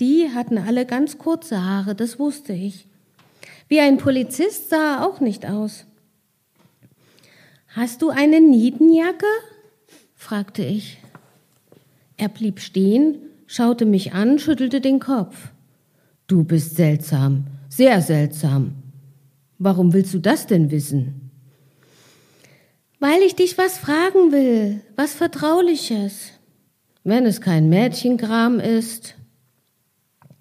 Die 0.00 0.30
hatten 0.34 0.58
alle 0.58 0.86
ganz 0.86 1.18
kurze 1.18 1.62
Haare, 1.62 1.94
das 1.94 2.18
wusste 2.18 2.52
ich. 2.52 2.86
Wie 3.68 3.80
ein 3.80 3.98
Polizist 3.98 4.70
sah 4.70 4.96
er 4.96 5.06
auch 5.06 5.20
nicht 5.20 5.46
aus. 5.46 5.86
Hast 7.68 8.02
du 8.02 8.10
eine 8.10 8.40
Nietenjacke? 8.40 9.26
fragte 10.14 10.64
ich. 10.64 10.98
Er 12.16 12.28
blieb 12.28 12.60
stehen, 12.60 13.18
schaute 13.46 13.84
mich 13.84 14.12
an, 14.12 14.38
schüttelte 14.38 14.80
den 14.80 15.00
Kopf. 15.00 15.50
Du 16.26 16.44
bist 16.44 16.76
seltsam, 16.76 17.46
sehr 17.68 18.00
seltsam. 18.00 18.76
Warum 19.58 19.92
willst 19.92 20.14
du 20.14 20.18
das 20.18 20.46
denn 20.46 20.70
wissen? 20.70 21.30
Weil 23.00 23.22
ich 23.22 23.34
dich 23.34 23.58
was 23.58 23.76
fragen 23.76 24.32
will, 24.32 24.80
was 24.96 25.14
Vertrauliches. 25.14 26.32
Wenn 27.02 27.26
es 27.26 27.40
kein 27.40 27.68
Mädchenkram 27.68 28.60
ist. 28.60 29.14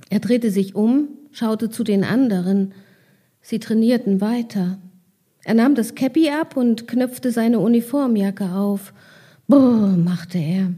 Er 0.10 0.20
drehte 0.20 0.52
sich 0.52 0.76
um, 0.76 1.10
schaute 1.32 1.70
zu 1.70 1.84
den 1.84 2.04
anderen. 2.04 2.74
Sie 3.42 3.60
trainierten 3.60 4.22
weiter. 4.22 4.78
Er 5.44 5.54
nahm 5.56 5.76
das 5.76 5.96
Käppi 5.96 6.30
ab 6.30 6.56
und 6.56 6.88
knöpfte 6.88 7.32
seine 7.32 7.60
Uniformjacke 7.60 8.52
auf. 8.52 8.94
Brr, 9.48 9.98
machte 9.98 10.38
er. 10.38 10.74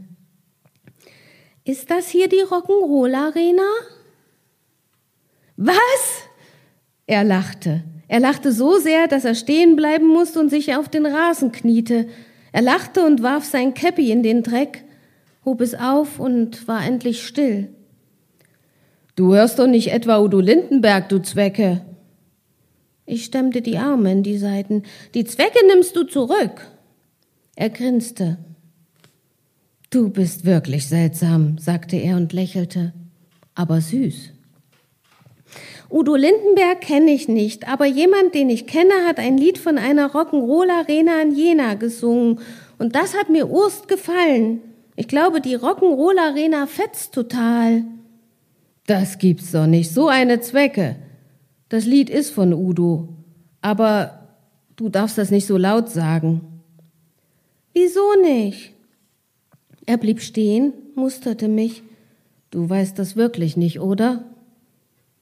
Ist 1.64 1.90
das 1.90 2.08
hier 2.08 2.28
die 2.28 2.42
Rock'n'Roll-Arena? 2.42 3.62
Was? 5.56 6.28
Er 7.06 7.24
lachte. 7.24 7.84
Er 8.08 8.20
lachte 8.20 8.52
so 8.52 8.78
sehr, 8.78 9.08
dass 9.08 9.24
er 9.24 9.34
stehen 9.34 9.76
bleiben 9.76 10.06
musste 10.06 10.40
und 10.40 10.48
sich 10.48 10.74
auf 10.76 10.88
den 10.88 11.06
Rasen 11.06 11.52
kniete. 11.52 12.08
Er 12.52 12.62
lachte 12.62 13.04
und 13.04 13.22
warf 13.22 13.44
sein 13.44 13.74
Käppi 13.74 14.10
in 14.10 14.22
den 14.22 14.42
Dreck, 14.42 14.84
hob 15.44 15.60
es 15.60 15.74
auf 15.74 16.18
und 16.18 16.66
war 16.68 16.84
endlich 16.84 17.26
still. 17.26 17.68
Du 19.16 19.34
hörst 19.34 19.58
doch 19.58 19.66
nicht 19.66 19.92
etwa 19.92 20.20
Udo 20.20 20.40
Lindenberg, 20.40 21.08
du 21.08 21.20
Zwecke, 21.20 21.82
ich 23.08 23.24
stemmte 23.24 23.62
die 23.62 23.78
Arme 23.78 24.10
in 24.10 24.24
die 24.24 24.36
Seiten. 24.36 24.82
Die 25.14 25.24
Zwecke 25.24 25.64
nimmst 25.68 25.94
du 25.94 26.02
zurück. 26.02 26.68
Er 27.54 27.70
grinste. 27.70 28.38
Du 29.90 30.10
bist 30.10 30.44
wirklich 30.44 30.88
seltsam, 30.88 31.56
sagte 31.58 31.96
er 31.96 32.16
und 32.16 32.32
lächelte, 32.32 32.92
aber 33.54 33.80
süß. 33.80 34.32
Udo 35.88 36.16
Lindenberg 36.16 36.80
kenne 36.80 37.12
ich 37.12 37.28
nicht, 37.28 37.68
aber 37.68 37.86
jemand, 37.86 38.34
den 38.34 38.50
ich 38.50 38.66
kenne, 38.66 39.06
hat 39.06 39.20
ein 39.20 39.38
Lied 39.38 39.58
von 39.58 39.78
einer 39.78 40.10
Rock'n'Roll-Arena 40.10 41.22
in 41.22 41.32
Jena 41.32 41.74
gesungen 41.74 42.40
und 42.78 42.96
das 42.96 43.16
hat 43.16 43.30
mir 43.30 43.48
urst 43.48 43.86
gefallen. 43.86 44.60
Ich 44.96 45.06
glaube, 45.06 45.40
die 45.40 45.56
Rock'n'Roll-Arena 45.56 46.66
fetzt 46.66 47.14
total. 47.14 47.84
Das 48.86 49.18
gibt's 49.18 49.52
doch 49.52 49.66
nicht, 49.66 49.90
so 49.90 50.08
eine 50.08 50.40
Zwecke. 50.40 50.96
Das 51.68 51.84
Lied 51.84 52.08
ist 52.08 52.30
von 52.30 52.52
Udo, 52.52 53.08
aber 53.60 54.28
du 54.76 54.88
darfst 54.88 55.18
das 55.18 55.30
nicht 55.30 55.46
so 55.46 55.56
laut 55.56 55.90
sagen. 55.90 56.40
Wieso 57.72 58.14
nicht? 58.22 58.72
Er 59.86 59.96
blieb 59.96 60.20
stehen, 60.20 60.72
musterte 60.94 61.48
mich. 61.48 61.82
Du 62.50 62.68
weißt 62.68 62.98
das 62.98 63.16
wirklich 63.16 63.56
nicht, 63.56 63.80
oder? 63.80 64.24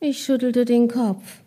Ich 0.01 0.23
schüttelte 0.23 0.65
den 0.65 0.89
Kopf. 0.89 1.41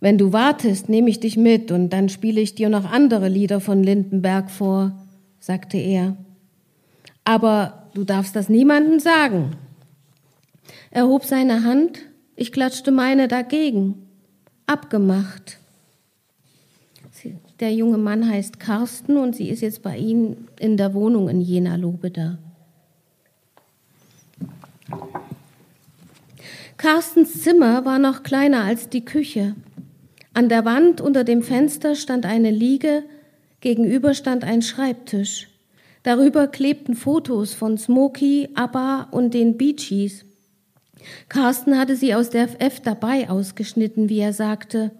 Wenn 0.00 0.18
du 0.18 0.32
wartest, 0.32 0.88
nehme 0.88 1.10
ich 1.10 1.20
dich 1.20 1.36
mit 1.36 1.72
und 1.72 1.90
dann 1.90 2.08
spiele 2.08 2.40
ich 2.40 2.54
dir 2.54 2.68
noch 2.68 2.90
andere 2.90 3.28
Lieder 3.28 3.60
von 3.60 3.82
Lindenberg 3.82 4.50
vor, 4.50 4.92
sagte 5.40 5.76
er. 5.76 6.16
Aber 7.24 7.88
du 7.94 8.04
darfst 8.04 8.36
das 8.36 8.48
niemandem 8.48 8.98
sagen. 9.00 9.56
Er 10.90 11.06
hob 11.06 11.24
seine 11.24 11.64
Hand, 11.64 12.00
ich 12.36 12.52
klatschte 12.52 12.90
meine 12.90 13.28
dagegen. 13.28 14.06
Abgemacht. 14.66 15.58
Der 17.60 17.74
junge 17.74 17.98
Mann 17.98 18.28
heißt 18.28 18.58
Carsten 18.58 19.18
und 19.18 19.36
sie 19.36 19.50
ist 19.50 19.60
jetzt 19.60 19.82
bei 19.82 19.96
Ihnen 19.96 20.48
in 20.58 20.78
der 20.78 20.94
Wohnung 20.94 21.28
in 21.28 21.42
Jena 21.42 21.76
Lobeda. 21.76 22.38
Carstens 26.78 27.42
Zimmer 27.42 27.84
war 27.84 27.98
noch 27.98 28.22
kleiner 28.22 28.64
als 28.64 28.88
die 28.88 29.04
Küche. 29.04 29.54
An 30.32 30.48
der 30.48 30.64
Wand 30.64 31.02
unter 31.02 31.24
dem 31.24 31.42
Fenster 31.42 31.94
stand 31.94 32.24
eine 32.24 32.50
Liege, 32.50 33.02
gegenüber 33.60 34.14
stand 34.14 34.44
ein 34.44 34.62
Schreibtisch. 34.62 35.48
Darüber 36.02 36.46
klebten 36.48 36.94
Fotos 36.94 37.52
von 37.52 37.76
Smokey, 37.76 38.48
Abba 38.54 39.08
und 39.10 39.34
den 39.34 39.58
Bee 39.58 39.74
Gees. 39.74 40.24
Carsten 41.28 41.78
hatte 41.78 41.96
sie 41.96 42.14
aus 42.14 42.30
der 42.30 42.48
F 42.60 42.80
dabei 42.80 43.28
ausgeschnitten, 43.28 44.08
wie 44.08 44.20
er 44.20 44.32
sagte. 44.32 44.90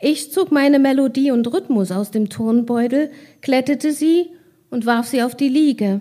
Ich 0.00 0.32
zog 0.32 0.52
meine 0.52 0.78
Melodie 0.78 1.30
und 1.30 1.52
Rhythmus 1.52 1.90
aus 1.90 2.10
dem 2.10 2.28
Turnbeutel, 2.28 3.10
klettete 3.40 3.92
sie 3.92 4.30
und 4.70 4.86
warf 4.86 5.06
sie 5.06 5.22
auf 5.22 5.34
die 5.34 5.48
Liege. 5.48 6.00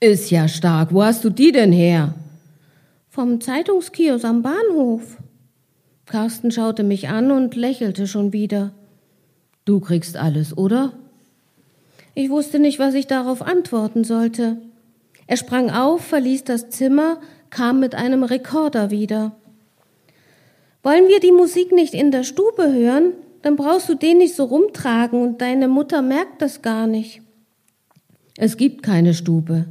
Ist 0.00 0.30
ja 0.30 0.48
stark. 0.48 0.92
Wo 0.92 1.02
hast 1.02 1.24
du 1.24 1.30
die 1.30 1.52
denn 1.52 1.72
her? 1.72 2.14
Vom 3.08 3.40
Zeitungskiosk 3.40 4.24
am 4.24 4.42
Bahnhof. 4.42 5.16
Carsten 6.06 6.50
schaute 6.50 6.84
mich 6.84 7.08
an 7.08 7.30
und 7.30 7.56
lächelte 7.56 8.06
schon 8.06 8.32
wieder. 8.32 8.72
Du 9.64 9.80
kriegst 9.80 10.16
alles, 10.16 10.56
oder? 10.56 10.92
Ich 12.14 12.30
wusste 12.30 12.58
nicht, 12.58 12.78
was 12.78 12.94
ich 12.94 13.06
darauf 13.06 13.42
antworten 13.42 14.04
sollte. 14.04 14.58
Er 15.26 15.36
sprang 15.36 15.70
auf, 15.70 16.02
verließ 16.02 16.44
das 16.44 16.70
Zimmer, 16.70 17.20
kam 17.50 17.80
mit 17.80 17.94
einem 17.94 18.22
Rekorder 18.22 18.90
wieder. 18.90 19.36
Wollen 20.82 21.08
wir 21.08 21.20
die 21.20 21.32
Musik 21.32 21.72
nicht 21.72 21.94
in 21.94 22.10
der 22.10 22.22
Stube 22.22 22.72
hören? 22.72 23.12
Dann 23.42 23.56
brauchst 23.56 23.88
du 23.88 23.94
den 23.94 24.18
nicht 24.18 24.34
so 24.34 24.44
rumtragen 24.44 25.20
und 25.20 25.40
deine 25.40 25.68
Mutter 25.68 26.02
merkt 26.02 26.42
das 26.42 26.62
gar 26.62 26.86
nicht. 26.86 27.22
Es 28.36 28.56
gibt 28.56 28.82
keine 28.82 29.14
Stube. 29.14 29.66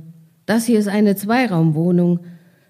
Das 0.45 0.65
hier 0.65 0.79
ist 0.79 0.87
eine 0.87 1.15
Zweiraumwohnung. 1.15 2.19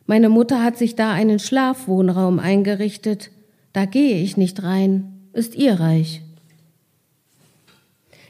Meine 0.06 0.30
Mutter 0.30 0.64
hat 0.64 0.78
sich 0.78 0.96
da 0.96 1.12
einen 1.12 1.40
Schlafwohnraum 1.40 2.40
eingerichtet. 2.40 3.32
Da 3.74 3.86
gehe 3.86 4.22
ich 4.22 4.38
nicht 4.38 4.64
rein. 4.64 5.30
Ist 5.34 5.56
ihr 5.56 5.80
Reich. 5.80 6.22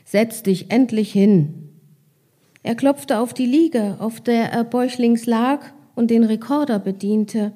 Setz 0.06 0.44
dich 0.44 0.72
endlich 0.72 1.12
hin. 1.12 1.70
Er 2.64 2.76
klopfte 2.76 3.20
auf 3.20 3.34
die 3.34 3.46
Liege, 3.46 3.98
auf 4.00 4.22
der 4.22 4.52
er 4.52 4.64
bäuchlings 4.64 5.26
lag 5.26 5.75
und 5.96 6.12
den 6.12 6.24
Rekorder 6.24 6.80
bediente. 6.80 7.52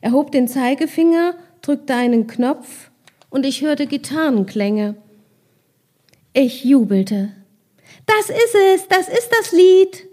Er 0.00 0.12
hob 0.12 0.32
den 0.32 0.48
Zeigefinger, 0.48 1.34
drückte 1.62 1.94
einen 1.94 2.26
Knopf 2.26 2.90
und 3.30 3.46
ich 3.46 3.62
hörte 3.62 3.86
Gitarrenklänge. 3.86 4.96
Ich 6.32 6.64
jubelte. 6.64 7.30
Das 8.06 8.30
ist 8.30 8.54
es, 8.74 8.88
das 8.88 9.08
ist 9.08 9.30
das 9.38 9.52
Lied. 9.52 10.08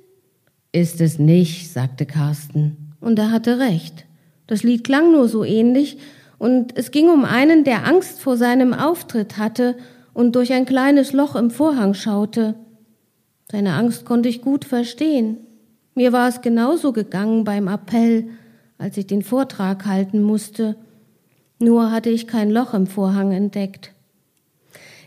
Ist 0.72 1.01
es 1.01 1.20
nicht, 1.20 1.72
sagte 1.72 2.05
Carsten. 2.05 2.93
Und 2.99 3.20
er 3.20 3.32
hatte 3.32 3.59
recht. 3.59 4.05
Das 4.47 4.64
Lied 4.64 4.84
klang 4.84 5.11
nur 5.11 5.28
so 5.28 5.43
ähnlich, 5.43 5.97
und 6.39 6.78
es 6.78 6.91
ging 6.91 7.07
um 7.07 7.24
einen, 7.24 7.64
der 7.64 7.88
Angst 7.88 8.20
vor 8.20 8.36
seinem 8.36 8.74
Auftritt 8.74 9.38
hatte 9.38 9.78
und 10.14 10.36
durch 10.36 10.51
ein 10.51 10.66
kleines 10.66 11.14
Loch 11.14 11.38
im 11.38 11.49
Vorhang 11.49 11.93
schaute. 11.93 12.55
Seine 13.49 13.74
Angst 13.76 14.03
konnte 14.03 14.28
ich 14.28 14.41
gut 14.41 14.66
verstehen. 14.66 15.38
Mir 15.96 16.12
war 16.12 16.28
es 16.28 16.41
genauso 16.41 16.91
gegangen 16.91 17.44
beim 17.44 17.68
Appell, 17.68 18.30
als 18.78 18.98
ich 18.98 19.08
den 19.08 19.22
Vortrag 19.22 19.86
halten 19.86 20.22
musste. 20.22 20.76
Nur 21.60 21.91
hatte 21.91 22.10
ich 22.10 22.28
kein 22.28 22.50
Loch 22.50 22.74
im 22.74 22.88
Vorhang 22.88 23.32
entdeckt. 23.32 23.94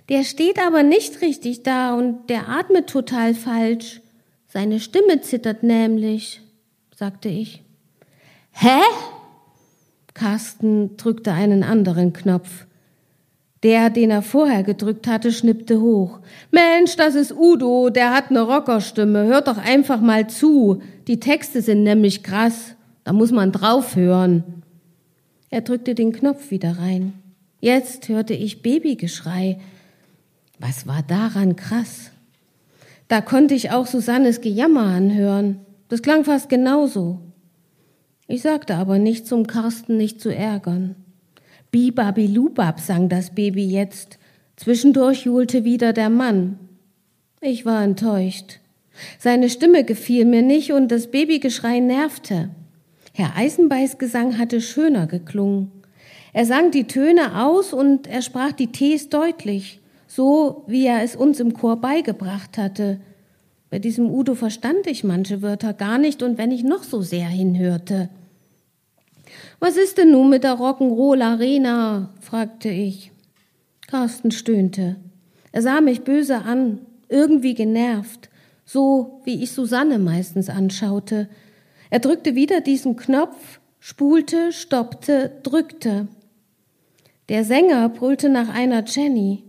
Der 0.09 0.23
steht 0.23 0.65
aber 0.65 0.83
nicht 0.83 1.21
richtig 1.21 1.65
da 1.65 1.95
und 1.95 2.31
der 2.31 2.49
atmet 2.49 2.89
total 2.89 3.35
falsch. 3.35 4.01
Seine 4.47 4.79
Stimme 4.79 5.21
zittert 5.21 5.65
nämlich, 5.65 6.41
sagte 6.95 7.29
ich. 7.29 7.63
Hä? 8.53 8.81
Carsten 10.15 10.97
drückte 10.97 11.33
einen 11.33 11.63
anderen 11.63 12.13
Knopf. 12.13 12.67
Der, 13.67 13.91
den 13.91 14.13
er 14.13 14.23
vorher 14.23 14.63
gedrückt 14.63 15.09
hatte, 15.09 15.33
schnippte 15.33 15.81
hoch. 15.81 16.21
Mensch, 16.53 16.95
das 16.95 17.17
ist 17.17 17.33
Udo, 17.33 17.91
der 17.91 18.15
hat 18.15 18.31
eine 18.31 18.43
Rockerstimme. 18.43 19.25
Hört 19.25 19.49
doch 19.49 19.59
einfach 19.59 20.01
mal 20.01 20.29
zu. 20.29 20.83
Die 21.09 21.19
Texte 21.19 21.61
sind 21.63 21.83
nämlich 21.83 22.23
krass. 22.23 22.77
Da 23.03 23.13
muss 23.13 23.33
man 23.33 23.51
drauf 23.51 23.97
hören. 23.97 24.63
Er 25.51 25.63
drückte 25.63 25.97
den 25.97 26.13
Knopf 26.13 26.53
wieder 26.53 26.79
rein. 26.79 27.15
Jetzt 27.59 28.09
hörte 28.09 28.35
ich 28.35 28.63
Babygeschrei. 28.63 29.59
Was 30.61 30.87
war 30.87 31.03
daran 31.03 31.57
krass? 31.57 32.13
Da 33.09 33.21
konnte 33.21 33.55
ich 33.55 33.73
auch 33.73 33.89
Susannes 33.89 34.43
Gejammer 34.43 34.85
anhören. 34.85 35.59
Das 35.89 36.03
klang 36.03 36.23
fast 36.23 36.49
genauso. 36.49 37.19
Ich 38.29 38.43
sagte 38.43 38.77
aber 38.77 39.01
nichts, 39.01 39.33
um 39.33 39.49
Carsten 39.49 39.97
nicht 39.97 40.21
zu 40.21 40.33
ärgern. 40.33 40.95
Bibabilubab 41.77 42.81
sang 42.81 43.11
das 43.11 43.35
Baby 43.35 43.67
jetzt. 43.67 44.19
Zwischendurch 44.57 45.27
johlte 45.27 45.65
wieder 45.65 45.93
der 45.93 46.09
Mann. 46.09 46.59
Ich 47.43 47.67
war 47.67 47.85
enttäuscht. 47.85 48.61
Seine 49.19 49.51
Stimme 49.51 49.85
gefiel 49.85 50.25
mir 50.25 50.41
nicht 50.41 50.73
und 50.73 50.89
das 50.89 51.11
Babygeschrei 51.11 51.81
nervte. 51.81 52.49
Herr 53.13 53.37
Eisenbeiß 53.37 53.99
Gesang 53.99 54.39
hatte 54.39 54.63
schöner 54.63 55.07
geklungen. 55.07 55.71
Er 56.33 56.47
sang 56.47 56.71
die 56.71 56.85
Töne 56.85 57.45
aus 57.45 57.75
und 57.75 58.07
er 58.07 58.23
sprach 58.23 58.53
die 58.53 58.73
Ts 58.73 59.11
deutlich, 59.11 59.81
so 60.07 60.65
wie 60.67 60.87
er 60.87 61.03
es 61.03 61.15
uns 61.15 61.41
im 61.41 61.53
Chor 61.53 61.77
beigebracht 61.83 62.57
hatte. 62.57 63.01
Bei 63.69 63.79
diesem 63.79 64.09
Udo 64.09 64.35
verstand 64.35 64.87
ich 64.87 65.05
manche 65.05 65.43
Wörter 65.43 65.75
gar 65.75 65.99
nicht 65.99 66.23
und 66.23 66.39
wenn 66.39 66.53
ich 66.53 66.65
noch 66.65 66.85
so 66.85 67.03
sehr 67.03 67.29
hinhörte. 67.29 68.09
Was 69.59 69.77
ist 69.77 69.99
denn 69.99 70.11
nun 70.11 70.29
mit 70.29 70.45
der 70.45 70.55
Rock'n'Roll 70.55 71.23
Arena? 71.23 72.11
fragte 72.21 72.69
ich. 72.69 73.13
Carsten 73.87 74.31
stöhnte. 74.31 74.97
Er 75.53 75.63
sah 75.63 75.81
mich 75.81 76.03
böse 76.03 76.43
an, 76.43 76.81
irgendwie 77.09 77.55
genervt, 77.55 78.29
so 78.65 79.21
wie 79.25 79.43
ich 79.43 79.53
Susanne 79.53 79.99
meistens 79.99 80.51
anschaute. 80.51 81.29
Er 81.89 82.01
drückte 82.01 82.35
wieder 82.35 82.61
diesen 82.61 82.97
Knopf, 82.97 83.61
spulte, 83.79 84.53
stoppte, 84.53 85.33
drückte. 85.43 86.09
Der 87.29 87.45
Sänger 87.45 87.89
brüllte 87.89 88.29
nach 88.29 88.49
einer 88.49 88.85
Jenny. 88.85 89.45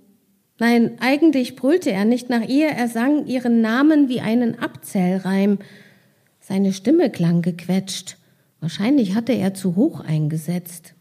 Nein, 0.59 0.97
eigentlich 0.99 1.55
brüllte 1.55 1.91
er 1.91 2.05
nicht 2.05 2.29
nach 2.29 2.47
ihr, 2.47 2.69
er 2.69 2.87
sang 2.87 3.25
ihren 3.25 3.61
Namen 3.61 4.07
wie 4.09 4.21
einen 4.21 4.57
Abzählreim. 4.59 5.59
Seine 6.39 6.73
Stimme 6.73 7.09
klang 7.09 7.41
gequetscht. 7.41 8.17
Wahrscheinlich 8.59 9.15
hatte 9.15 9.33
er 9.33 9.53
zu 9.53 9.75
hoch 9.75 9.99
eingesetzt. 9.99 10.93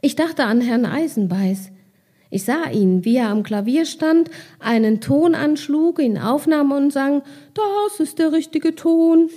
Ich 0.00 0.16
dachte 0.16 0.44
an 0.44 0.60
Herrn 0.60 0.84
Eisenbeiß. 0.84 1.70
Ich 2.30 2.44
sah 2.44 2.68
ihn, 2.70 3.04
wie 3.04 3.16
er 3.16 3.28
am 3.28 3.42
Klavier 3.42 3.86
stand, 3.86 4.30
einen 4.58 5.00
Ton 5.00 5.34
anschlug, 5.34 6.00
ihn 6.00 6.18
aufnahm 6.18 6.72
und 6.72 6.92
sang, 6.92 7.22
das 7.54 8.00
ist 8.00 8.18
der 8.18 8.32
richtige 8.32 8.74
Ton. 8.74 9.30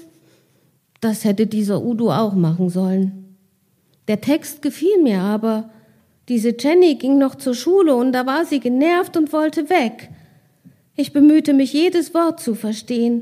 Das 0.99 1.23
hätte 1.23 1.47
dieser 1.47 1.83
Udo 1.83 2.11
auch 2.11 2.33
machen 2.33 2.69
sollen. 2.69 3.37
Der 4.07 4.21
Text 4.21 4.61
gefiel 4.61 5.01
mir 5.03 5.19
aber. 5.19 5.69
Diese 6.27 6.55
Jenny 6.57 6.95
ging 6.95 7.17
noch 7.17 7.35
zur 7.35 7.53
Schule 7.53 7.95
und 7.95 8.11
da 8.11 8.25
war 8.25 8.45
sie 8.45 8.59
genervt 8.59 9.15
und 9.15 9.31
wollte 9.31 9.69
weg. 9.69 10.09
Ich 10.95 11.13
bemühte 11.13 11.53
mich, 11.53 11.73
jedes 11.73 12.13
Wort 12.13 12.39
zu 12.39 12.55
verstehen. 12.55 13.21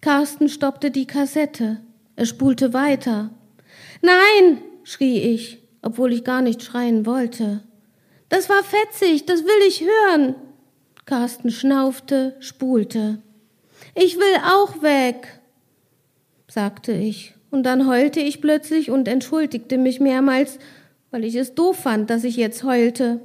Carsten 0.00 0.48
stoppte 0.48 0.90
die 0.90 1.06
Kassette. 1.06 1.80
Er 2.16 2.26
spulte 2.26 2.72
weiter. 2.72 3.30
Nein, 4.02 4.62
schrie 4.84 5.18
ich, 5.20 5.62
obwohl 5.82 6.12
ich 6.12 6.24
gar 6.24 6.42
nicht 6.42 6.62
schreien 6.62 7.06
wollte. 7.06 7.62
Das 8.28 8.48
war 8.48 8.62
fetzig, 8.62 9.26
das 9.26 9.44
will 9.44 9.68
ich 9.68 9.82
hören. 9.82 10.34
Carsten 11.06 11.50
schnaufte, 11.50 12.36
spulte. 12.40 13.18
Ich 13.94 14.16
will 14.16 14.36
auch 14.46 14.82
weg, 14.82 15.40
sagte 16.48 16.92
ich, 16.92 17.34
und 17.50 17.64
dann 17.64 17.86
heulte 17.86 18.20
ich 18.20 18.40
plötzlich 18.40 18.90
und 18.90 19.06
entschuldigte 19.06 19.78
mich 19.78 20.00
mehrmals, 20.00 20.58
weil 21.10 21.24
ich 21.24 21.34
es 21.34 21.54
doof 21.54 21.76
fand, 21.76 22.10
dass 22.10 22.24
ich 22.24 22.36
jetzt 22.36 22.64
heulte. 22.64 23.20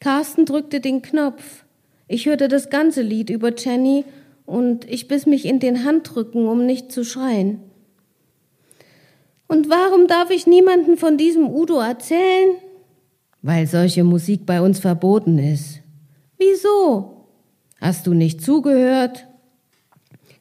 Carsten 0.00 0.46
drückte 0.46 0.80
den 0.80 1.02
Knopf. 1.02 1.64
Ich 2.08 2.26
hörte 2.26 2.48
das 2.48 2.70
ganze 2.70 3.02
Lied 3.02 3.30
über 3.30 3.54
Jenny 3.54 4.04
und 4.46 4.88
ich 4.88 5.08
biss 5.08 5.26
mich 5.26 5.44
in 5.44 5.60
den 5.60 5.84
Handrücken, 5.84 6.46
um 6.46 6.64
nicht 6.66 6.92
zu 6.92 7.04
schreien. 7.04 7.60
Und 9.48 9.68
warum 9.68 10.06
darf 10.06 10.30
ich 10.30 10.46
niemanden 10.46 10.96
von 10.96 11.18
diesem 11.18 11.48
Udo 11.48 11.80
erzählen? 11.80 12.56
Weil 13.42 13.66
solche 13.66 14.04
Musik 14.04 14.46
bei 14.46 14.60
uns 14.60 14.78
verboten 14.78 15.38
ist. 15.38 15.80
Wieso? 16.38 17.26
Hast 17.80 18.06
du 18.06 18.14
nicht 18.14 18.40
zugehört? 18.42 19.26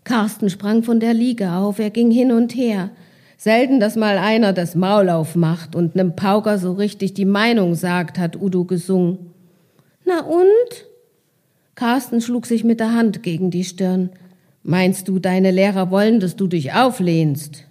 Carsten 0.03 0.49
sprang 0.49 0.83
von 0.83 0.99
der 0.99 1.13
Liege 1.13 1.51
auf, 1.51 1.79
er 1.79 1.89
ging 1.89 2.11
hin 2.11 2.31
und 2.31 2.55
her. 2.55 2.91
Selten, 3.37 3.79
dass 3.79 3.95
mal 3.95 4.19
einer 4.19 4.53
das 4.53 4.75
Maul 4.75 5.09
aufmacht 5.09 5.75
und 5.75 5.95
nem 5.95 6.15
Pauker 6.15 6.59
so 6.59 6.73
richtig 6.73 7.15
die 7.15 7.25
Meinung 7.25 7.73
sagt, 7.73 8.19
hat 8.19 8.39
Udo 8.39 8.65
gesungen. 8.65 9.31
Na 10.05 10.21
und? 10.21 10.85
Carsten 11.73 12.21
schlug 12.21 12.45
sich 12.45 12.63
mit 12.63 12.79
der 12.79 12.93
Hand 12.93 13.23
gegen 13.23 13.49
die 13.49 13.63
Stirn. 13.63 14.11
Meinst 14.61 15.07
du, 15.07 15.17
deine 15.17 15.49
Lehrer 15.49 15.89
wollen, 15.89 16.19
dass 16.19 16.35
du 16.35 16.45
dich 16.45 16.73
auflehnst? 16.73 17.65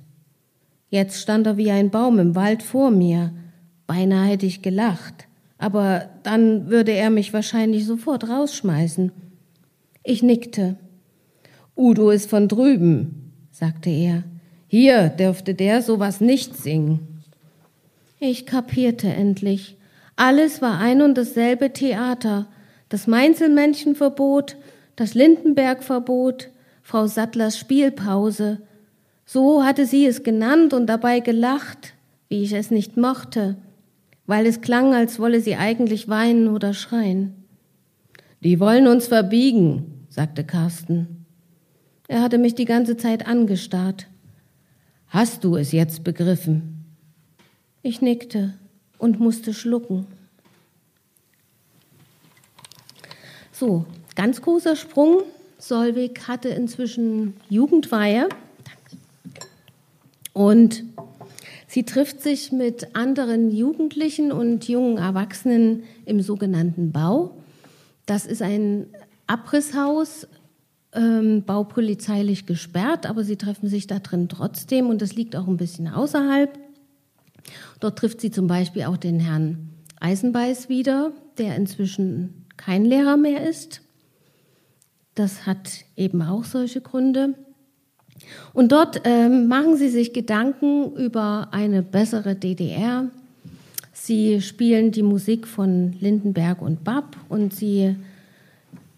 Jetzt 0.91 1.20
stand 1.22 1.47
er 1.47 1.57
wie 1.57 1.70
ein 1.70 1.91
Baum 1.91 2.18
im 2.18 2.34
Wald 2.34 2.62
vor 2.62 2.91
mir. 2.91 3.32
Beinahe 3.86 4.28
hätte 4.28 4.47
ich 4.47 4.61
gelacht, 4.61 5.28
aber 5.57 6.11
dann 6.24 6.68
würde 6.68 6.93
er 6.93 7.11
mich 7.11 7.32
wahrscheinlich 7.32 7.86
sofort 7.86 8.28
rausschmeißen. 8.28 9.12
Ich 10.03 10.22
nickte. 10.22 10.76
Udo 11.76 12.11
ist 12.11 12.28
von 12.28 12.49
drüben, 12.49 13.32
sagte 13.51 13.91
er. 13.91 14.24
Hier 14.66 15.09
dürfte 15.09 15.55
der 15.55 15.82
sowas 15.82 16.20
nicht 16.20 16.57
singen. 16.57 17.22
Ich 18.18 18.45
kapierte 18.47 19.09
endlich. 19.09 19.76
Alles 20.16 20.61
war 20.61 20.78
ein 20.78 21.03
und 21.03 21.16
dasselbe 21.16 21.72
Theater. 21.72 22.47
Das 22.88 23.07
Mainzelmännchenverbot, 23.07 24.57
das 24.97 25.14
Lindenbergverbot, 25.14 26.51
Frau 26.82 27.07
Sattlers 27.07 27.59
Spielpause. 27.59 28.59
So 29.33 29.62
hatte 29.62 29.87
sie 29.87 30.07
es 30.07 30.24
genannt 30.24 30.74
und 30.74 30.89
dabei 30.89 31.20
gelacht, 31.20 31.95
wie 32.28 32.43
ich 32.43 32.53
es 32.53 32.72
nicht 32.72 32.97
mochte, 32.97 33.55
weil 34.26 34.45
es 34.45 34.61
klang, 34.61 34.93
als 34.93 35.20
wolle 35.20 35.41
sie 35.41 35.55
eigentlich 35.55 36.09
weinen 36.09 36.49
oder 36.49 36.74
schreien. 36.74 37.45
Die 38.41 38.59
wollen 38.59 38.89
uns 38.89 39.07
verbiegen, 39.07 40.05
sagte 40.09 40.43
Carsten. 40.43 41.26
Er 42.09 42.22
hatte 42.22 42.39
mich 42.39 42.57
die 42.57 42.64
ganze 42.64 42.97
Zeit 42.97 43.28
angestarrt. 43.28 44.09
Hast 45.07 45.45
du 45.45 45.55
es 45.55 45.70
jetzt 45.70 46.03
begriffen? 46.03 46.85
Ich 47.83 48.03
nickte 48.03 48.55
und 48.99 49.20
musste 49.20 49.55
schlucken. 49.55 50.09
So, 53.53 53.85
ganz 54.16 54.43
großer 54.43 54.74
Sprung. 54.74 55.22
Solvig 55.57 56.26
hatte 56.26 56.49
inzwischen 56.49 57.35
Jugendweihe 57.49 58.28
und 60.33 60.85
sie 61.66 61.85
trifft 61.85 62.22
sich 62.22 62.53
mit 62.53 62.95
anderen 62.95 63.51
Jugendlichen 63.51 64.33
und 64.33 64.68
jungen 64.68 64.99
Erwachsenen 64.99 65.85
im 66.05 66.20
sogenannten 66.20 66.93
Bau. 66.93 67.37
Das 68.07 68.26
ist 68.26 68.43
ein 68.43 68.87
Abrisshaus, 69.26 70.26
ähm, 70.93 71.45
baupolizeilich 71.45 72.47
gesperrt, 72.47 73.07
aber 73.07 73.22
sie 73.22 73.37
treffen 73.37 73.68
sich 73.68 73.87
da 73.87 74.01
drin 74.01 74.28
trotzdem 74.28 74.89
und 74.89 75.01
das 75.03 75.14
liegt 75.14 75.37
auch 75.37 75.47
ein 75.47 75.57
bisschen 75.57 75.89
außerhalb. 75.89 76.59
Dort 77.78 77.99
trifft 77.99 78.20
sie 78.20 78.31
zum 78.31 78.47
Beispiel 78.47 78.85
auch 78.85 78.97
den 78.97 79.20
Herrn 79.20 79.70
Eisenbeiß 80.01 80.68
wieder, 80.68 81.12
der 81.39 81.57
inzwischen 81.57 82.47
kein 82.57 82.85
Lehrer 82.85 83.16
mehr 83.16 83.49
ist. 83.49 83.83
Das 85.14 85.47
hat 85.47 85.85
eben 85.97 86.22
auch 86.22 86.45
solche 86.45 86.81
Gründe. 86.81 87.35
Und 88.53 88.73
dort 88.73 89.03
ähm, 89.05 89.49
machen 89.49 89.77
sie 89.77 89.89
sich 89.89 90.12
Gedanken 90.12 90.95
über 90.97 91.49
eine 91.53 91.83
bessere 91.83 92.35
DDR. 92.35 93.09
Sie 93.93 94.41
spielen 94.41 94.93
die 94.93 95.03
Musik 95.03 95.47
von 95.47 95.95
Lindenberg 96.01 96.62
und 96.62 96.85
Bab 96.85 97.16
und 97.29 97.53
sie 97.55 97.97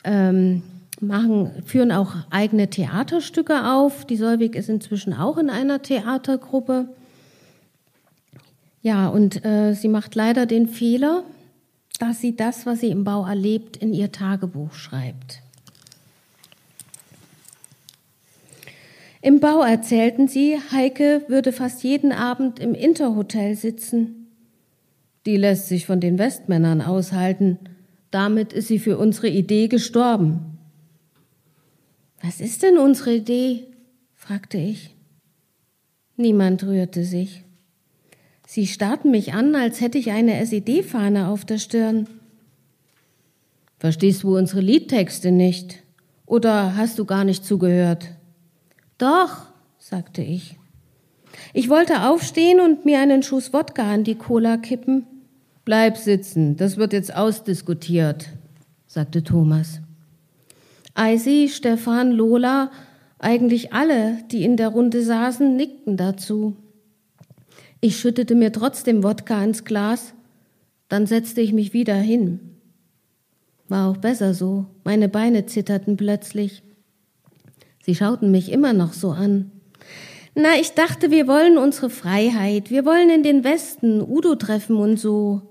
ähm, 0.04 0.62
machen, 1.00 1.50
führen 1.64 1.92
auch 1.92 2.14
eigene 2.30 2.68
Theaterstücke 2.68 3.72
auf. 3.72 4.04
Die 4.06 4.16
Solvig 4.16 4.54
ist 4.54 4.68
inzwischen 4.68 5.12
auch 5.12 5.38
in 5.38 5.50
einer 5.50 5.82
Theatergruppe. 5.82 6.88
Ja, 8.82 9.08
und 9.08 9.44
äh, 9.44 9.74
sie 9.74 9.88
macht 9.88 10.14
leider 10.14 10.46
den 10.46 10.68
Fehler, 10.68 11.24
dass 11.98 12.20
sie 12.20 12.34
das, 12.34 12.66
was 12.66 12.80
sie 12.80 12.88
im 12.88 13.04
Bau 13.04 13.26
erlebt, 13.26 13.76
in 13.76 13.92
ihr 13.92 14.10
Tagebuch 14.10 14.72
schreibt. 14.72 15.40
Im 19.24 19.38
Bau 19.38 19.62
erzählten 19.62 20.26
sie, 20.26 20.58
Heike 20.72 21.22
würde 21.28 21.52
fast 21.52 21.84
jeden 21.84 22.10
Abend 22.10 22.58
im 22.58 22.74
Interhotel 22.74 23.54
sitzen. 23.54 24.26
Die 25.26 25.36
lässt 25.36 25.68
sich 25.68 25.86
von 25.86 26.00
den 26.00 26.18
Westmännern 26.18 26.82
aushalten. 26.82 27.58
Damit 28.10 28.52
ist 28.52 28.66
sie 28.66 28.80
für 28.80 28.98
unsere 28.98 29.28
Idee 29.28 29.68
gestorben. 29.68 30.58
Was 32.20 32.40
ist 32.40 32.64
denn 32.64 32.78
unsere 32.78 33.14
Idee? 33.14 33.68
fragte 34.16 34.58
ich. 34.58 34.96
Niemand 36.16 36.64
rührte 36.64 37.04
sich. 37.04 37.44
Sie 38.44 38.66
starrten 38.66 39.12
mich 39.12 39.34
an, 39.34 39.54
als 39.54 39.80
hätte 39.80 39.98
ich 39.98 40.10
eine 40.10 40.44
SED-Fahne 40.44 41.28
auf 41.28 41.44
der 41.44 41.58
Stirn. 41.58 42.08
Verstehst 43.78 44.24
du 44.24 44.36
unsere 44.36 44.60
Liedtexte 44.60 45.30
nicht? 45.30 45.84
Oder 46.26 46.76
hast 46.76 46.98
du 46.98 47.04
gar 47.04 47.22
nicht 47.22 47.44
zugehört? 47.44 48.10
Doch, 49.02 49.48
sagte 49.80 50.22
ich. 50.22 50.56
Ich 51.52 51.68
wollte 51.68 52.08
aufstehen 52.08 52.60
und 52.60 52.84
mir 52.84 53.00
einen 53.00 53.24
Schuss 53.24 53.52
Wodka 53.52 53.92
an 53.92 54.04
die 54.04 54.14
Cola 54.14 54.58
kippen. 54.58 55.06
Bleib 55.64 55.96
sitzen, 55.96 56.56
das 56.56 56.76
wird 56.76 56.92
jetzt 56.92 57.12
ausdiskutiert, 57.12 58.28
sagte 58.86 59.24
Thomas. 59.24 59.80
Eisi, 60.94 61.50
Stefan, 61.52 62.12
Lola, 62.12 62.70
eigentlich 63.18 63.72
alle, 63.72 64.18
die 64.30 64.44
in 64.44 64.56
der 64.56 64.68
Runde 64.68 65.02
saßen, 65.02 65.56
nickten 65.56 65.96
dazu. 65.96 66.54
Ich 67.80 67.98
schüttete 67.98 68.36
mir 68.36 68.52
trotzdem 68.52 69.02
Wodka 69.02 69.42
ins 69.42 69.64
Glas, 69.64 70.14
dann 70.88 71.06
setzte 71.06 71.40
ich 71.40 71.52
mich 71.52 71.72
wieder 71.72 71.96
hin. 71.96 72.38
War 73.66 73.90
auch 73.90 73.96
besser 73.96 74.32
so, 74.32 74.66
meine 74.84 75.08
Beine 75.08 75.46
zitterten 75.46 75.96
plötzlich. 75.96 76.62
Sie 77.82 77.94
schauten 77.94 78.30
mich 78.30 78.50
immer 78.50 78.72
noch 78.72 78.94
so 78.94 79.10
an. 79.10 79.50
Na, 80.34 80.54
ich 80.58 80.72
dachte, 80.72 81.10
wir 81.10 81.28
wollen 81.28 81.58
unsere 81.58 81.90
Freiheit, 81.90 82.70
wir 82.70 82.86
wollen 82.86 83.10
in 83.10 83.22
den 83.22 83.44
Westen, 83.44 84.00
Udo 84.00 84.34
treffen 84.34 84.76
und 84.76 84.98
so. 84.98 85.42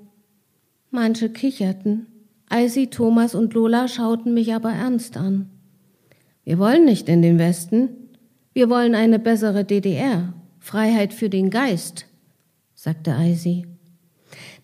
Manche 0.90 1.30
kicherten. 1.30 2.08
Eisi, 2.50 2.88
Thomas 2.88 3.36
und 3.36 3.54
Lola 3.54 3.88
schauten 3.88 4.34
mich 4.34 4.54
aber 4.54 4.72
ernst 4.72 5.18
an. 5.18 5.50
Wir 6.44 6.58
wollen 6.58 6.86
nicht 6.86 7.08
in 7.08 7.22
den 7.22 7.38
Westen, 7.38 7.90
wir 8.54 8.70
wollen 8.70 8.96
eine 8.96 9.20
bessere 9.20 9.64
DDR, 9.64 10.34
Freiheit 10.60 11.14
für 11.14 11.30
den 11.30 11.52
Geist 11.52 12.08
sagte 12.82 13.14
Eisi. 13.16 13.68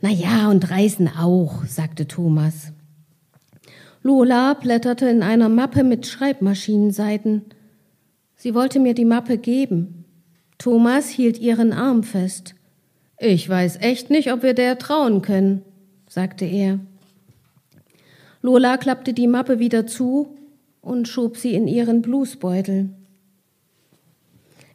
Na 0.02 0.10
ja, 0.10 0.50
und 0.50 0.72
Reisen 0.72 1.08
auch, 1.08 1.66
sagte 1.66 2.08
Thomas. 2.08 2.74
Lola 4.02 4.56
blätterte 4.56 5.08
in 5.08 5.22
einer 5.22 5.50
Mappe 5.50 5.84
mit 5.84 6.08
Schreibmaschinenseiten. 6.08 7.44
Sie 8.38 8.54
wollte 8.54 8.80
mir 8.80 8.94
die 8.94 9.06
Mappe 9.06 9.38
geben. 9.38 10.06
Thomas 10.60 11.10
hielt 11.10 11.40
ihren 11.40 11.74
Arm 11.74 12.04
fest. 12.04 12.56
Ich 13.20 13.50
weiß 13.50 13.78
echt 13.82 14.12
nicht, 14.12 14.32
ob 14.32 14.44
wir 14.44 14.54
der 14.54 14.78
trauen 14.78 15.24
können, 15.24 15.64
sagte 16.08 16.46
er. 16.46 16.80
Lola 18.44 18.78
klappte 18.78 19.14
die 19.14 19.28
Mappe 19.28 19.58
wieder 19.58 19.88
zu 19.88 20.38
und 20.82 21.08
schob 21.08 21.36
sie 21.36 21.56
in 21.56 21.68
ihren 21.68 22.04
Bluesbeutel. 22.04 22.90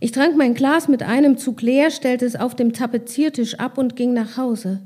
Ich 0.00 0.10
trank 0.10 0.36
mein 0.36 0.54
Glas 0.54 0.88
mit 0.88 1.04
einem 1.04 1.38
Zug 1.38 1.62
leer, 1.62 1.92
stellte 1.92 2.26
es 2.26 2.34
auf 2.34 2.56
dem 2.56 2.72
Tapeziertisch 2.72 3.60
ab 3.60 3.78
und 3.78 3.94
ging 3.94 4.12
nach 4.12 4.36
Hause. 4.36 4.82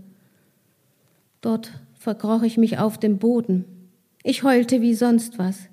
Dort 1.40 1.72
verkroch 1.98 2.42
ich 2.42 2.58
mich 2.58 2.78
auf 2.78 2.98
dem 2.98 3.16
Boden. 3.16 3.64
Ich 4.22 4.42
heulte 4.42 4.82
wie 4.82 4.94
sonst 4.94 5.38
was. 5.38 5.70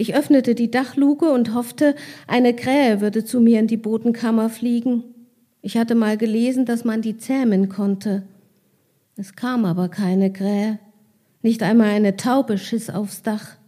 Ich 0.00 0.14
öffnete 0.14 0.54
die 0.54 0.70
Dachluke 0.70 1.30
und 1.30 1.52
hoffte, 1.52 1.94
eine 2.26 2.56
Krähe 2.56 3.02
würde 3.02 3.22
zu 3.22 3.38
mir 3.38 3.60
in 3.60 3.66
die 3.66 3.76
Bodenkammer 3.76 4.48
fliegen. 4.48 5.04
Ich 5.60 5.76
hatte 5.76 5.94
mal 5.94 6.16
gelesen, 6.16 6.64
dass 6.64 6.86
man 6.86 7.02
die 7.02 7.18
zähmen 7.18 7.68
konnte. 7.68 8.22
Es 9.18 9.36
kam 9.36 9.66
aber 9.66 9.90
keine 9.90 10.32
Krähe. 10.32 10.78
Nicht 11.42 11.62
einmal 11.62 11.90
eine 11.90 12.16
Taube 12.16 12.56
schiss 12.56 12.88
aufs 12.88 13.20
Dach. 13.20 13.58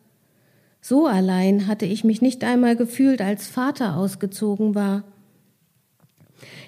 So 0.81 1.07
allein 1.07 1.67
hatte 1.67 1.85
ich 1.85 2.03
mich 2.03 2.23
nicht 2.23 2.45
einmal 2.45 2.77
gefühlt, 2.77 3.21
als 3.21 3.47
Vater 3.47 3.99
ausgezogen 3.99 4.75
war. 4.75 5.05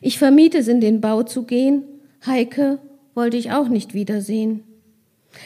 Ich 0.03 0.19
vermied 0.19 0.55
es, 0.55 0.69
in 0.69 0.83
den 0.83 1.01
Bau 1.01 1.23
zu 1.23 1.45
gehen. 1.45 1.85
Heike 2.27 2.81
wollte 3.15 3.39
ich 3.39 3.51
auch 3.51 3.69
nicht 3.69 3.95
wiedersehen. 3.95 4.63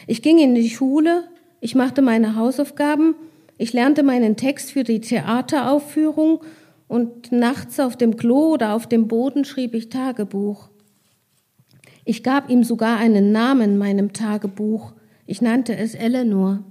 Ich 0.08 0.22
ging 0.22 0.38
in 0.40 0.56
die 0.56 0.70
Schule, 0.70 1.22
ich 1.60 1.76
machte 1.76 2.02
meine 2.02 2.34
Hausaufgaben, 2.34 3.14
ich 3.58 3.72
lernte 3.72 4.02
meinen 4.02 4.36
Text 4.36 4.72
für 4.72 4.84
die 4.84 5.00
Theateraufführung 5.00 6.40
und 6.86 7.32
nachts 7.32 7.78
auf 7.80 7.96
dem 7.96 8.16
Klo 8.16 8.54
oder 8.54 8.74
auf 8.74 8.86
dem 8.86 9.08
Boden 9.08 9.44
schrieb 9.44 9.74
ich 9.74 9.90
Tagebuch. 9.90 10.70
Ich 12.04 12.22
gab 12.22 12.48
ihm 12.48 12.64
sogar 12.64 12.96
einen 12.96 13.32
Namen 13.32 13.76
meinem 13.76 14.14
Tagebuch. 14.14 14.94
Ich 15.26 15.42
nannte 15.42 15.76
es 15.76 15.94
Eleanor. 15.94 16.64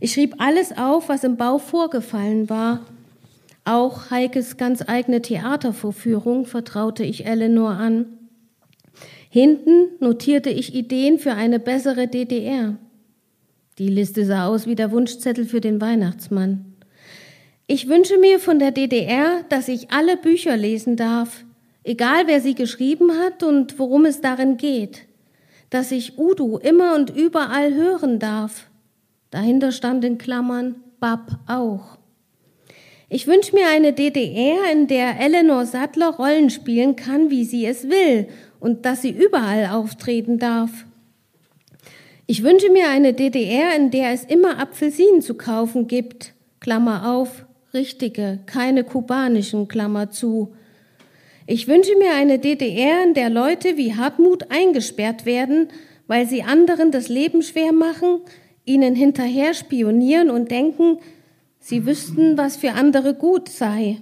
Ich 0.00 0.14
schrieb 0.14 0.36
alles 0.38 0.76
auf, 0.76 1.10
was 1.10 1.24
im 1.24 1.36
Bau 1.36 1.58
vorgefallen 1.58 2.48
war, 2.48 2.80
auch 3.64 4.10
Heikes 4.10 4.58
ganz 4.58 4.84
eigene 4.86 5.22
Theatervorführung 5.22 6.44
vertraute 6.44 7.02
ich 7.02 7.24
Eleanor 7.24 7.70
an. 7.70 8.06
Hinten 9.30 9.88
notierte 10.00 10.50
ich 10.50 10.74
Ideen 10.74 11.18
für 11.18 11.32
eine 11.32 11.58
bessere 11.58 12.06
DDR. 12.06 12.76
Die 13.78 13.88
Liste 13.88 14.24
sah 14.24 14.46
aus 14.46 14.66
wie 14.66 14.76
der 14.76 14.92
Wunschzettel 14.92 15.46
für 15.46 15.60
den 15.60 15.80
Weihnachtsmann. 15.80 16.74
Ich 17.66 17.88
wünsche 17.88 18.18
mir 18.18 18.38
von 18.38 18.58
der 18.60 18.70
DDR, 18.70 19.42
dass 19.48 19.66
ich 19.68 19.90
alle 19.90 20.16
Bücher 20.16 20.56
lesen 20.56 20.96
darf, 20.96 21.44
egal 21.82 22.26
wer 22.26 22.40
sie 22.40 22.54
geschrieben 22.54 23.10
hat 23.18 23.42
und 23.42 23.78
worum 23.78 24.04
es 24.04 24.20
darin 24.20 24.58
geht, 24.58 25.06
dass 25.70 25.90
ich 25.90 26.18
Udo 26.18 26.58
immer 26.58 26.94
und 26.94 27.10
überall 27.16 27.74
hören 27.74 28.20
darf. 28.20 28.68
Dahinter 29.30 29.72
stand 29.72 30.04
in 30.04 30.18
Klammern 30.18 30.76
Bab 31.00 31.40
auch. 31.48 31.98
Ich 33.08 33.26
wünsche 33.26 33.54
mir 33.54 33.66
eine 33.68 33.92
DDR, 33.92 34.70
in 34.72 34.86
der 34.86 35.18
Eleanor 35.18 35.66
Sattler 35.66 36.10
Rollen 36.10 36.50
spielen 36.50 36.94
kann, 36.94 37.30
wie 37.30 37.44
sie 37.44 37.66
es 37.66 37.88
will 37.88 38.28
und 38.60 38.86
dass 38.86 39.02
sie 39.02 39.10
überall 39.10 39.66
auftreten 39.66 40.38
darf. 40.38 40.70
Ich 42.26 42.42
wünsche 42.42 42.70
mir 42.70 42.88
eine 42.88 43.12
DDR, 43.12 43.76
in 43.76 43.90
der 43.90 44.12
es 44.12 44.24
immer 44.24 44.58
Apfelsinen 44.58 45.20
zu 45.20 45.34
kaufen 45.34 45.86
gibt. 45.86 46.32
Klammer 46.58 47.12
auf, 47.12 47.44
richtige, 47.74 48.40
keine 48.46 48.82
kubanischen, 48.82 49.68
Klammer 49.68 50.10
zu. 50.10 50.54
Ich 51.46 51.68
wünsche 51.68 51.94
mir 51.98 52.14
eine 52.14 52.38
DDR, 52.38 53.04
in 53.04 53.12
der 53.12 53.28
Leute 53.28 53.76
wie 53.76 53.94
Hartmut 53.94 54.50
eingesperrt 54.50 55.26
werden, 55.26 55.68
weil 56.06 56.26
sie 56.26 56.42
anderen 56.42 56.90
das 56.90 57.10
Leben 57.10 57.42
schwer 57.42 57.72
machen, 57.72 58.20
ihnen 58.64 58.94
hinterher 58.94 59.52
spionieren 59.52 60.30
und 60.30 60.50
denken, 60.50 60.98
sie 61.58 61.84
wüssten, 61.84 62.38
was 62.38 62.56
für 62.56 62.72
andere 62.72 63.12
gut 63.12 63.50
sei. 63.50 63.98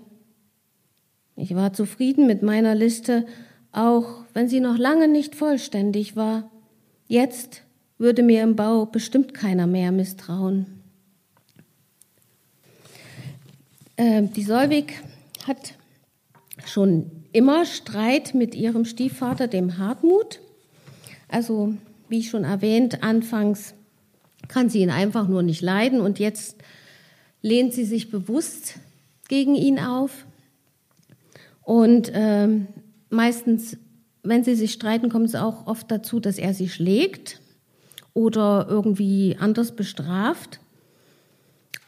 Ich 1.35 1.57
war 1.57 1.73
zufrieden 1.73 2.29
mit 2.29 2.43
meiner 2.43 2.77
Liste, 2.77 3.27
auch 3.73 4.23
wenn 4.33 4.47
sie 4.47 4.61
noch 4.61 4.79
lange 4.79 5.09
nicht 5.09 5.35
vollständig 5.35 6.15
war. 6.15 6.53
Jetzt 7.09 7.65
würde 8.03 8.25
mir 8.25 8.43
im 8.43 8.57
Bau 8.57 8.85
bestimmt 8.85 9.33
keiner 9.33 9.69
mehr 9.69 9.93
misstrauen. 9.93 10.67
Äh, 13.97 14.25
die 14.25 14.43
Solvig 14.43 14.95
hat 15.47 15.75
schon 16.67 17.11
immer 17.33 17.65
Streit 17.65 18.35
mit 18.35 18.57
ihrem 18.57 18.85
Stiefvater, 18.85 19.47
dem 19.47 19.79
Hartmut. 19.79 20.41
Also, 21.29 21.75
wie 22.09 22.25
schon 22.25 22.43
erwähnt, 22.43 23.05
anfangs 23.05 23.73
kann 24.49 24.69
sie 24.69 24.81
ihn 24.81 24.91
einfach 24.91 25.29
nur 25.29 25.45
nicht 25.45 25.63
leiden 25.63 26.01
und 26.01 26.19
jetzt 26.19 26.57
lehnt 27.41 27.73
sie 27.73 27.85
sich 27.85 28.11
bewusst 28.11 28.81
gegen 29.29 29.55
ihn 29.55 29.79
auf. 29.79 30.27
Und 31.63 32.11
ähm, 32.15 32.67
meistens, 33.11 33.77
wenn 34.25 34.43
sie 34.43 34.57
sich 34.57 34.73
streiten, 34.73 35.09
kommt 35.09 35.27
es 35.27 35.37
auch 35.37 35.69
oft 35.69 35.89
dazu, 35.89 36.19
dass 36.19 36.39
er 36.39 36.53
sie 36.53 36.69
schlägt 36.69 37.42
oder 38.15 38.67
irgendwie 38.69 39.37
anders 39.39 39.73
bestraft. 39.73 40.61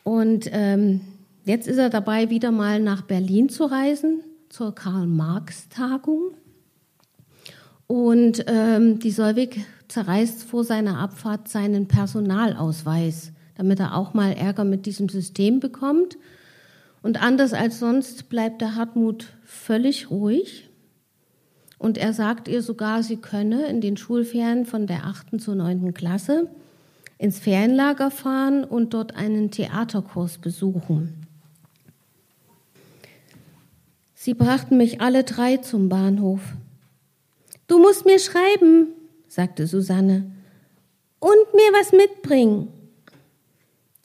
Und 0.03 0.49
ähm, 0.53 1.01
jetzt 1.45 1.66
ist 1.66 1.79
er 1.79 1.91
dabei, 1.91 2.31
wieder 2.31 2.51
mal 2.51 2.81
nach 2.81 3.03
Berlin 3.03 3.49
zu 3.49 3.64
reisen 3.64 4.22
zur 4.49 4.75
Karl-Marx-Tagung. 4.75 6.35
Und 7.87 8.45
ähm, 8.47 8.99
die 8.99 9.11
Solvig 9.11 9.64
zerreißt 9.89 10.45
vor 10.45 10.64
seiner 10.64 10.99
Abfahrt 10.99 11.49
seinen 11.49 11.89
Personalausweis, 11.89 13.33
damit 13.57 13.81
er 13.81 13.97
auch 13.97 14.14
mal 14.14 14.33
Ärger 14.33 14.64
mit 14.64 14.87
diesem 14.87 15.09
System 15.09 15.61
bekommt. 15.61 16.16
Und 17.03 17.22
anders 17.22 17.53
als 17.53 17.79
sonst 17.79 18.31
bleibt 18.31 18.62
der 18.62 18.77
Hartmut 18.77 19.27
völlig 19.45 20.11
ruhig. 20.11 20.64
Und 21.79 21.99
er 21.99 22.12
sagt 22.12 22.49
ihr 22.49 22.62
sogar, 22.62 23.03
sie 23.03 23.16
könne 23.16 23.66
in 23.66 23.81
den 23.81 23.97
Schulferien 23.97 24.64
von 24.66 24.87
der 24.87 25.05
achten 25.05 25.39
zur 25.39 25.55
neunten 25.55 25.95
Klasse 25.95 26.49
ins 27.18 27.39
Ferienlager 27.39 28.11
fahren 28.11 28.64
und 28.64 28.93
dort 28.93 29.16
einen 29.16 29.51
Theaterkurs 29.51 30.39
besuchen. 30.39 31.27
Sie 34.14 34.35
brachten 34.35 34.77
mich 34.77 35.01
alle 35.01 35.25
drei 35.25 35.59
zum 35.59 35.89
Bahnhof. 35.89 36.41
Du 37.66 37.79
musst 37.79 38.05
mir 38.05 38.18
schreiben, 38.18 38.89
sagte 39.29 39.66
Susanne, 39.66 40.31
und 41.18 41.55
mir 41.55 41.72
was 41.79 41.93
mitbringen. 41.93 42.68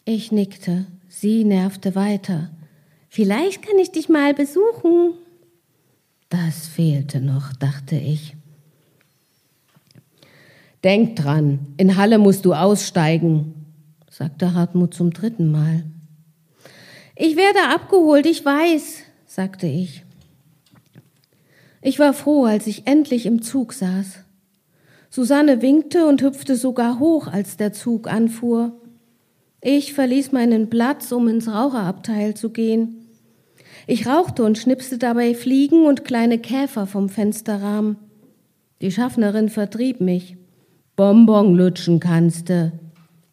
Ich 0.06 0.32
nickte, 0.32 0.86
sie 1.08 1.44
nervte 1.44 1.96
weiter. 1.96 2.50
Vielleicht 3.10 3.62
kann 3.62 3.78
ich 3.80 3.92
dich 3.92 4.08
mal 4.08 4.34
besuchen. 4.34 5.14
Das 6.30 6.68
fehlte 6.68 7.22
noch, 7.22 7.54
dachte 7.54 7.96
ich. 7.96 8.36
Denk 10.84 11.16
dran, 11.16 11.60
in 11.78 11.98
Halle 11.98 12.20
musst 12.20 12.46
du 12.46 12.54
aussteigen, 12.54 13.66
sagte 14.10 14.54
Hartmut 14.54 14.94
zum 14.94 15.12
dritten 15.12 15.52
Mal. 15.52 15.84
Ich 17.16 17.36
werde 17.36 17.60
abgeholt, 17.74 18.26
ich 18.26 18.46
weiß, 18.46 19.00
sagte 19.26 19.68
ich. 19.68 20.06
Ich 21.82 22.00
war 22.00 22.14
froh, 22.14 22.46
als 22.46 22.68
ich 22.68 22.88
endlich 22.88 23.26
im 23.26 23.42
Zug 23.42 23.74
saß. 23.74 24.20
Susanne 25.10 25.62
winkte 25.62 26.06
und 26.06 26.22
hüpfte 26.22 26.56
sogar 26.56 27.00
hoch, 27.00 27.28
als 27.28 27.58
der 27.58 27.74
Zug 27.74 28.08
anfuhr. 28.08 28.80
Ich 29.62 29.94
verließ 29.94 30.32
meinen 30.32 30.70
Platz, 30.70 31.12
um 31.12 31.28
ins 31.28 31.48
Raucherabteil 31.48 32.36
zu 32.36 32.52
gehen. 32.52 32.99
Ich 33.92 34.06
rauchte 34.06 34.44
und 34.44 34.60
schnipste 34.60 35.00
dabei 35.00 35.34
Fliegen 35.34 35.88
und 35.88 36.06
kleine 36.06 36.38
Käfer 36.38 36.86
vom 36.86 37.10
Fensterrahmen. 37.10 37.98
Die 38.82 38.92
Schaffnerin 38.92 39.50
vertrieb 39.50 40.00
mich. 40.00 40.38
Bonbon 40.96 41.56
lutschen 41.56 42.00
kannste, 42.00 42.74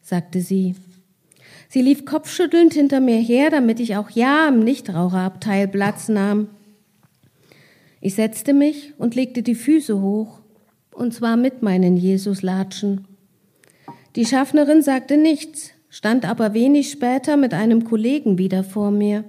sagte 0.00 0.40
sie. 0.40 0.74
Sie 1.68 1.82
lief 1.82 2.06
kopfschüttelnd 2.06 2.72
hinter 2.72 3.00
mir 3.00 3.18
her, 3.18 3.50
damit 3.50 3.80
ich 3.80 3.96
auch 3.96 4.08
ja 4.08 4.48
im 4.48 4.60
Nichtraucherabteil 4.60 5.68
Platz 5.68 6.08
nahm. 6.08 6.48
Ich 8.00 8.14
setzte 8.14 8.54
mich 8.54 8.94
und 8.96 9.14
legte 9.14 9.42
die 9.42 9.56
Füße 9.56 10.00
hoch, 10.00 10.40
und 10.90 11.12
zwar 11.12 11.36
mit 11.36 11.60
meinen 11.60 11.98
Jesuslatschen. 11.98 13.06
Die 14.16 14.24
Schaffnerin 14.24 14.80
sagte 14.80 15.18
nichts, 15.18 15.72
stand 15.90 16.24
aber 16.24 16.54
wenig 16.54 16.90
später 16.90 17.36
mit 17.36 17.52
einem 17.52 17.84
Kollegen 17.84 18.38
wieder 18.38 18.64
vor 18.64 18.90
mir. 18.90 19.24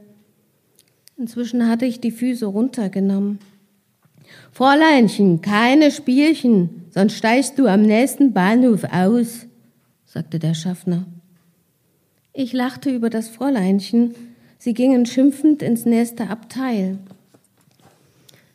Inzwischen 1.17 1.67
hatte 1.67 1.85
ich 1.85 1.99
die 1.99 2.11
Füße 2.11 2.45
runtergenommen. 2.45 3.39
Fräuleinchen, 4.51 5.41
keine 5.41 5.89
Spielchen, 5.89 6.85
sonst 6.91 7.13
steigst 7.13 7.57
du 7.57 7.67
am 7.67 7.81
nächsten 7.81 8.33
Bahnhof 8.33 8.83
aus, 8.83 9.47
sagte 10.05 10.37
der 10.37 10.53
Schaffner. 10.53 11.05
Ich 12.33 12.53
lachte 12.53 12.91
über 12.91 13.09
das 13.09 13.29
Fräuleinchen, 13.29 14.13
sie 14.59 14.75
gingen 14.75 15.07
schimpfend 15.07 15.63
ins 15.63 15.85
nächste 15.85 16.29
Abteil. 16.29 16.99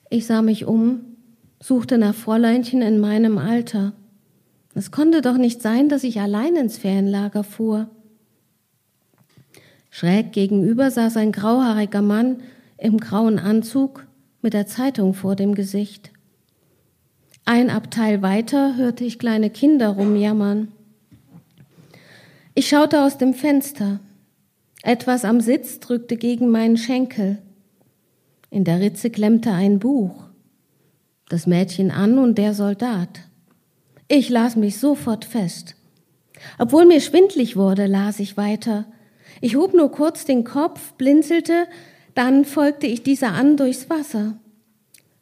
Ich 0.08 0.26
sah 0.26 0.42
mich 0.42 0.64
um, 0.64 1.00
suchte 1.58 1.98
nach 1.98 2.14
Fräuleinchen 2.14 2.80
in 2.82 3.00
meinem 3.00 3.38
Alter. 3.38 3.92
Es 4.74 4.92
konnte 4.92 5.20
doch 5.20 5.36
nicht 5.36 5.62
sein, 5.62 5.88
dass 5.88 6.04
ich 6.04 6.20
allein 6.20 6.54
ins 6.54 6.78
Ferienlager 6.78 7.42
fuhr. 7.42 7.90
Schräg 9.94 10.32
gegenüber 10.32 10.90
saß 10.90 11.18
ein 11.18 11.32
grauhaariger 11.32 12.00
Mann 12.00 12.42
im 12.78 12.96
grauen 12.96 13.38
Anzug 13.38 14.06
mit 14.40 14.54
der 14.54 14.66
Zeitung 14.66 15.12
vor 15.12 15.36
dem 15.36 15.54
Gesicht. 15.54 16.12
Ein 17.44 17.68
Abteil 17.68 18.22
weiter 18.22 18.76
hörte 18.76 19.04
ich 19.04 19.18
kleine 19.18 19.50
Kinder 19.50 19.90
rumjammern. 19.90 20.68
Ich 22.54 22.70
schaute 22.70 23.02
aus 23.02 23.18
dem 23.18 23.34
Fenster. 23.34 24.00
Etwas 24.82 25.26
am 25.26 25.42
Sitz 25.42 25.78
drückte 25.78 26.16
gegen 26.16 26.48
meinen 26.48 26.78
Schenkel. 26.78 27.36
In 28.48 28.64
der 28.64 28.80
Ritze 28.80 29.10
klemmte 29.10 29.52
ein 29.52 29.78
Buch. 29.78 30.24
Das 31.28 31.46
Mädchen 31.46 31.90
an 31.90 32.18
und 32.18 32.38
der 32.38 32.54
Soldat. 32.54 33.20
Ich 34.08 34.30
las 34.30 34.56
mich 34.56 34.78
sofort 34.78 35.26
fest. 35.26 35.76
Obwohl 36.58 36.86
mir 36.86 37.02
schwindlig 37.02 37.56
wurde, 37.56 37.86
las 37.86 38.20
ich 38.20 38.38
weiter. 38.38 38.86
Ich 39.44 39.56
hob 39.56 39.74
nur 39.74 39.90
kurz 39.90 40.24
den 40.24 40.44
Kopf, 40.44 40.92
blinzelte, 40.92 41.66
dann 42.14 42.44
folgte 42.44 42.86
ich 42.86 43.02
dieser 43.02 43.32
an 43.32 43.56
durchs 43.56 43.90
Wasser. 43.90 44.38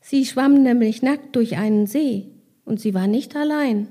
Sie 0.03 0.27
schwamm 0.27 0.63
nämlich 0.63 1.01
nackt 1.01 1.35
durch 1.37 1.57
einen 1.57 1.87
See 1.87 2.27
und 2.67 2.81
sie 2.81 2.93
war 2.93 3.07
nicht 3.07 3.35
allein. 3.35 3.89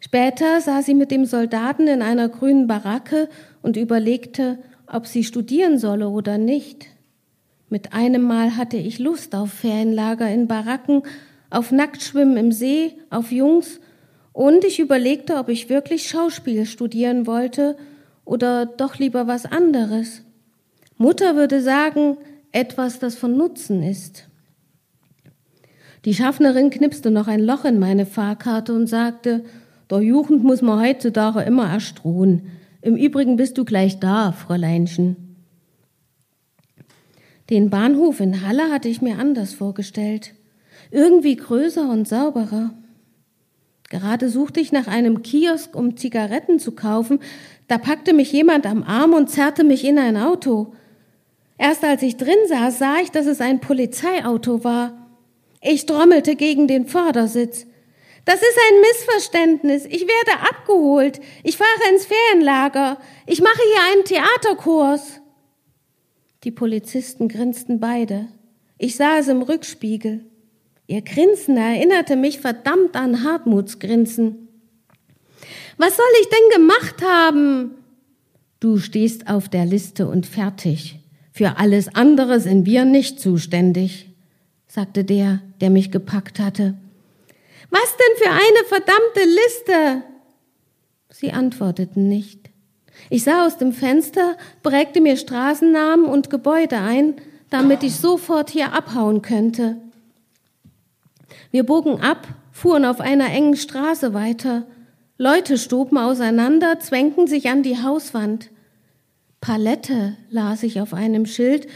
Später 0.00 0.60
sah 0.60 0.82
sie 0.82 0.94
mit 0.94 1.12
dem 1.12 1.24
Soldaten 1.24 1.86
in 1.86 2.02
einer 2.02 2.28
grünen 2.28 2.66
Baracke 2.66 3.28
und 3.62 3.76
überlegte, 3.76 4.58
ob 4.88 5.06
sie 5.06 5.22
studieren 5.22 5.78
solle 5.78 6.08
oder 6.08 6.36
nicht. 6.36 6.88
Mit 7.68 7.92
einem 7.92 8.22
Mal 8.22 8.56
hatte 8.56 8.76
ich 8.76 8.98
Lust 8.98 9.36
auf 9.36 9.52
Ferienlager 9.52 10.28
in 10.28 10.48
Baracken, 10.48 11.04
auf 11.48 11.70
Nacktschwimmen 11.70 12.36
im 12.36 12.50
See, 12.50 12.94
auf 13.08 13.30
Jungs 13.30 13.78
und 14.32 14.64
ich 14.64 14.80
überlegte, 14.80 15.36
ob 15.36 15.48
ich 15.48 15.68
wirklich 15.68 16.08
Schauspiel 16.08 16.66
studieren 16.66 17.28
wollte 17.28 17.76
oder 18.24 18.66
doch 18.66 18.98
lieber 18.98 19.26
was 19.26 19.46
anderes. 19.46 20.22
Mutter 20.96 21.36
würde 21.36 21.62
sagen, 21.62 22.16
etwas, 22.52 22.98
das 22.98 23.14
von 23.16 23.36
Nutzen 23.36 23.82
ist. 23.82 24.28
Die 26.04 26.14
Schaffnerin 26.14 26.70
knipste 26.70 27.10
noch 27.10 27.28
ein 27.28 27.40
Loch 27.40 27.64
in 27.64 27.78
meine 27.78 28.06
Fahrkarte 28.06 28.74
und 28.74 28.86
sagte, 28.86 29.44
der 29.90 30.00
Jugend 30.00 30.42
muss 30.42 30.62
man 30.62 30.80
heutzutage 30.80 31.42
immer 31.42 31.70
erstrohen. 31.70 32.50
Im 32.80 32.96
Übrigen 32.96 33.36
bist 33.36 33.58
du 33.58 33.64
gleich 33.64 34.00
da, 34.00 34.32
Fräuleinchen. 34.32 35.36
Den 37.50 37.70
Bahnhof 37.70 38.20
in 38.20 38.46
Halle 38.46 38.70
hatte 38.70 38.88
ich 38.88 39.02
mir 39.02 39.18
anders 39.18 39.54
vorgestellt. 39.54 40.34
Irgendwie 40.90 41.36
größer 41.36 41.88
und 41.88 42.08
sauberer. 42.08 42.70
Gerade 43.88 44.30
suchte 44.30 44.58
ich 44.58 44.72
nach 44.72 44.86
einem 44.86 45.22
Kiosk, 45.22 45.76
um 45.76 45.96
Zigaretten 45.98 46.58
zu 46.58 46.72
kaufen. 46.72 47.20
Da 47.72 47.78
packte 47.78 48.12
mich 48.12 48.30
jemand 48.30 48.66
am 48.66 48.82
Arm 48.82 49.14
und 49.14 49.30
zerrte 49.30 49.64
mich 49.64 49.82
in 49.86 49.98
ein 49.98 50.18
Auto. 50.18 50.74
Erst 51.56 51.82
als 51.84 52.02
ich 52.02 52.18
drin 52.18 52.36
saß, 52.46 52.78
sah 52.78 52.96
ich, 53.02 53.10
dass 53.10 53.24
es 53.24 53.40
ein 53.40 53.60
Polizeiauto 53.60 54.62
war. 54.62 55.08
Ich 55.62 55.86
trommelte 55.86 56.36
gegen 56.36 56.68
den 56.68 56.86
Vordersitz. 56.86 57.64
Das 58.26 58.34
ist 58.34 58.58
ein 58.68 58.80
Missverständnis. 58.82 59.86
Ich 59.86 60.02
werde 60.02 60.42
abgeholt. 60.50 61.20
Ich 61.44 61.56
fahre 61.56 61.90
ins 61.90 62.04
Ferienlager. 62.04 62.98
Ich 63.26 63.40
mache 63.40 63.62
hier 63.72 63.94
einen 63.94 64.04
Theaterkurs. 64.04 65.22
Die 66.44 66.50
Polizisten 66.50 67.28
grinsten 67.28 67.80
beide. 67.80 68.28
Ich 68.76 68.96
sah 68.96 69.16
es 69.16 69.28
im 69.28 69.40
Rückspiegel. 69.40 70.26
Ihr 70.88 71.00
Grinsen 71.00 71.56
erinnerte 71.56 72.16
mich 72.16 72.38
verdammt 72.38 72.96
an 72.96 73.24
Hartmuts 73.24 73.78
Grinsen. 73.78 74.41
Was 75.76 75.96
soll 75.96 76.04
ich 76.20 76.28
denn 76.28 76.62
gemacht 76.62 77.02
haben? 77.02 77.70
Du 78.60 78.78
stehst 78.78 79.28
auf 79.28 79.48
der 79.48 79.64
Liste 79.64 80.06
und 80.06 80.26
fertig. 80.26 81.00
Für 81.32 81.58
alles 81.58 81.94
andere 81.94 82.40
sind 82.40 82.66
wir 82.66 82.84
nicht 82.84 83.18
zuständig, 83.18 84.10
sagte 84.68 85.04
der, 85.04 85.40
der 85.60 85.70
mich 85.70 85.90
gepackt 85.90 86.38
hatte. 86.38 86.74
Was 87.70 87.96
denn 87.96 88.16
für 88.22 88.30
eine 88.30 88.66
verdammte 88.68 89.20
Liste? 89.24 90.02
Sie 91.10 91.32
antworteten 91.32 92.08
nicht. 92.08 92.50
Ich 93.10 93.24
sah 93.24 93.46
aus 93.46 93.58
dem 93.58 93.72
Fenster, 93.72 94.36
prägte 94.62 95.00
mir 95.00 95.16
Straßennamen 95.16 96.06
und 96.06 96.30
Gebäude 96.30 96.78
ein, 96.78 97.14
damit 97.50 97.82
ich 97.82 97.96
sofort 97.96 98.50
hier 98.50 98.72
abhauen 98.72 99.22
könnte. 99.22 99.76
Wir 101.50 101.64
bogen 101.64 102.00
ab, 102.00 102.28
fuhren 102.52 102.84
auf 102.84 103.00
einer 103.00 103.30
engen 103.30 103.56
Straße 103.56 104.14
weiter. 104.14 104.66
Leute 105.22 105.56
stoben 105.56 105.98
auseinander, 105.98 106.80
zwängten 106.80 107.28
sich 107.28 107.48
an 107.48 107.62
die 107.62 107.80
Hauswand. 107.80 108.50
Palette 109.40 110.16
las 110.30 110.64
ich 110.64 110.80
auf 110.80 110.92
einem 110.92 111.26
Schild. 111.26 111.68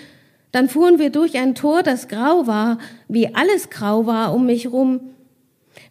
Dann 0.50 0.68
fuhren 0.68 0.98
wir 0.98 1.10
durch 1.10 1.38
ein 1.38 1.54
Tor, 1.54 1.84
das 1.84 2.08
grau 2.08 2.48
war, 2.48 2.78
wie 3.06 3.36
alles 3.36 3.70
grau 3.70 4.04
war 4.04 4.34
um 4.34 4.46
mich 4.46 4.72
rum. 4.72 4.98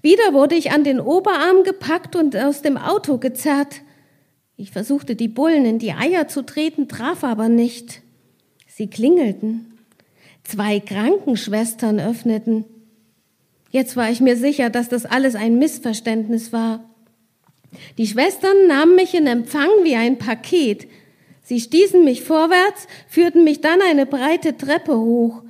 Wieder 0.02 0.34
wurde 0.34 0.56
ich 0.56 0.74
an 0.74 0.84
den 0.84 1.00
Oberarm 1.00 1.64
gepackt 1.64 2.18
und 2.18 2.36
aus 2.36 2.62
dem 2.62 2.76
Auto 2.76 3.20
gezerrt. 3.20 3.84
Ich 4.58 4.72
versuchte 4.72 5.16
die 5.16 5.30
Bullen 5.30 5.64
in 5.64 5.80
die 5.80 5.94
Eier 5.94 6.28
zu 6.28 6.42
treten, 6.42 6.90
traf 6.90 7.24
aber 7.24 7.48
nicht. 7.48 8.02
Sie 8.68 8.90
klingelten. 8.90 9.78
Zwei 10.44 10.82
Krankenschwestern 10.82 12.02
öffneten. 12.02 12.66
Jetzt 13.72 13.96
war 13.96 14.10
ich 14.10 14.20
mir 14.20 14.36
sicher, 14.36 14.70
dass 14.70 14.90
das 14.90 15.06
alles 15.06 15.36
ein 15.36 15.58
Missverständnis 15.58 16.52
war. 16.52 16.84
Die 17.98 18.08
Schwestern 18.08 18.68
nahmen 18.68 18.96
mich 18.96 19.14
in 19.14 19.28
Empfang 19.28 19.70
wie 19.84 19.96
ein 19.96 20.18
Paket. 20.18 20.88
Sie 21.44 21.60
stießen 21.60 22.04
mich 22.04 22.24
vorwärts, 22.24 22.88
führten 23.08 23.44
mich 23.44 23.62
dann 23.62 23.82
eine 23.82 24.06
breite 24.06 24.58
Treppe 24.58 24.98
hoch. 24.98 25.42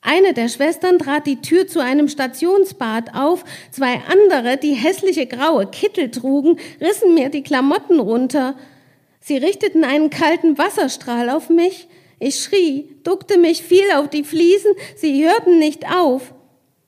Eine 0.00 0.34
der 0.34 0.48
Schwestern 0.48 0.98
trat 0.98 1.26
die 1.26 1.40
Tür 1.42 1.68
zu 1.68 1.78
einem 1.78 2.08
Stationsbad 2.08 3.14
auf, 3.14 3.44
zwei 3.70 4.00
andere, 4.08 4.56
die 4.56 4.74
hässliche 4.74 5.26
graue 5.26 5.66
Kittel 5.66 6.10
trugen, 6.10 6.58
rissen 6.80 7.14
mir 7.14 7.28
die 7.28 7.44
Klamotten 7.44 8.00
runter. 8.00 8.56
Sie 9.20 9.36
richteten 9.36 9.84
einen 9.84 10.10
kalten 10.10 10.58
Wasserstrahl 10.58 11.30
auf 11.30 11.50
mich. 11.50 11.86
Ich 12.18 12.40
schrie, 12.40 12.88
duckte 13.04 13.38
mich, 13.38 13.62
fiel 13.62 13.84
auf 13.96 14.08
die 14.08 14.24
Fliesen, 14.24 14.72
sie 14.96 15.24
hörten 15.24 15.58
nicht 15.60 15.88
auf. 15.92 16.34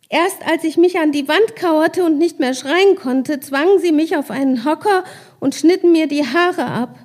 Erst 0.09 0.47
als 0.47 0.65
ich 0.65 0.77
mich 0.77 0.99
an 0.99 1.13
die 1.13 1.29
Wand 1.29 1.57
kauerte 1.57 2.05
und 2.05 2.19
nicht 2.19 2.39
mehr 2.39 2.55
schreien 2.55 2.97
konnte, 2.97 3.41
zwangen 3.41 3.79
sie 3.79 3.93
mich 3.93 4.17
auf 4.17 4.31
einen 4.31 4.65
Hocker 4.65 5.05
und 5.41 5.55
schnitten 5.55 5.93
mir 5.93 6.07
die 6.07 6.27
Haare 6.27 6.67
ab. 6.67 6.99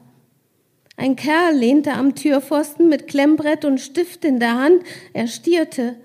Ein 0.98 1.16
Kerl 1.16 1.56
lehnte 1.56 1.94
am 1.94 2.14
Türpfosten 2.14 2.90
mit 2.90 3.08
Klemmbrett 3.08 3.64
und 3.64 3.80
Stift 3.80 4.26
in 4.26 4.40
der 4.40 4.56
Hand, 4.56 4.84
er 5.14 5.28
stierte. 5.28 5.96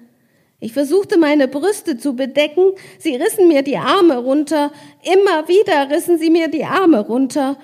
Ich 0.60 0.72
versuchte 0.72 1.18
meine 1.18 1.48
Brüste 1.48 1.98
zu 1.98 2.14
bedecken, 2.14 2.72
sie 2.98 3.16
rissen 3.16 3.48
mir 3.48 3.62
die 3.62 3.76
Arme 3.76 4.18
runter, 4.18 4.72
immer 5.02 5.48
wieder 5.48 5.90
rissen 5.90 6.16
sie 6.16 6.30
mir 6.30 6.46
die 6.46 6.64
Arme 6.64 7.00
runter. 7.00 7.58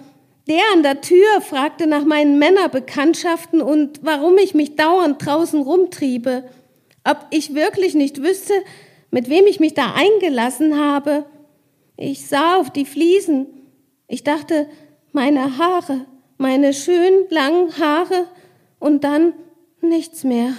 Der 0.49 0.61
an 0.75 0.83
der 0.83 1.01
Tür 1.01 1.41
fragte 1.41 1.87
nach 1.87 2.05
meinen 2.05 2.41
Männerbekanntschaften 2.41 3.63
und 3.63 4.01
warum 4.03 4.37
ich 4.37 4.55
mich 4.55 4.75
dauernd 4.75 5.25
draußen 5.25 5.63
rumtriebe, 5.63 6.45
ob 7.05 7.27
ich 7.31 7.55
wirklich 7.55 7.95
nicht 7.95 8.23
wüsste, 8.23 8.55
mit 9.11 9.29
wem 9.29 9.47
ich 9.47 9.61
mich 9.61 9.75
da 9.75 9.95
eingelassen 9.95 10.79
habe. 10.79 11.25
Ich 11.97 12.27
sah 12.27 12.57
auf 12.57 12.71
die 12.71 12.87
Fliesen. 12.87 13.47
Ich 14.09 14.25
dachte, 14.25 14.69
meine 15.13 15.59
Haare, 15.59 16.07
meine 16.39 16.73
schön 16.73 17.27
langen 17.31 17.77
Haare 17.79 18.27
und 18.79 19.05
dann 19.05 19.33
nichts 19.81 20.25
mehr. 20.25 20.55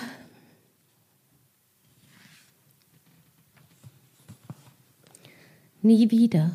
Nie 5.82 6.12
wieder 6.12 6.52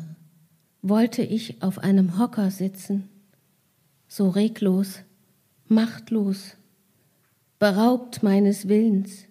wollte 0.81 1.21
ich 1.21 1.61
auf 1.61 1.79
einem 1.79 2.17
Hocker 2.17 2.49
sitzen, 2.49 3.09
so 4.07 4.29
reglos, 4.29 5.01
machtlos, 5.67 6.55
beraubt 7.59 8.23
meines 8.23 8.69
Willens. 8.69 9.26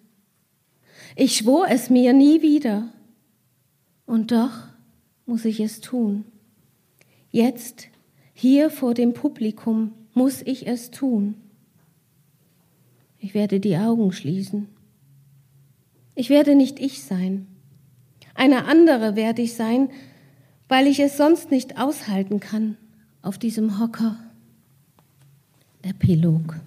Ich 1.19 1.37
schwor 1.37 1.65
es 1.67 1.89
mir 1.89 2.13
nie 2.13 2.43
wieder, 2.43 2.89
und 4.05 4.31
doch 4.31 4.51
muss 5.25 5.45
ich 5.45 5.59
es 5.59 5.81
tun. 5.81 6.25
Jetzt 7.31 7.87
hier 8.35 8.69
vor 8.69 8.93
dem 8.93 9.13
Publikum 9.13 9.93
muss 10.13 10.43
ich 10.43 10.67
es 10.67 10.91
tun. 10.91 11.33
Ich 13.17 13.33
werde 13.33 13.59
die 13.59 13.77
Augen 13.77 14.11
schließen. 14.11 14.67
Ich 16.13 16.29
werde 16.29 16.53
nicht 16.53 16.79
ich 16.79 17.01
sein. 17.01 17.47
Eine 18.35 18.65
andere 18.65 19.15
werde 19.15 19.41
ich 19.41 19.55
sein, 19.55 19.89
weil 20.67 20.85
ich 20.85 20.99
es 20.99 21.17
sonst 21.17 21.49
nicht 21.49 21.79
aushalten 21.79 22.39
kann 22.39 22.77
auf 23.23 23.39
diesem 23.39 23.79
Hocker. 23.79 24.19
Epilog. 25.81 26.57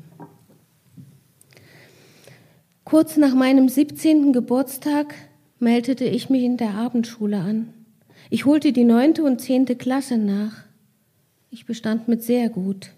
Kurz 2.90 3.16
nach 3.16 3.36
meinem 3.36 3.68
17. 3.68 4.32
Geburtstag 4.32 5.14
meldete 5.60 6.04
ich 6.06 6.28
mich 6.28 6.42
in 6.42 6.56
der 6.56 6.74
Abendschule 6.74 7.36
an. 7.36 7.72
Ich 8.30 8.46
holte 8.46 8.72
die 8.72 8.82
neunte 8.82 9.22
und 9.22 9.40
zehnte 9.40 9.76
Klasse 9.76 10.18
nach. 10.18 10.64
Ich 11.52 11.66
bestand 11.66 12.08
mit 12.08 12.24
sehr 12.24 12.48
gut. 12.48 12.90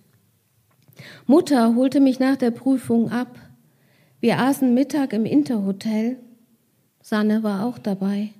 Mutter 1.27 1.75
holte 1.75 2.01
mich 2.01 2.19
nach 2.21 2.37
der 2.37 2.53
Prüfung 2.53 3.11
ab. 3.11 3.39
Wir 4.19 4.39
aßen 4.39 4.73
Mittag 4.73 5.13
im 5.13 5.27
Interhotel. 5.27 6.17
Sanne 7.03 7.43
war 7.43 7.67
auch 7.67 7.77
dabei. 7.77 8.31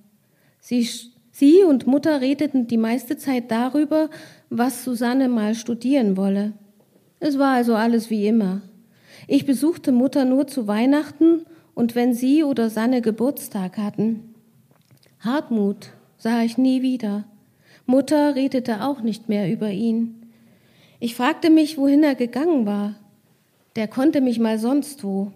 Sie, 0.59 0.89
sie 1.33 1.65
und 1.65 1.87
Mutter 1.87 2.23
redeten 2.23 2.67
die 2.67 2.79
meiste 2.79 3.19
Zeit 3.19 3.51
darüber, 3.51 4.09
was 4.49 4.85
Susanne 4.85 5.29
mal 5.29 5.55
studieren 5.55 6.17
wolle. 6.17 6.55
Es 7.21 7.39
war 7.39 7.53
also 7.53 7.75
alles 7.75 8.09
wie 8.09 8.27
immer. 8.27 8.63
Ich 9.27 9.47
besuchte 9.47 9.93
Mutter 9.93 10.25
nur 10.25 10.47
zu 10.47 10.67
Weihnachten 10.67 11.47
und 11.75 11.95
wenn 11.95 12.15
sie 12.15 12.45
oder 12.45 12.71
Sanne 12.71 13.03
Geburtstag 13.03 13.79
hatten. 13.79 14.35
Hartmut 15.21 15.91
sah 16.19 16.43
ich 16.43 16.59
nie 16.59 16.83
wieder. 16.83 17.25
Mutter 17.87 18.35
redete 18.35 18.85
auch 18.85 19.01
nicht 19.01 19.29
mehr 19.29 19.51
über 19.51 19.71
ihn. 19.71 20.27
Ich 21.01 21.15
fragte 21.15 21.51
mich, 21.51 21.79
wohin 21.79 22.03
er 22.03 22.15
gegangen 22.15 22.67
war. 22.67 22.95
Der 23.77 23.89
konnte 23.89 24.21
mich 24.21 24.39
mal 24.39 24.59
sonst 24.59 25.03
wo. 25.03 25.33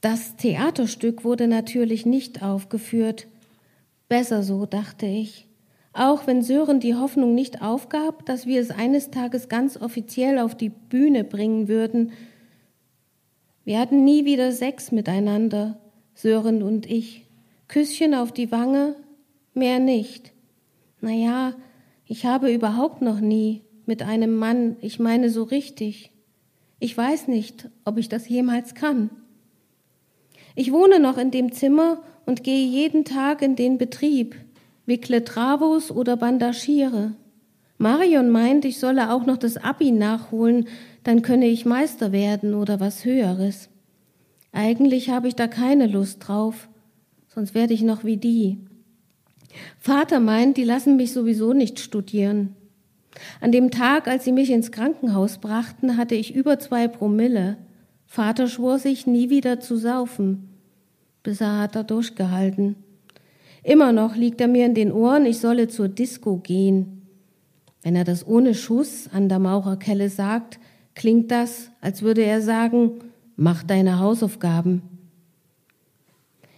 Das 0.00 0.36
Theaterstück 0.36 1.24
wurde 1.24 1.46
natürlich 1.46 2.06
nicht 2.06 2.42
aufgeführt. 2.42 3.26
Besser 4.08 4.42
so, 4.42 4.66
dachte 4.66 5.06
ich. 5.06 5.46
Auch 5.92 6.26
wenn 6.26 6.42
Sören 6.42 6.80
die 6.80 6.94
Hoffnung 6.94 7.34
nicht 7.34 7.62
aufgab, 7.62 8.26
dass 8.26 8.46
wir 8.46 8.60
es 8.60 8.70
eines 8.70 9.10
Tages 9.10 9.48
ganz 9.48 9.76
offiziell 9.76 10.38
auf 10.38 10.54
die 10.54 10.68
Bühne 10.68 11.24
bringen 11.24 11.68
würden. 11.68 12.12
Wir 13.66 13.80
hatten 13.80 14.04
nie 14.04 14.24
wieder 14.24 14.52
Sex 14.52 14.92
miteinander, 14.92 15.76
Sören 16.14 16.62
und 16.62 16.88
ich. 16.88 17.26
Küsschen 17.66 18.14
auf 18.14 18.30
die 18.30 18.52
Wange, 18.52 18.94
mehr 19.54 19.80
nicht. 19.80 20.32
Na 21.00 21.10
ja, 21.10 21.52
ich 22.06 22.26
habe 22.26 22.52
überhaupt 22.52 23.02
noch 23.02 23.18
nie 23.18 23.62
mit 23.84 24.02
einem 24.02 24.36
Mann, 24.36 24.76
ich 24.82 25.00
meine 25.00 25.30
so 25.30 25.42
richtig. 25.42 26.12
Ich 26.78 26.96
weiß 26.96 27.26
nicht, 27.26 27.68
ob 27.84 27.98
ich 27.98 28.08
das 28.08 28.28
jemals 28.28 28.76
kann. 28.76 29.10
Ich 30.54 30.70
wohne 30.70 31.00
noch 31.00 31.18
in 31.18 31.32
dem 31.32 31.50
Zimmer 31.50 32.00
und 32.24 32.44
gehe 32.44 32.64
jeden 32.64 33.04
Tag 33.04 33.42
in 33.42 33.56
den 33.56 33.78
Betrieb, 33.78 34.36
wickle 34.86 35.24
Travos 35.24 35.90
oder 35.90 36.16
bandagiere. 36.16 37.16
Marion 37.78 38.30
meint, 38.30 38.64
ich 38.64 38.78
solle 38.78 39.12
auch 39.12 39.26
noch 39.26 39.36
das 39.36 39.56
Abi 39.56 39.90
nachholen, 39.90 40.68
dann 41.06 41.22
könne 41.22 41.46
ich 41.46 41.64
Meister 41.64 42.10
werden 42.10 42.52
oder 42.54 42.80
was 42.80 43.04
Höheres. 43.04 43.68
Eigentlich 44.50 45.08
habe 45.08 45.28
ich 45.28 45.36
da 45.36 45.46
keine 45.46 45.86
Lust 45.86 46.26
drauf, 46.26 46.68
sonst 47.28 47.54
werde 47.54 47.74
ich 47.74 47.82
noch 47.82 48.02
wie 48.02 48.16
die. 48.16 48.58
Vater 49.78 50.18
meint, 50.18 50.56
die 50.56 50.64
lassen 50.64 50.96
mich 50.96 51.12
sowieso 51.12 51.52
nicht 51.52 51.78
studieren. 51.78 52.56
An 53.40 53.52
dem 53.52 53.70
Tag, 53.70 54.08
als 54.08 54.24
sie 54.24 54.32
mich 54.32 54.50
ins 54.50 54.72
Krankenhaus 54.72 55.38
brachten, 55.38 55.96
hatte 55.96 56.16
ich 56.16 56.34
über 56.34 56.58
zwei 56.58 56.88
Promille. 56.88 57.56
Vater 58.04 58.48
schwor 58.48 58.80
sich, 58.80 59.06
nie 59.06 59.30
wieder 59.30 59.60
zu 59.60 59.76
saufen. 59.76 60.48
Bisher 61.22 61.60
hat 61.60 61.76
er 61.76 61.84
durchgehalten. 61.84 62.74
Immer 63.62 63.92
noch 63.92 64.16
liegt 64.16 64.40
er 64.40 64.48
mir 64.48 64.66
in 64.66 64.74
den 64.74 64.90
Ohren, 64.90 65.24
ich 65.24 65.38
solle 65.38 65.68
zur 65.68 65.86
Disco 65.86 66.38
gehen. 66.38 67.06
Wenn 67.82 67.94
er 67.94 68.04
das 68.04 68.26
ohne 68.26 68.54
Schuss 68.54 69.08
an 69.12 69.28
der 69.28 69.38
Maurerkelle 69.38 70.10
sagt, 70.10 70.58
klingt 70.96 71.30
das, 71.30 71.70
als 71.80 72.02
würde 72.02 72.24
er 72.24 72.42
sagen, 72.42 72.98
mach 73.36 73.62
deine 73.62 74.00
Hausaufgaben. 74.00 74.82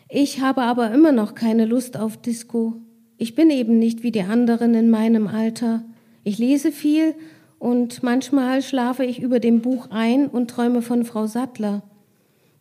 Ich 0.08 0.40
habe 0.40 0.62
aber 0.62 0.90
immer 0.92 1.12
noch 1.12 1.34
keine 1.34 1.66
Lust 1.66 1.98
auf 1.98 2.16
Disco. 2.16 2.76
Ich 3.18 3.34
bin 3.34 3.50
eben 3.50 3.78
nicht 3.78 4.02
wie 4.02 4.12
die 4.12 4.22
anderen 4.22 4.72
in 4.74 4.88
meinem 4.88 5.26
Alter. 5.26 5.84
Ich 6.24 6.38
lese 6.38 6.72
viel 6.72 7.14
und 7.58 8.02
manchmal 8.02 8.62
schlafe 8.62 9.04
ich 9.04 9.20
über 9.20 9.40
dem 9.40 9.60
Buch 9.60 9.88
ein 9.90 10.28
und 10.28 10.48
träume 10.48 10.80
von 10.80 11.04
Frau 11.04 11.26
Sattler. 11.26 11.82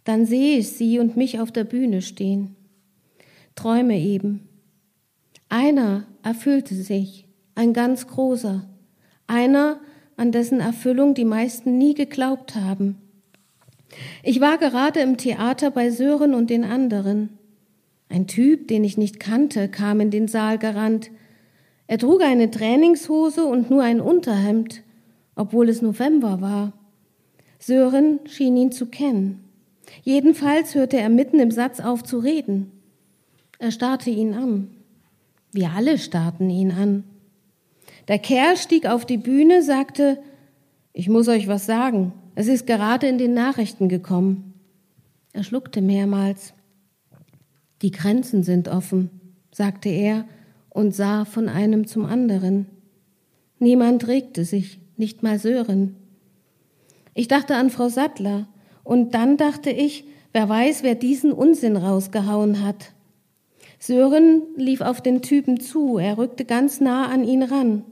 Dann 0.03 0.25
sehe 0.25 0.57
ich 0.57 0.69
sie 0.69 0.99
und 0.99 1.15
mich 1.15 1.39
auf 1.39 1.51
der 1.51 1.63
Bühne 1.63 2.01
stehen. 2.01 2.55
Träume 3.55 3.99
eben. 3.99 4.49
Einer 5.47 6.07
erfüllte 6.23 6.75
sich, 6.75 7.27
ein 7.55 7.73
ganz 7.73 8.07
großer. 8.07 8.67
Einer, 9.27 9.79
an 10.17 10.31
dessen 10.31 10.59
Erfüllung 10.59 11.13
die 11.13 11.25
meisten 11.25 11.77
nie 11.77 11.93
geglaubt 11.93 12.55
haben. 12.55 12.97
Ich 14.23 14.41
war 14.41 14.57
gerade 14.57 14.99
im 14.99 15.15
Theater 15.15 15.71
bei 15.71 15.91
Sören 15.91 16.33
und 16.33 16.49
den 16.49 16.65
anderen. 16.65 17.37
Ein 18.09 18.27
Typ, 18.27 18.67
den 18.67 18.83
ich 18.83 18.97
nicht 18.97 19.19
kannte, 19.19 19.69
kam 19.69 20.01
in 20.01 20.11
den 20.11 20.27
Saal 20.27 20.57
gerannt. 20.57 21.11
Er 21.87 21.97
trug 21.97 22.21
eine 22.21 22.51
Trainingshose 22.51 23.45
und 23.45 23.69
nur 23.69 23.83
ein 23.83 24.01
Unterhemd, 24.01 24.83
obwohl 25.35 25.69
es 25.69 25.81
November 25.81 26.41
war. 26.41 26.73
Sören 27.59 28.19
schien 28.25 28.57
ihn 28.57 28.71
zu 28.71 28.87
kennen. 28.87 29.43
Jedenfalls 30.03 30.75
hörte 30.75 30.97
er 30.97 31.09
mitten 31.09 31.39
im 31.39 31.51
Satz 31.51 31.79
auf 31.79 32.03
zu 32.03 32.19
reden. 32.19 32.71
Er 33.59 33.71
starrte 33.71 34.09
ihn 34.09 34.33
an. 34.33 34.69
Wir 35.51 35.71
alle 35.71 35.97
starrten 35.97 36.49
ihn 36.49 36.71
an. 36.71 37.03
Der 38.07 38.19
Kerl 38.19 38.57
stieg 38.57 38.85
auf 38.85 39.05
die 39.05 39.17
Bühne, 39.17 39.61
sagte, 39.63 40.19
ich 40.93 41.09
muss 41.09 41.27
euch 41.27 41.47
was 41.47 41.65
sagen. 41.65 42.13
Es 42.35 42.47
ist 42.47 42.65
gerade 42.67 43.07
in 43.07 43.17
den 43.17 43.33
Nachrichten 43.33 43.89
gekommen. 43.89 44.53
Er 45.33 45.43
schluckte 45.43 45.81
mehrmals. 45.81 46.53
Die 47.81 47.91
Grenzen 47.91 48.43
sind 48.43 48.67
offen, 48.67 49.09
sagte 49.51 49.89
er 49.89 50.25
und 50.69 50.95
sah 50.95 51.25
von 51.25 51.49
einem 51.49 51.85
zum 51.85 52.05
anderen. 52.05 52.67
Niemand 53.59 54.07
regte 54.07 54.45
sich, 54.45 54.79
nicht 54.97 55.21
mal 55.21 55.37
Sören. 55.37 55.95
Ich 57.13 57.27
dachte 57.27 57.55
an 57.55 57.69
Frau 57.69 57.89
Sattler, 57.89 58.47
und 58.83 59.13
dann 59.15 59.35
dachte 59.35 59.69
ich, 59.69 60.05
wer 60.31 60.47
weiß, 60.47 60.81
wer 60.81 60.95
diesen 60.95 61.33
Unsinn 61.33 61.75
rausgehauen 61.75 62.63
hat. 62.63 62.93
Sören 63.79 64.43
lief 64.55 64.81
auf 64.81 65.01
den 65.01 65.21
Typen 65.21 65.59
zu, 65.59 65.97
er 65.97 66.17
rückte 66.17 66.45
ganz 66.45 66.79
nah 66.79 67.07
an 67.07 67.23
ihn 67.23 67.43
ran. 67.43 67.83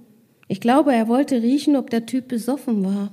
Ich 0.48 0.62
glaube, 0.62 0.93
er 0.93 1.08
wollte 1.08 1.41
riechen, 1.41 1.76
ob 1.76 1.89
der 1.89 2.06
Typ 2.06 2.28
besoffen 2.28 2.84
war. 2.84 3.12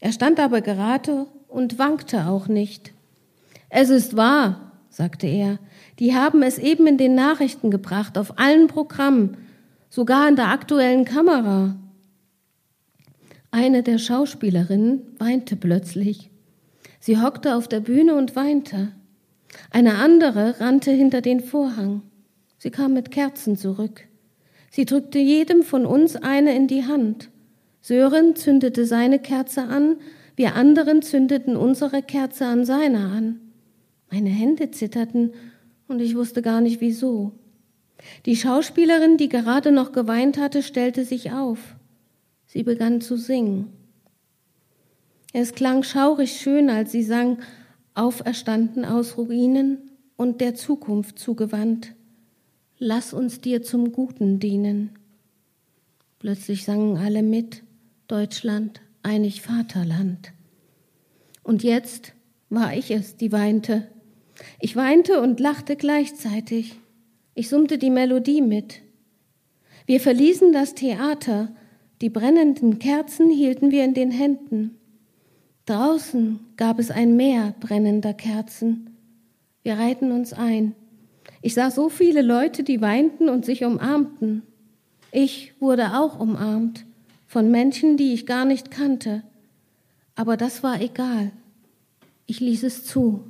Er 0.00 0.12
stand 0.12 0.40
aber 0.40 0.60
gerade 0.60 1.26
und 1.48 1.78
wankte 1.78 2.26
auch 2.26 2.48
nicht. 2.48 2.92
Es 3.68 3.90
ist 3.90 4.16
wahr, 4.16 4.72
sagte 4.88 5.26
er, 5.26 5.58
die 5.98 6.14
haben 6.14 6.42
es 6.42 6.58
eben 6.58 6.86
in 6.86 6.98
den 6.98 7.14
Nachrichten 7.14 7.70
gebracht, 7.70 8.16
auf 8.18 8.38
allen 8.38 8.66
Programmen, 8.66 9.36
sogar 9.88 10.28
in 10.28 10.36
der 10.36 10.48
aktuellen 10.48 11.04
Kamera. 11.04 11.76
Eine 13.50 13.82
der 13.82 13.98
Schauspielerinnen 13.98 15.02
weinte 15.18 15.56
plötzlich. 15.56 16.30
Sie 17.00 17.20
hockte 17.20 17.54
auf 17.54 17.68
der 17.68 17.80
Bühne 17.80 18.14
und 18.14 18.36
weinte. 18.36 18.92
Eine 19.70 19.94
andere 19.94 20.60
rannte 20.60 20.90
hinter 20.90 21.20
den 21.20 21.40
Vorhang. 21.40 22.02
Sie 22.58 22.70
kam 22.70 22.92
mit 22.92 23.10
Kerzen 23.10 23.56
zurück. 23.56 24.07
Sie 24.70 24.84
drückte 24.84 25.18
jedem 25.18 25.62
von 25.62 25.86
uns 25.86 26.16
eine 26.16 26.54
in 26.54 26.66
die 26.66 26.84
Hand. 26.84 27.30
Sören 27.80 28.36
zündete 28.36 28.84
seine 28.86 29.18
Kerze 29.18 29.62
an, 29.62 29.96
wir 30.36 30.54
anderen 30.54 31.02
zündeten 31.02 31.56
unsere 31.56 32.02
Kerze 32.02 32.46
an 32.46 32.64
seiner 32.64 33.10
an. 33.10 33.40
Meine 34.10 34.30
Hände 34.30 34.70
zitterten 34.70 35.32
und 35.88 36.00
ich 36.00 36.16
wusste 36.16 36.42
gar 36.42 36.60
nicht 36.60 36.80
wieso. 36.80 37.32
Die 38.26 38.36
Schauspielerin, 38.36 39.16
die 39.16 39.28
gerade 39.28 39.72
noch 39.72 39.92
geweint 39.92 40.38
hatte, 40.38 40.62
stellte 40.62 41.04
sich 41.04 41.32
auf. 41.32 41.76
Sie 42.46 42.62
begann 42.62 43.00
zu 43.00 43.16
singen. 43.16 43.72
Es 45.32 45.52
klang 45.52 45.82
schaurig 45.82 46.32
schön, 46.40 46.70
als 46.70 46.92
sie 46.92 47.02
sang, 47.02 47.38
auferstanden 47.94 48.84
aus 48.84 49.18
Ruinen 49.18 49.90
und 50.16 50.40
der 50.40 50.54
Zukunft 50.54 51.18
zugewandt. 51.18 51.94
Lass 52.80 53.12
uns 53.12 53.40
dir 53.40 53.62
zum 53.62 53.90
Guten 53.92 54.38
dienen. 54.38 54.90
Plötzlich 56.20 56.64
sangen 56.64 56.96
alle 56.96 57.24
mit, 57.24 57.64
Deutschland, 58.06 58.80
einig 59.02 59.42
Vaterland. 59.42 60.32
Und 61.42 61.64
jetzt 61.64 62.12
war 62.50 62.74
ich 62.74 62.92
es, 62.92 63.16
die 63.16 63.32
weinte. 63.32 63.88
Ich 64.60 64.76
weinte 64.76 65.20
und 65.20 65.40
lachte 65.40 65.74
gleichzeitig. 65.74 66.78
Ich 67.34 67.48
summte 67.48 67.78
die 67.78 67.90
Melodie 67.90 68.42
mit. 68.42 68.80
Wir 69.86 69.98
verließen 69.98 70.52
das 70.52 70.74
Theater, 70.74 71.48
die 72.00 72.10
brennenden 72.10 72.78
Kerzen 72.78 73.28
hielten 73.28 73.72
wir 73.72 73.84
in 73.84 73.94
den 73.94 74.12
Händen. 74.12 74.76
Draußen 75.66 76.38
gab 76.56 76.78
es 76.78 76.92
ein 76.92 77.16
Meer 77.16 77.54
brennender 77.58 78.14
Kerzen. 78.14 78.96
Wir 79.64 79.78
reihten 79.78 80.12
uns 80.12 80.32
ein. 80.32 80.76
Ich 81.48 81.54
sah 81.54 81.70
so 81.70 81.88
viele 81.88 82.20
Leute, 82.20 82.62
die 82.62 82.82
weinten 82.82 83.30
und 83.30 83.46
sich 83.46 83.64
umarmten. 83.64 84.42
Ich 85.12 85.54
wurde 85.60 85.98
auch 85.98 86.20
umarmt 86.20 86.84
von 87.26 87.50
Menschen, 87.50 87.96
die 87.96 88.12
ich 88.12 88.26
gar 88.26 88.44
nicht 88.44 88.70
kannte. 88.70 89.22
Aber 90.14 90.36
das 90.36 90.62
war 90.62 90.78
egal. 90.78 91.32
Ich 92.26 92.40
ließ 92.40 92.64
es 92.64 92.84
zu. 92.84 93.24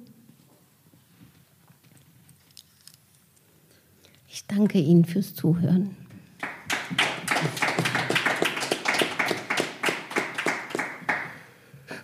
Ich 4.29 4.49
danke 4.49 4.81
Ihnen 4.81 5.05
fürs 5.05 5.37
Zuhören. 5.37 5.95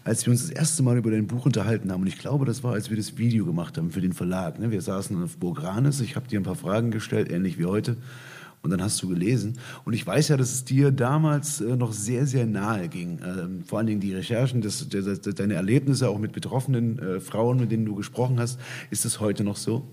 Als 0.05 0.27
wir 0.27 0.31
uns 0.31 0.43
das 0.43 0.51
erste 0.51 0.83
Mal 0.83 0.99
über 0.99 1.11
dein 1.11 1.27
Buch 1.27 1.47
unterhalten 1.47 1.91
haben, 1.91 2.03
und 2.03 2.07
ich 2.07 2.19
glaube, 2.19 2.45
das 2.45 2.63
war, 2.63 2.75
als 2.75 2.91
wir 2.91 2.97
das 2.97 3.17
Video 3.17 3.47
gemacht 3.47 3.79
haben 3.79 3.91
für 3.91 4.03
den 4.03 4.13
Verlag. 4.13 4.59
Ne? 4.59 4.71
Wir 4.71 4.83
saßen 4.83 5.21
auf 5.23 5.39
Burg 5.39 5.63
Ranes, 5.63 6.01
ich 6.01 6.15
habe 6.15 6.29
dir 6.29 6.39
ein 6.39 6.45
paar 6.45 6.55
Fragen 6.55 6.91
gestellt, 6.91 7.33
ähnlich 7.33 7.59
wie 7.59 7.65
heute, 7.65 7.97
und 8.63 8.71
dann 8.71 8.83
hast 8.83 9.03
du 9.03 9.09
gelesen. 9.09 9.59
Und 9.85 9.93
ich 9.93 10.07
weiß 10.07 10.29
ja, 10.29 10.37
dass 10.37 10.53
es 10.53 10.65
dir 10.65 10.91
damals 10.91 11.61
äh, 11.61 11.77
noch 11.77 11.93
sehr, 11.93 12.27
sehr 12.27 12.47
nahe 12.47 12.89
ging. 12.89 13.21
Ähm, 13.23 13.65
vor 13.65 13.79
allen 13.79 13.87
Dingen 13.87 14.01
die 14.01 14.15
Recherchen, 14.15 14.63
das, 14.63 14.89
das, 14.89 15.21
das, 15.21 15.35
deine 15.35 15.55
Erlebnisse 15.55 16.09
auch 16.09 16.19
mit 16.19 16.33
betroffenen 16.33 16.99
äh, 16.99 17.21
Frauen, 17.21 17.59
mit 17.59 17.71
denen 17.71 17.85
du 17.85 17.95
gesprochen 17.95 18.41
hast. 18.41 18.59
Ist 18.91 19.05
das 19.05 19.21
heute 19.21 19.45
noch 19.45 19.57
so? 19.57 19.85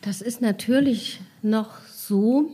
Das 0.00 0.20
ist 0.20 0.40
natürlich 0.40 1.20
noch 1.42 1.78
so. 1.92 2.50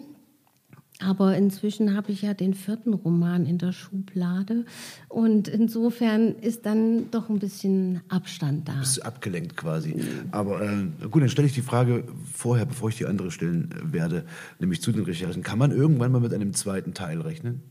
Aber 1.04 1.36
inzwischen 1.36 1.94
habe 1.94 2.12
ich 2.12 2.22
ja 2.22 2.32
den 2.32 2.54
vierten 2.54 2.94
Roman 2.94 3.44
in 3.44 3.58
der 3.58 3.72
Schublade 3.72 4.64
und 5.08 5.48
insofern 5.48 6.36
ist 6.36 6.64
dann 6.64 7.10
doch 7.10 7.28
ein 7.28 7.38
bisschen 7.38 8.02
Abstand 8.08 8.68
da. 8.68 8.74
Bist 8.74 8.98
du 8.98 9.02
abgelenkt 9.02 9.56
quasi. 9.56 9.96
Aber 10.30 10.62
äh, 10.62 11.08
gut, 11.10 11.22
dann 11.22 11.28
stelle 11.28 11.48
ich 11.48 11.54
die 11.54 11.62
Frage 11.62 12.04
vorher, 12.32 12.66
bevor 12.66 12.88
ich 12.88 12.96
die 12.96 13.06
andere 13.06 13.30
stellen 13.30 13.70
äh, 13.72 13.92
werde, 13.92 14.24
nämlich 14.60 14.80
zu 14.80 14.92
den 14.92 15.04
Recherchen. 15.04 15.42
Kann 15.42 15.58
man 15.58 15.72
irgendwann 15.72 16.12
mal 16.12 16.20
mit 16.20 16.32
einem 16.32 16.54
zweiten 16.54 16.94
Teil 16.94 17.20
rechnen? 17.20 17.62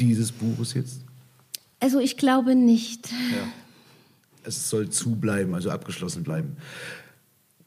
Dieses 0.00 0.32
Buches 0.32 0.74
jetzt? 0.74 1.04
Also 1.80 2.00
ich 2.00 2.16
glaube 2.16 2.56
nicht. 2.56 3.10
Ja. 3.10 3.46
Es 4.44 4.68
soll 4.70 4.88
zubleiben, 4.88 5.54
also 5.54 5.70
abgeschlossen 5.70 6.24
bleiben. 6.24 6.56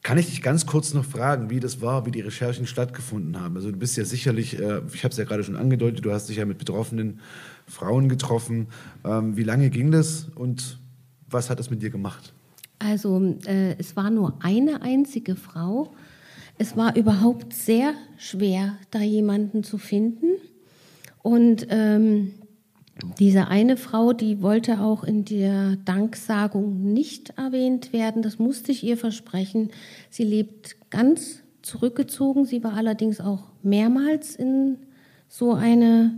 Kann 0.02 0.18
ich 0.18 0.26
dich 0.26 0.42
ganz 0.42 0.66
kurz 0.66 0.94
noch 0.94 1.04
fragen, 1.04 1.48
wie 1.48 1.60
das 1.60 1.80
war, 1.80 2.06
wie 2.06 2.10
die 2.10 2.20
Recherchen 2.20 2.66
stattgefunden 2.66 3.40
haben? 3.40 3.54
Also 3.54 3.70
du 3.70 3.78
bist 3.78 3.96
ja 3.96 4.04
sicherlich, 4.04 4.58
äh, 4.58 4.80
ich 4.92 5.04
habe 5.04 5.12
es 5.12 5.16
ja 5.16 5.24
gerade 5.24 5.44
schon 5.44 5.56
angedeutet, 5.56 6.04
du 6.04 6.12
hast 6.12 6.28
dich 6.28 6.38
ja 6.38 6.44
mit 6.44 6.58
betroffenen 6.58 7.20
Frauen 7.68 8.08
getroffen. 8.08 8.66
Ähm, 9.04 9.36
wie 9.36 9.44
lange 9.44 9.70
ging 9.70 9.92
das 9.92 10.26
und 10.34 10.80
was 11.30 11.50
hat 11.50 11.60
das 11.60 11.70
mit 11.70 11.82
dir 11.82 11.90
gemacht? 11.90 12.32
Also 12.80 13.38
äh, 13.46 13.76
es 13.78 13.94
war 13.94 14.10
nur 14.10 14.38
eine 14.40 14.82
einzige 14.82 15.36
Frau. 15.36 15.94
Es 16.58 16.76
war 16.76 16.96
überhaupt 16.96 17.52
sehr 17.54 17.94
schwer, 18.18 18.76
da 18.90 19.00
jemanden 19.00 19.62
zu 19.62 19.78
finden. 19.78 20.26
Und 21.22 21.66
ähm, 21.70 22.32
diese 23.18 23.48
eine 23.48 23.76
Frau, 23.76 24.12
die 24.12 24.42
wollte 24.42 24.80
auch 24.80 25.02
in 25.02 25.24
der 25.24 25.76
Danksagung 25.76 26.92
nicht 26.92 27.30
erwähnt 27.38 27.92
werden. 27.92 28.22
Das 28.22 28.38
musste 28.38 28.70
ich 28.72 28.84
ihr 28.84 28.96
versprechen. 28.96 29.70
Sie 30.10 30.24
lebt 30.24 30.76
ganz 30.90 31.42
zurückgezogen. 31.62 32.44
Sie 32.44 32.62
war 32.62 32.74
allerdings 32.74 33.20
auch 33.20 33.44
mehrmals 33.62 34.36
in 34.36 34.76
so 35.28 35.52
eine 35.54 36.12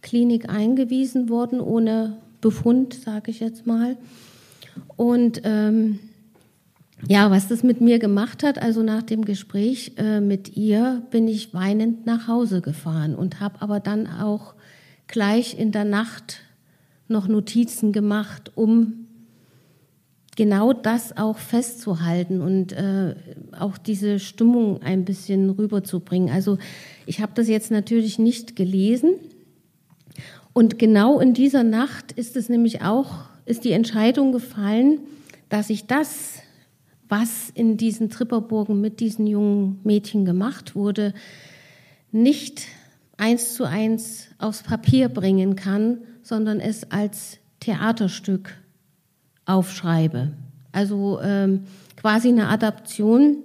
Klinik 0.00 0.48
eingewiesen 0.48 1.28
worden, 1.28 1.60
ohne 1.60 2.18
Befund, 2.40 2.94
sage 2.94 3.30
ich 3.30 3.40
jetzt 3.40 3.66
mal. 3.66 3.96
Und 4.96 5.42
ähm, 5.44 5.98
ja, 7.06 7.30
was 7.30 7.48
das 7.48 7.62
mit 7.62 7.80
mir 7.80 7.98
gemacht 7.98 8.42
hat, 8.42 8.60
also 8.60 8.82
nach 8.82 9.02
dem 9.02 9.24
Gespräch 9.24 9.92
äh, 9.96 10.20
mit 10.20 10.56
ihr 10.56 11.02
bin 11.10 11.28
ich 11.28 11.52
weinend 11.52 12.06
nach 12.06 12.28
Hause 12.28 12.60
gefahren 12.60 13.14
und 13.14 13.40
habe 13.40 13.60
aber 13.60 13.80
dann 13.80 14.06
auch 14.06 14.54
gleich 15.06 15.58
in 15.58 15.72
der 15.72 15.84
Nacht 15.84 16.40
noch 17.08 17.28
Notizen 17.28 17.92
gemacht, 17.92 18.52
um 18.54 19.06
genau 20.36 20.72
das 20.72 21.16
auch 21.16 21.38
festzuhalten 21.38 22.40
und 22.40 22.72
äh, 22.72 23.14
auch 23.58 23.78
diese 23.78 24.18
Stimmung 24.18 24.82
ein 24.82 25.04
bisschen 25.04 25.50
rüberzubringen. 25.50 26.30
Also 26.30 26.58
ich 27.06 27.20
habe 27.20 27.32
das 27.34 27.48
jetzt 27.48 27.70
natürlich 27.70 28.18
nicht 28.18 28.56
gelesen 28.56 29.14
und 30.54 30.78
genau 30.78 31.20
in 31.20 31.34
dieser 31.34 31.64
Nacht 31.64 32.12
ist 32.12 32.36
es 32.36 32.48
nämlich 32.48 32.82
auch, 32.82 33.24
ist 33.44 33.64
die 33.64 33.72
Entscheidung 33.72 34.32
gefallen, 34.32 35.00
dass 35.48 35.68
ich 35.68 35.86
das, 35.86 36.38
was 37.08 37.50
in 37.54 37.76
diesen 37.76 38.08
Tripperburgen 38.08 38.80
mit 38.80 39.00
diesen 39.00 39.26
jungen 39.26 39.80
Mädchen 39.84 40.24
gemacht 40.24 40.74
wurde, 40.74 41.12
nicht 42.12 42.62
eins 43.16 43.54
zu 43.54 43.64
eins 43.64 44.28
aufs 44.38 44.62
Papier 44.62 45.08
bringen 45.08 45.56
kann, 45.56 45.98
sondern 46.22 46.60
es 46.60 46.90
als 46.90 47.38
Theaterstück 47.60 48.56
aufschreibe. 49.46 50.32
Also 50.72 51.20
ähm, 51.22 51.64
quasi 51.96 52.28
eine 52.28 52.48
Adaption, 52.48 53.38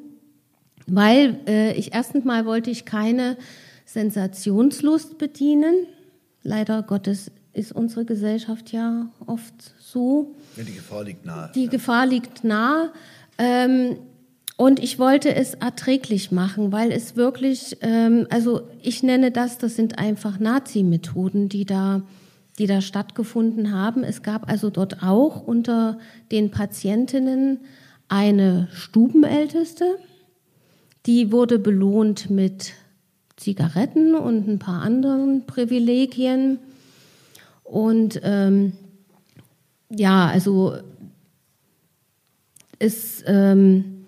weil 0.87 1.39
äh, 1.47 1.73
ich 1.73 1.93
erstens 1.93 2.25
mal 2.25 2.45
wollte 2.45 2.71
ich 2.71 2.85
keine 2.85 3.37
Sensationslust 3.85 5.17
bedienen. 5.17 5.85
Leider 6.43 6.83
Gottes 6.83 7.31
ist 7.53 7.71
unsere 7.71 8.05
Gesellschaft 8.05 8.71
ja 8.71 9.07
oft 9.25 9.53
so. 9.79 10.35
Ja, 10.55 10.63
die 10.63 10.73
Gefahr 10.73 11.03
liegt 11.03 11.25
nahe. 11.25 11.51
Die 11.53 11.65
ja. 11.65 11.69
Gefahr 11.69 12.05
liegt 12.05 12.43
nahe. 12.43 12.91
Ähm, 13.37 13.97
und 14.59 14.83
ich 14.83 14.99
wollte 14.99 15.33
es 15.33 15.53
erträglich 15.53 16.33
machen, 16.33 16.73
weil 16.73 16.91
es 16.91 17.15
wirklich, 17.15 17.77
ähm, 17.79 18.27
also 18.29 18.63
ich 18.81 19.03
nenne 19.03 19.31
das, 19.31 19.57
das 19.57 19.77
sind 19.77 19.97
einfach 19.97 20.37
Nazi-Methoden, 20.37 21.47
die 21.47 21.63
da 21.63 22.01
die 22.57 22.67
da 22.67 22.81
stattgefunden 22.81 23.71
haben. 23.71 24.03
Es 24.03 24.21
gab 24.21 24.49
also 24.49 24.69
dort 24.69 25.01
auch 25.01 25.41
unter 25.47 25.97
den 26.29 26.51
Patientinnen 26.51 27.61
eine 28.09 28.67
Stubenälteste, 28.73 29.85
die 31.05 31.31
wurde 31.31 31.57
belohnt 31.57 32.29
mit 32.29 32.73
Zigaretten 33.37 34.13
und 34.13 34.45
ein 34.49 34.59
paar 34.59 34.81
anderen 34.81 35.45
Privilegien. 35.45 36.59
Und 37.63 38.19
ähm, 38.23 38.73
ja, 39.89 40.27
also 40.27 40.73
es, 42.77 43.23
ähm, 43.25 43.98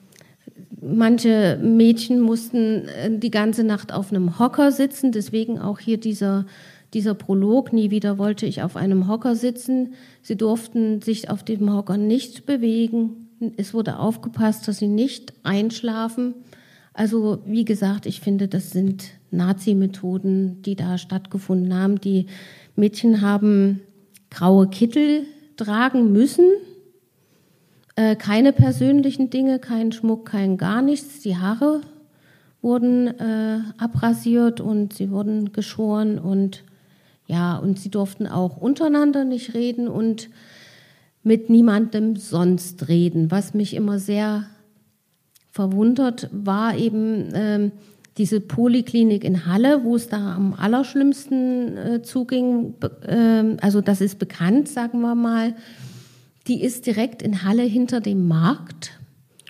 manche 0.82 1.60
Mädchen 1.62 2.20
mussten 2.20 2.88
äh, 2.88 3.18
die 3.18 3.32
ganze 3.32 3.64
Nacht 3.64 3.94
auf 3.94 4.12
einem 4.12 4.40
Hocker 4.40 4.72
sitzen, 4.72 5.12
deswegen 5.12 5.60
auch 5.60 5.80
hier 5.80 5.98
dieser 5.98 6.46
dieser 6.94 7.14
Prolog, 7.14 7.72
nie 7.72 7.90
wieder 7.90 8.18
wollte 8.18 8.46
ich 8.46 8.64
auf 8.64 8.76
einem 8.76 9.08
Hocker 9.08 9.36
sitzen. 9.36 9.94
Sie 10.22 10.36
durften 10.36 11.02
sich 11.02 11.30
auf 11.30 11.44
dem 11.44 11.74
Hocker 11.74 11.98
nicht 11.98 12.46
bewegen. 12.46 13.30
Es 13.58 13.74
wurde 13.74 13.98
aufgepasst, 13.98 14.68
dass 14.68 14.80
sie 14.80 14.88
nicht 14.88 15.34
einschlafen. 15.44 16.36
Also 16.94 17.40
wie 17.46 17.64
gesagt, 17.64 18.06
ich 18.06 18.20
finde, 18.20 18.48
das 18.48 18.72
sind 18.72 19.06
Nazi-Methoden, 19.32 20.62
die 20.64 20.76
da 20.76 20.98
stattgefunden 20.98 21.74
haben. 21.74 22.02
Die 22.02 22.26
Mädchen 22.76 23.22
haben 23.22 23.80
graue 24.30 24.68
Kittel 24.68 25.24
tragen 25.56 26.12
müssen, 26.12 26.46
äh, 27.96 28.16
keine 28.16 28.54
persönlichen 28.54 29.30
Dinge, 29.30 29.60
kein 29.60 29.92
Schmuck, 29.92 30.26
kein 30.26 30.58
gar 30.58 30.82
nichts. 30.82 31.22
Die 31.22 31.38
Haare 31.38 31.82
wurden 32.62 33.08
äh, 33.08 33.60
abrasiert 33.78 34.62
und 34.62 34.94
sie 34.94 35.10
wurden 35.12 35.52
geschoren 35.52 36.20
und 36.20 36.64
ja, 37.28 37.56
und 37.58 37.80
sie 37.80 37.90
durften 37.90 38.28
auch 38.28 38.58
untereinander 38.58 39.24
nicht 39.24 39.54
reden 39.54 39.88
und 39.88 40.30
mit 41.24 41.50
niemandem 41.50 42.18
sonst 42.18 42.88
reden. 42.88 43.32
Was 43.32 43.54
mich 43.54 43.74
immer 43.74 44.00
sehr 44.00 44.46
verwundert, 45.52 46.30
war 46.32 46.76
eben 46.76 47.30
ähm, 47.34 47.72
diese 48.18 48.42
Poliklinik 48.42 49.24
in 49.24 49.46
Halle, 49.46 49.84
wo 49.84 49.96
es 49.96 50.10
da 50.10 50.36
am 50.36 50.54
allerschlimmsten 50.54 51.78
äh, 51.78 52.02
zuging. 52.02 52.76
Äh, 53.08 53.58
also 53.62 53.82
das 53.82 54.02
ist 54.02 54.20
bekannt, 54.20 54.68
sagen 54.68 55.02
wir 55.02 55.16
mal. 55.16 55.56
Die 56.48 56.62
ist 56.64 56.86
direkt 56.86 57.22
in 57.22 57.44
Halle 57.44 57.64
hinter 57.64 58.02
dem 58.02 58.28
Markt. 58.28 59.00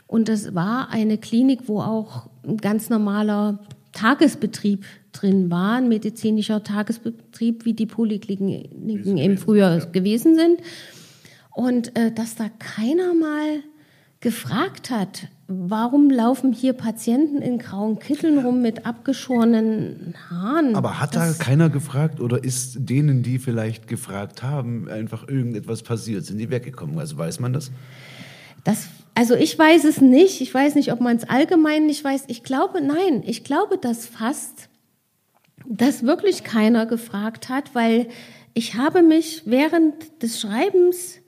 Und 0.08 0.28
das 0.28 0.54
war 0.54 0.90
eine 0.90 1.18
Klinik, 1.18 1.68
wo 1.68 1.80
auch 1.80 2.30
ein 2.46 2.58
ganz 2.58 2.90
normaler 2.90 3.60
Tagesbetrieb 3.94 4.86
drin 5.12 5.50
war, 5.50 5.78
ein 5.78 5.90
medizinischer 5.90 6.64
Tagesbetrieb, 6.64 7.66
wie 7.66 7.74
die 7.74 7.86
Polikliniken 7.86 9.18
eben 9.18 9.38
früher 9.38 9.78
ja. 9.78 9.86
gewesen 9.86 10.36
sind. 10.36 10.62
Und 11.54 11.98
äh, 11.98 12.12
dass 12.12 12.36
da 12.36 12.50
keiner 12.60 13.14
mal 13.14 13.62
gefragt 14.22 14.90
hat, 14.90 15.28
warum 15.54 16.10
laufen 16.10 16.54
hier 16.54 16.74
Patienten 16.74 17.42
in 17.42 17.58
grauen 17.58 18.00
Kitteln 18.00 18.40
rum 18.40 18.62
mit 18.62 18.86
abgeschorenen 18.86 20.16
Haaren? 20.30 20.76
Aber 20.76 21.00
hat 21.00 21.16
das 21.16 21.38
da 21.38 21.44
keiner 21.44 21.70
gefragt 21.70 22.20
oder 22.20 22.44
ist 22.44 22.78
denen, 22.80 23.24
die 23.24 23.40
vielleicht 23.40 23.88
gefragt 23.88 24.44
haben, 24.44 24.88
einfach 24.90 25.28
irgendetwas 25.28 25.84
passiert? 25.84 26.26
Sind 26.26 26.38
die 26.38 26.50
weggekommen? 26.50 26.98
Also 27.00 27.18
weiß 27.18 27.40
man 27.40 27.54
das? 27.54 27.72
Das 28.64 28.88
also 29.14 29.36
ich 29.36 29.58
weiß 29.58 29.84
es 29.84 30.00
nicht. 30.02 30.42
Ich 30.42 30.54
weiß 30.54 30.76
nicht, 30.76 30.92
ob 30.92 31.02
man 31.02 31.18
es 31.18 31.30
allgemein 31.30 31.86
nicht 31.86 32.04
weiß. 32.04 32.26
Ich 32.28 32.44
glaube, 32.44 32.82
nein, 32.82 33.24
ich 33.26 33.44
glaube 33.44 33.78
das 33.78 34.06
fast, 34.06 34.70
das 35.68 36.04
wirklich 36.04 36.44
keiner 36.44 36.86
gefragt 36.86 37.50
hat, 37.50 37.76
weil 37.76 38.08
ich 38.54 38.76
habe 38.76 39.02
mich 39.02 39.44
während 39.46 40.22
des 40.24 40.40
Schreibens 40.40 41.21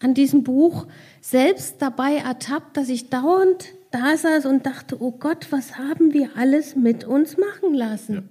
an 0.00 0.14
diesem 0.14 0.42
Buch 0.42 0.86
selbst 1.20 1.76
dabei 1.80 2.16
ertappt, 2.16 2.76
dass 2.76 2.88
ich 2.88 3.10
dauernd 3.10 3.72
da 3.90 4.16
saß 4.16 4.46
und 4.46 4.66
dachte, 4.66 5.00
oh 5.00 5.12
Gott, 5.12 5.46
was 5.50 5.78
haben 5.78 6.12
wir 6.12 6.30
alles 6.36 6.74
mit 6.74 7.04
uns 7.04 7.36
machen 7.36 7.74
lassen? 7.74 8.14
Ja. 8.14 8.22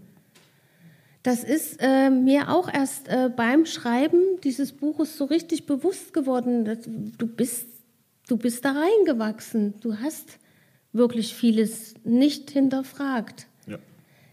Das 1.24 1.46
ist 1.46 1.78
äh, 1.80 2.10
mir 2.10 2.50
auch 2.50 2.72
erst 2.72 3.08
äh, 3.08 3.32
beim 3.34 3.66
Schreiben 3.66 4.22
dieses 4.44 4.74
Buches 4.74 5.18
so 5.18 5.24
richtig 5.24 5.66
bewusst 5.66 6.14
geworden. 6.14 6.66
Dass 6.66 6.80
du 6.84 7.28
bist, 7.28 7.68
du 8.28 8.36
bist 8.36 8.66
da 8.66 8.74
reingewachsen. 8.74 9.76
Du 9.80 10.00
hast 10.00 10.38
wirklich 10.92 11.34
vieles 11.34 11.94
nicht 12.04 12.52
hinterfragt. 12.52 13.48
Ja. 13.68 13.80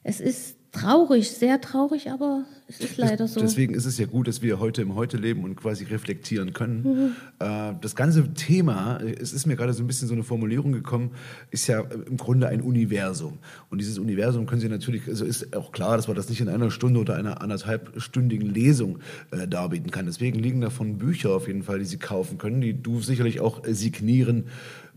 Es 0.02 0.20
ist 0.20 0.56
traurig, 0.72 1.30
sehr 1.30 1.60
traurig, 1.60 2.10
aber 2.10 2.44
es 2.68 2.80
ist 2.80 2.96
leider 2.96 3.26
so. 3.26 3.40
Deswegen 3.40 3.74
ist 3.74 3.84
es 3.84 3.98
ja 3.98 4.06
gut, 4.06 4.28
dass 4.28 4.42
wir 4.42 4.60
heute 4.60 4.82
im 4.82 4.94
Heute 4.94 5.16
leben 5.16 5.42
und 5.42 5.56
quasi 5.56 5.84
reflektieren 5.84 6.52
können. 6.52 6.82
Mhm. 6.82 7.16
Äh, 7.44 7.74
das 7.80 7.96
ganze 7.96 8.32
Thema, 8.34 9.00
es 9.00 9.32
ist 9.32 9.46
mir 9.46 9.56
gerade 9.56 9.72
so 9.72 9.82
ein 9.82 9.86
bisschen 9.86 10.06
so 10.06 10.14
eine 10.14 10.22
Formulierung 10.22 10.72
gekommen, 10.72 11.10
ist 11.50 11.66
ja 11.66 11.80
im 11.80 12.16
Grunde 12.16 12.46
ein 12.48 12.60
Universum. 12.60 13.38
Und 13.70 13.80
dieses 13.80 13.98
Universum 13.98 14.46
können 14.46 14.60
Sie 14.60 14.68
natürlich, 14.68 15.08
also 15.08 15.24
ist 15.24 15.56
auch 15.56 15.72
klar, 15.72 15.96
dass 15.96 16.06
man 16.06 16.16
das 16.16 16.28
nicht 16.28 16.40
in 16.40 16.48
einer 16.48 16.70
Stunde 16.70 17.00
oder 17.00 17.16
einer 17.16 17.42
anderthalbstündigen 17.42 18.48
Lesung 18.48 19.00
äh, 19.32 19.48
darbieten 19.48 19.90
kann. 19.90 20.06
Deswegen 20.06 20.38
liegen 20.38 20.60
davon 20.60 20.98
Bücher 20.98 21.30
auf 21.30 21.48
jeden 21.48 21.64
Fall, 21.64 21.80
die 21.80 21.86
Sie 21.86 21.98
kaufen 21.98 22.38
können, 22.38 22.60
die 22.60 22.80
du 22.80 23.00
sicherlich 23.00 23.40
auch 23.40 23.64
äh, 23.64 23.74
signieren 23.74 24.44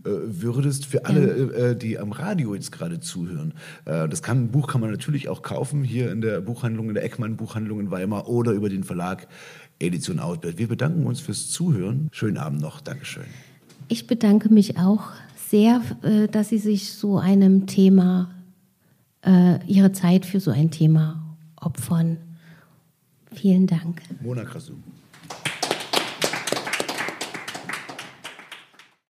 würdest 0.04 0.86
für 0.86 1.06
alle, 1.06 1.20
äh, 1.20 1.70
äh, 1.70 1.76
die 1.76 1.98
am 1.98 2.12
Radio 2.12 2.54
jetzt 2.54 2.72
gerade 2.72 3.00
zuhören. 3.00 3.54
das 3.84 4.22
kann, 4.22 4.48
Buch 4.48 4.68
kann 4.68 4.80
man 4.80 4.90
natürlich 4.90 5.28
auch 5.28 5.42
kaufen 5.42 5.82
hier 5.82 6.12
in 6.12 6.20
der 6.20 6.40
Buchhandlung, 6.40 6.88
in 6.88 6.94
der 6.94 7.04
Eckmann 7.04 7.36
Buchhandlung 7.36 7.80
in 7.80 7.90
Weimar 7.90 8.28
oder 8.28 8.52
über 8.52 8.68
den 8.68 8.84
Verlag 8.84 9.26
Edition 9.80 10.20
Outbird. 10.20 10.58
Wir 10.58 10.68
bedanken 10.68 11.06
uns 11.06 11.20
fürs 11.20 11.50
Zuhören. 11.50 12.08
Schönen 12.12 12.38
Abend 12.38 12.60
noch. 12.60 12.80
Dankeschön. 12.80 13.24
Ich 13.88 14.06
bedanke 14.06 14.48
mich 14.48 14.78
auch 14.78 15.10
sehr, 15.48 15.80
dass 16.30 16.48
Sie 16.48 16.58
sich 16.58 16.92
so 16.92 17.18
einem 17.18 17.66
Thema, 17.66 18.30
Ihre 19.66 19.92
Zeit 19.92 20.26
für 20.26 20.40
so 20.40 20.50
ein 20.50 20.70
Thema 20.70 21.36
opfern. 21.56 22.18
Vielen 23.32 23.66
Dank. 23.66 24.02
Mona 24.22 24.44
Krasum. 24.44 24.82